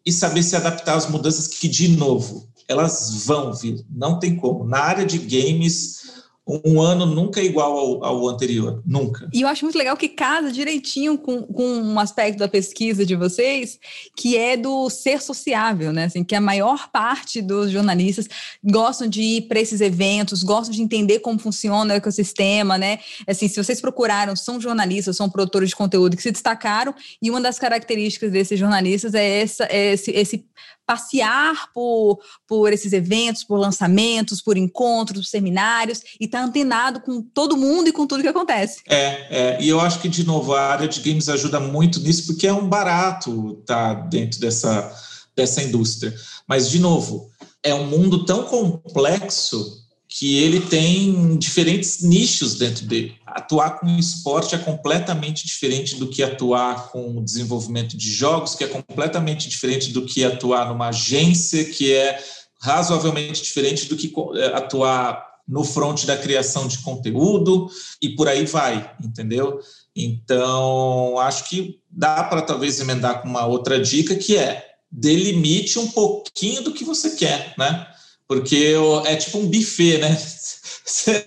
e 0.05 0.11
saber 0.11 0.42
se 0.42 0.57
adaptar 0.57 0.97
às 0.97 1.09
mudanças 1.09 1.47
que, 1.47 1.68
de 1.68 1.88
novo, 1.88 2.49
elas 2.68 3.25
vão 3.25 3.52
vir, 3.54 3.85
não 3.90 4.19
tem 4.19 4.37
como. 4.37 4.64
Na 4.64 4.81
área 4.81 5.06
de 5.06 5.19
games, 5.19 6.19
um 6.64 6.81
ano 6.81 7.04
nunca 7.04 7.40
é 7.40 7.44
igual 7.44 7.77
ao, 7.77 8.04
ao, 8.04 8.29
anterior, 8.29 8.83
nunca. 8.87 9.29
E 9.35 9.42
eu 9.42 9.48
acho 9.48 9.64
muito 9.64 9.77
legal 9.77 9.96
que 9.96 10.08
casa 10.08 10.50
direitinho 10.50 11.19
com, 11.19 11.42
com 11.42 11.62
um 11.62 12.00
aspecto 12.00 12.38
da 12.38 12.48
pesquisa 12.48 13.04
de 13.04 13.14
vocês, 13.14 13.79
que 14.16 14.37
é 14.37 14.56
do 14.56 14.88
ser 14.88 15.21
sociável, 15.21 15.92
né? 15.92 16.04
Assim, 16.04 16.25
que 16.25 16.35
a 16.35 16.40
maior 16.40 16.90
parte 16.90 17.42
dos 17.42 17.71
jornalistas 17.71 18.29
gostam 18.64 19.06
de 19.06 19.21
ir 19.21 19.42
para 19.42 19.60
esses 19.60 19.83
eventos, 19.83 20.42
gostam 20.42 20.75
de 20.75 20.83
entender 20.83 21.19
como 21.19 21.38
funciona 21.38 21.92
o 21.92 21.96
ecossistema, 21.96 22.79
né? 22.79 22.98
Assim, 23.27 23.46
se 23.46 23.62
vocês 23.62 23.81
procuraram, 23.81 24.35
são 24.35 24.58
jornalistas, 24.58 25.16
são 25.16 25.29
produtores 25.29 25.69
de 25.69 25.77
conteúdo 25.77 26.16
que 26.16 26.23
se 26.23 26.33
destacaram, 26.33 26.94
e 27.21 27.31
uma 27.31 27.42
das 27.42 27.58
características 27.58 28.33
desses 28.33 28.58
jornalistas 28.58 29.12
é, 29.12 29.40
essa, 29.40 29.64
é 29.64 29.92
esse, 29.92 30.10
esse 30.12 30.46
passear 30.88 31.70
por, 31.74 32.18
por 32.46 32.72
esses 32.72 32.94
eventos, 32.94 33.44
por 33.44 33.58
lançamentos, 33.58 34.40
por 34.40 34.56
encontros, 34.56 35.18
por 35.18 35.28
seminários, 35.28 36.00
e 36.18 36.24
estar 36.24 36.38
tá 36.38 36.44
antenado 36.46 37.00
com 37.00 37.20
todo 37.20 37.58
mundo 37.58 37.88
e 37.88 37.92
com 37.92 38.06
tudo 38.06 38.22
que 38.22 38.28
acontece. 38.28 38.80
É, 38.88 39.26
é, 39.28 39.58
e 39.60 39.68
eu 39.68 39.78
acho 39.80 40.00
que, 40.00 40.08
de 40.08 40.24
novo, 40.24 40.54
a 40.54 40.62
área 40.62 40.88
de 40.88 41.00
games 41.00 41.28
ajuda 41.28 41.60
muito 41.60 42.00
nisso, 42.00 42.24
porque 42.24 42.46
é 42.46 42.52
um 42.54 42.66
barato 42.66 43.58
estar 43.60 43.96
tá 43.96 44.00
dentro 44.00 44.40
dessa, 44.40 44.90
dessa 45.36 45.62
indústria. 45.62 46.14
Mas, 46.46 46.70
de 46.70 46.78
novo, 46.78 47.30
é 47.62 47.74
um 47.74 47.86
mundo 47.86 48.24
tão 48.24 48.44
complexo 48.44 49.86
que 50.09 50.38
ele 50.38 50.61
tem 50.61 51.37
diferentes 51.37 52.02
nichos 52.02 52.54
dentro 52.54 52.87
dele. 52.87 53.15
Atuar 53.27 53.79
com 53.79 53.87
esporte 53.98 54.54
é 54.54 54.59
completamente 54.59 55.46
diferente 55.46 55.96
do 55.96 56.09
que 56.09 56.23
atuar 56.23 56.88
com 56.90 57.19
o 57.19 57.23
desenvolvimento 57.23 57.96
de 57.96 58.11
jogos, 58.11 58.54
que 58.54 58.65
é 58.65 58.69
completamente 58.69 59.48
diferente 59.48 59.92
do 59.92 60.06
que 60.06 60.25
atuar 60.25 60.69
numa 60.69 60.88
agência, 60.88 61.63
que 61.65 61.92
é 61.92 62.19
razoavelmente 62.61 63.42
diferente 63.42 63.87
do 63.87 63.96
que 63.96 64.13
é, 64.37 64.46
atuar 64.56 65.29
no 65.46 65.63
front 65.63 66.04
da 66.04 66.17
criação 66.17 66.67
de 66.67 66.79
conteúdo 66.79 67.71
e 68.02 68.11
por 68.11 68.29
aí 68.29 68.44
vai, 68.44 68.90
entendeu? 69.02 69.61
Então, 69.94 71.19
acho 71.19 71.48
que 71.48 71.81
dá 71.90 72.25
para 72.25 72.42
talvez 72.42 72.81
emendar 72.81 73.21
com 73.21 73.29
uma 73.29 73.46
outra 73.46 73.81
dica 73.81 74.15
que 74.15 74.37
é 74.37 74.67
delimite 74.90 75.79
um 75.79 75.88
pouquinho 75.88 76.63
do 76.63 76.73
que 76.73 76.85
você 76.85 77.11
quer, 77.11 77.54
né? 77.59 77.87
Porque 78.29 78.74
é 79.06 79.16
tipo 79.16 79.38
um 79.38 79.48
buffet, 79.48 79.98
né? 79.98 80.16
Você 80.85 81.22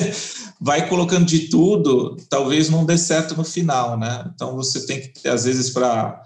vai 0.60 0.88
colocando 0.88 1.26
de 1.26 1.49
tudo, 1.49 2.16
talvez 2.30 2.70
não 2.70 2.86
dê 2.86 2.97
certo 2.97 3.36
no 3.36 3.43
final, 3.43 3.97
né? 3.97 4.30
Então 4.34 4.56
você 4.56 4.86
tem 4.86 5.02
que, 5.02 5.28
às 5.28 5.45
vezes, 5.45 5.70
para 5.70 6.24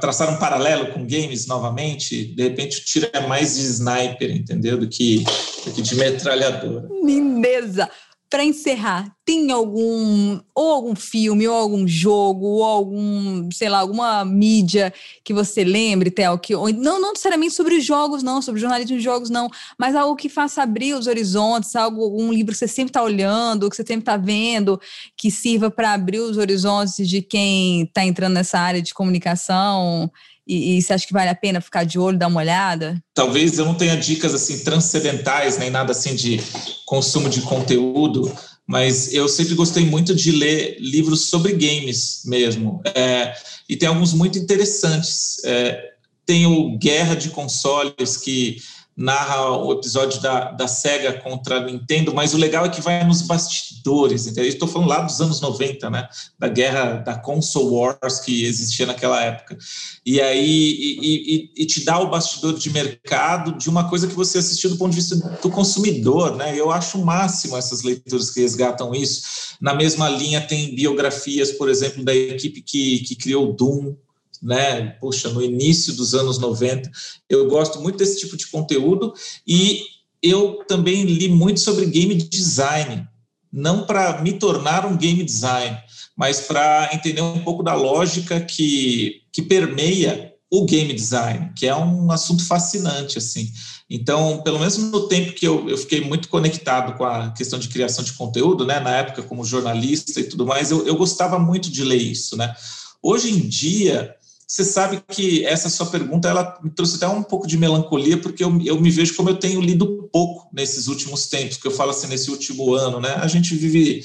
traçar 0.00 0.30
um 0.30 0.38
paralelo 0.38 0.92
com 0.92 1.06
games 1.06 1.46
novamente, 1.46 2.26
de 2.34 2.42
repente 2.42 2.78
o 2.78 2.84
tiro 2.84 3.08
é 3.12 3.26
mais 3.26 3.56
de 3.56 3.62
sniper, 3.62 4.30
entendeu? 4.30 4.78
Do 4.78 4.88
que, 4.88 5.24
do 5.64 5.72
que 5.72 5.82
de 5.82 5.94
metralhadora. 5.96 6.88
Lindeza! 7.02 7.90
Para 8.34 8.42
encerrar, 8.42 9.14
tem 9.24 9.52
algum 9.52 10.40
ou 10.52 10.72
algum 10.72 10.96
filme 10.96 11.46
ou 11.46 11.54
algum 11.54 11.86
jogo 11.86 12.44
ou 12.44 12.64
algum, 12.64 13.48
sei 13.52 13.68
lá, 13.68 13.78
alguma 13.78 14.24
mídia 14.24 14.92
que 15.24 15.32
você 15.32 15.62
lembre, 15.62 16.10
Theo, 16.10 16.36
que 16.40 16.52
ou, 16.52 16.68
não 16.72 17.00
não 17.00 17.12
necessariamente 17.12 17.54
sobre 17.54 17.80
jogos 17.80 18.24
não, 18.24 18.42
sobre 18.42 18.60
jornalismo 18.60 18.96
de 18.96 19.04
jogos 19.04 19.30
não, 19.30 19.48
mas 19.78 19.94
algo 19.94 20.16
que 20.16 20.28
faça 20.28 20.64
abrir 20.64 20.94
os 20.94 21.06
horizontes, 21.06 21.76
algo 21.76 22.02
algum 22.02 22.32
livro 22.32 22.50
que 22.50 22.58
você 22.58 22.66
sempre 22.66 22.90
está 22.90 23.04
olhando, 23.04 23.70
que 23.70 23.76
você 23.76 23.86
sempre 23.86 24.02
está 24.02 24.16
vendo, 24.16 24.80
que 25.16 25.30
sirva 25.30 25.70
para 25.70 25.92
abrir 25.92 26.18
os 26.18 26.36
horizontes 26.36 27.08
de 27.08 27.22
quem 27.22 27.82
está 27.82 28.04
entrando 28.04 28.34
nessa 28.34 28.58
área 28.58 28.82
de 28.82 28.92
comunicação 28.92 30.10
e, 30.46 30.76
e, 30.76 30.82
você 30.82 30.92
acha 30.92 31.06
que 31.06 31.12
vale 31.12 31.30
a 31.30 31.34
pena 31.34 31.60
ficar 31.60 31.84
de 31.84 31.98
olho, 31.98 32.18
dar 32.18 32.26
uma 32.26 32.40
olhada? 32.40 33.02
Talvez 33.14 33.58
eu 33.58 33.64
não 33.64 33.74
tenha 33.74 33.96
dicas 33.96 34.34
assim 34.34 34.62
transcendentais, 34.62 35.56
nem 35.56 35.70
nada 35.70 35.92
assim 35.92 36.14
de 36.14 36.40
consumo 36.84 37.28
de 37.28 37.40
conteúdo, 37.42 38.30
mas 38.66 39.12
eu 39.12 39.28
sempre 39.28 39.54
gostei 39.54 39.84
muito 39.84 40.14
de 40.14 40.32
ler 40.32 40.76
livros 40.78 41.28
sobre 41.28 41.52
games 41.52 42.22
mesmo. 42.26 42.82
É, 42.94 43.34
e 43.68 43.76
tem 43.76 43.88
alguns 43.88 44.12
muito 44.12 44.38
interessantes. 44.38 45.42
É, 45.44 45.92
tem 46.26 46.46
o 46.46 46.76
Guerra 46.78 47.14
de 47.14 47.30
Consoles, 47.30 48.16
que 48.16 48.56
narra 48.96 49.56
o 49.56 49.72
episódio 49.72 50.20
da, 50.20 50.52
da 50.52 50.68
SEGA 50.68 51.20
contra 51.20 51.56
a 51.56 51.64
Nintendo, 51.64 52.14
mas 52.14 52.32
o 52.32 52.38
legal 52.38 52.64
é 52.64 52.68
que 52.68 52.80
vai 52.80 53.04
nos 53.04 53.22
bastidores, 53.22 54.26
entendeu? 54.26 54.48
Estou 54.48 54.68
falando 54.68 54.88
lá 54.88 55.00
dos 55.00 55.20
anos 55.20 55.40
90, 55.40 55.90
né? 55.90 56.08
Da 56.38 56.48
guerra 56.48 56.94
da 56.98 57.18
console 57.18 57.70
wars 57.70 58.20
que 58.20 58.44
existia 58.44 58.86
naquela 58.86 59.20
época. 59.20 59.58
E 60.06 60.20
aí 60.20 60.44
e, 60.44 61.50
e, 61.56 61.62
e, 61.62 61.66
te 61.66 61.84
dá 61.84 61.98
o 61.98 62.08
bastidor 62.08 62.56
de 62.56 62.70
mercado 62.70 63.58
de 63.58 63.68
uma 63.68 63.88
coisa 63.88 64.06
que 64.06 64.14
você 64.14 64.38
assistiu 64.38 64.70
do 64.70 64.76
ponto 64.76 64.90
de 64.90 64.96
vista 64.96 65.16
do 65.42 65.50
consumidor, 65.50 66.36
né? 66.36 66.58
Eu 66.58 66.70
acho 66.70 66.98
o 66.98 67.04
máximo 67.04 67.56
essas 67.56 67.82
leituras 67.82 68.30
que 68.30 68.40
resgatam 68.40 68.94
isso. 68.94 69.56
Na 69.60 69.74
mesma 69.74 70.08
linha 70.08 70.40
tem 70.40 70.74
biografias, 70.74 71.50
por 71.52 71.68
exemplo, 71.68 72.04
da 72.04 72.14
equipe 72.14 72.62
que, 72.62 73.00
que 73.00 73.16
criou 73.16 73.52
Doom, 73.52 73.96
né? 74.44 74.90
Puxa, 75.00 75.30
no 75.30 75.42
início 75.42 75.94
dos 75.94 76.14
anos 76.14 76.38
90. 76.38 76.90
Eu 77.28 77.48
gosto 77.48 77.80
muito 77.80 77.96
desse 77.96 78.20
tipo 78.20 78.36
de 78.36 78.46
conteúdo 78.46 79.14
e 79.46 79.82
eu 80.22 80.64
também 80.68 81.04
li 81.04 81.28
muito 81.28 81.60
sobre 81.60 81.86
game 81.86 82.14
design, 82.14 83.08
não 83.50 83.86
para 83.86 84.20
me 84.22 84.34
tornar 84.34 84.86
um 84.86 84.96
game 84.96 85.24
design, 85.24 85.76
mas 86.16 86.42
para 86.42 86.90
entender 86.92 87.22
um 87.22 87.40
pouco 87.40 87.62
da 87.62 87.74
lógica 87.74 88.40
que, 88.40 89.22
que 89.32 89.42
permeia 89.42 90.32
o 90.50 90.64
game 90.64 90.92
design, 90.92 91.52
que 91.56 91.66
é 91.66 91.74
um 91.74 92.10
assunto 92.12 92.46
fascinante, 92.46 93.18
assim. 93.18 93.50
Então, 93.90 94.40
pelo 94.42 94.58
menos 94.58 94.76
no 94.78 95.08
tempo 95.08 95.32
que 95.32 95.46
eu, 95.46 95.68
eu 95.68 95.76
fiquei 95.76 96.00
muito 96.00 96.28
conectado 96.28 96.96
com 96.96 97.04
a 97.04 97.32
questão 97.32 97.58
de 97.58 97.68
criação 97.68 98.04
de 98.04 98.12
conteúdo, 98.12 98.64
né, 98.64 98.78
na 98.80 98.96
época 98.96 99.22
como 99.22 99.44
jornalista 99.44 100.20
e 100.20 100.24
tudo 100.24 100.46
mais, 100.46 100.70
eu, 100.70 100.86
eu 100.86 100.96
gostava 100.96 101.38
muito 101.38 101.70
de 101.70 101.82
ler 101.82 102.00
isso, 102.00 102.36
né. 102.36 102.54
Hoje 103.02 103.30
em 103.30 103.40
dia, 103.40 104.14
você 104.46 104.64
sabe 104.64 105.02
que 105.08 105.44
essa 105.44 105.68
sua 105.68 105.86
pergunta 105.86 106.28
ela 106.28 106.58
me 106.62 106.70
trouxe 106.70 106.96
até 106.96 107.08
um 107.08 107.22
pouco 107.22 107.46
de 107.46 107.56
melancolia, 107.56 108.18
porque 108.18 108.44
eu, 108.44 108.60
eu 108.64 108.80
me 108.80 108.90
vejo 108.90 109.14
como 109.16 109.30
eu 109.30 109.36
tenho 109.36 109.60
lido 109.60 110.08
pouco 110.12 110.48
nesses 110.52 110.86
últimos 110.86 111.26
tempos, 111.26 111.56
que 111.56 111.66
eu 111.66 111.70
falo 111.70 111.90
assim, 111.90 112.06
nesse 112.06 112.30
último 112.30 112.74
ano, 112.74 113.00
né? 113.00 113.14
A 113.16 113.26
gente 113.26 113.54
vive 113.54 114.02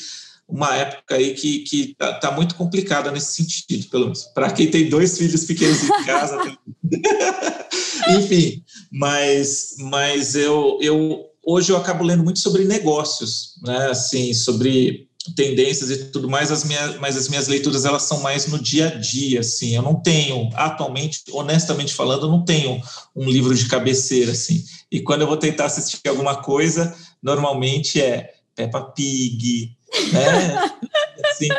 uma 0.47 0.75
época 0.75 1.15
aí 1.15 1.33
que, 1.35 1.59
que 1.59 1.95
tá, 1.95 2.13
tá 2.13 2.31
muito 2.31 2.55
complicada 2.55 3.11
nesse 3.11 3.33
sentido, 3.33 3.87
pelo 3.89 4.05
menos. 4.05 4.23
Para 4.33 4.51
quem 4.51 4.69
tem 4.69 4.89
dois 4.89 5.17
filhos 5.17 5.43
pequenos 5.43 5.83
em 5.83 6.05
casa. 6.05 6.37
Enfim, 8.17 8.63
mas, 8.91 9.75
mas 9.79 10.35
eu, 10.35 10.79
eu 10.81 11.25
hoje 11.45 11.71
eu 11.71 11.77
acabo 11.77 12.03
lendo 12.03 12.23
muito 12.23 12.39
sobre 12.39 12.63
negócios, 12.63 13.55
né? 13.63 13.89
Assim, 13.89 14.33
sobre 14.33 15.08
tendências 15.35 15.89
e 15.89 16.05
tudo 16.05 16.29
mais, 16.29 16.51
as 16.51 16.63
minhas, 16.63 16.97
mas 16.97 17.17
as 17.17 17.27
minhas 17.27 17.47
leituras 17.47 17.85
elas 17.85 18.03
são 18.03 18.21
mais 18.21 18.47
no 18.47 18.57
dia 18.57 18.87
a 18.87 18.95
dia, 18.95 19.41
assim. 19.41 19.75
Eu 19.75 19.81
não 19.81 19.95
tenho, 19.95 20.49
atualmente, 20.53 21.23
honestamente 21.31 21.93
falando, 21.93 22.25
eu 22.25 22.31
não 22.31 22.43
tenho 22.43 22.81
um 23.15 23.29
livro 23.29 23.53
de 23.53 23.67
cabeceira, 23.67 24.31
assim. 24.31 24.63
E 24.91 25.01
quando 25.01 25.21
eu 25.21 25.27
vou 25.27 25.37
tentar 25.37 25.65
assistir 25.65 26.07
alguma 26.07 26.41
coisa, 26.41 26.95
normalmente 27.21 28.01
é 28.01 28.33
Peppa 28.55 28.81
Pig, 28.81 29.75
né? 30.11 30.71
assim, 31.29 31.49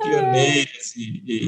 pioneiros, 0.00 0.94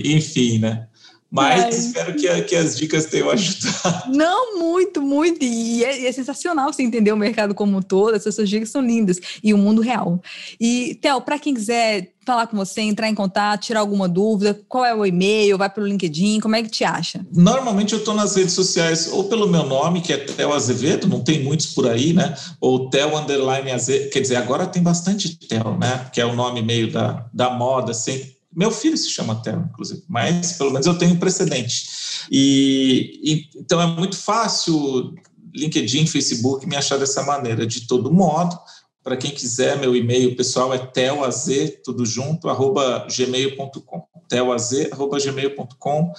enfim, 0.05 0.59
né? 0.59 0.89
Mas, 1.31 1.65
Mas 1.65 1.87
espero 1.87 2.15
que, 2.15 2.43
que, 2.43 2.57
as 2.57 2.77
dicas 2.77 3.07
tenham 3.07 3.31
ajudado. 3.31 4.13
Não, 4.15 4.59
muito, 4.59 5.03
muito. 5.03 5.45
E 5.45 5.85
é, 5.85 6.07
é, 6.07 6.13
sensacional 6.13 6.73
você 6.73 6.83
entender 6.83 7.13
o 7.13 7.17
mercado 7.17 7.55
como 7.55 7.77
um 7.77 7.83
todo. 7.83 8.15
Essas 8.15 8.35
suas 8.35 8.49
dicas 8.49 8.71
são 8.71 8.81
lindas. 8.81 9.21
E 9.43 9.53
o 9.53 9.59
mundo 9.59 9.83
real. 9.83 10.21
E, 10.61 10.95
Theo, 11.03 11.21
para 11.21 11.39
quem 11.39 11.53
quiser 11.53 12.13
falar 12.25 12.49
com 12.49 12.57
você, 12.57 12.81
entrar 12.81 13.09
em 13.09 13.15
contato, 13.15 13.63
tirar 13.63 13.81
alguma 13.81 14.09
dúvida, 14.09 14.61
qual 14.69 14.85
é 14.85 14.93
o 14.93 15.07
e-mail, 15.07 15.57
vai 15.57 15.71
pelo 15.71 15.87
LinkedIn, 15.87 16.41
como 16.41 16.57
é 16.57 16.63
que 16.63 16.69
te 16.69 16.83
acha? 16.83 17.25
Normalmente 17.33 17.93
eu 17.93 18.01
estou 18.01 18.15
nas 18.15 18.35
redes 18.35 18.53
sociais 18.53 19.09
ou 19.13 19.25
pelo 19.25 19.49
meu 19.49 19.65
nome, 19.65 20.01
que 20.01 20.13
é 20.13 20.17
Theo 20.17 20.53
Azevedo, 20.53 21.07
não 21.07 21.23
tem 21.23 21.45
muitos 21.45 21.67
por 21.67 21.89
aí, 21.89 22.13
né? 22.13 22.35
Ou 22.61 22.91
Theo 22.91 23.17
Underline 23.17 23.71
Azevedo, 23.71 24.11
quer 24.11 24.21
dizer, 24.21 24.37
agora 24.37 24.67
tem 24.67 24.83
bastante 24.83 25.39
Theo, 25.39 25.79
né? 25.79 26.11
Que 26.13 26.21
é 26.21 26.27
o 26.27 26.35
nome 26.35 26.63
meio 26.63 26.91
da, 26.91 27.27
da 27.33 27.51
moda, 27.51 27.93
assim 27.93 28.36
meu 28.57 28.71
filho 28.71 28.97
se 28.97 29.11
chama 29.11 29.43
Theo, 29.43 29.69
inclusive, 29.71 30.03
mas 30.09 30.55
pelo 30.55 30.71
menos 30.71 30.87
eu 30.87 30.97
tenho 30.97 31.19
precedente. 31.19 32.27
E, 32.31 33.21
e, 33.23 33.61
então 33.61 33.81
é 33.81 33.87
muito 33.87 34.17
fácil 34.17 35.15
LinkedIn, 35.55 36.07
Facebook 36.07 36.67
me 36.67 36.75
achar 36.75 36.99
dessa 36.99 37.23
maneira. 37.23 37.67
De 37.67 37.87
todo 37.87 38.11
modo, 38.11 38.59
para 39.03 39.17
quem 39.17 39.31
quiser, 39.31 39.79
meu 39.79 39.95
e-mail 39.95 40.35
pessoal 40.37 40.73
é 40.73 40.79
teoaz, 40.79 41.47
tudo 41.85 42.07
junto, 42.07 42.49
arroba 42.49 43.07
gmail.com. 43.15 44.07
teoaz, 44.27 44.71
arroba 44.91 45.19
gmail.com. 45.19 46.13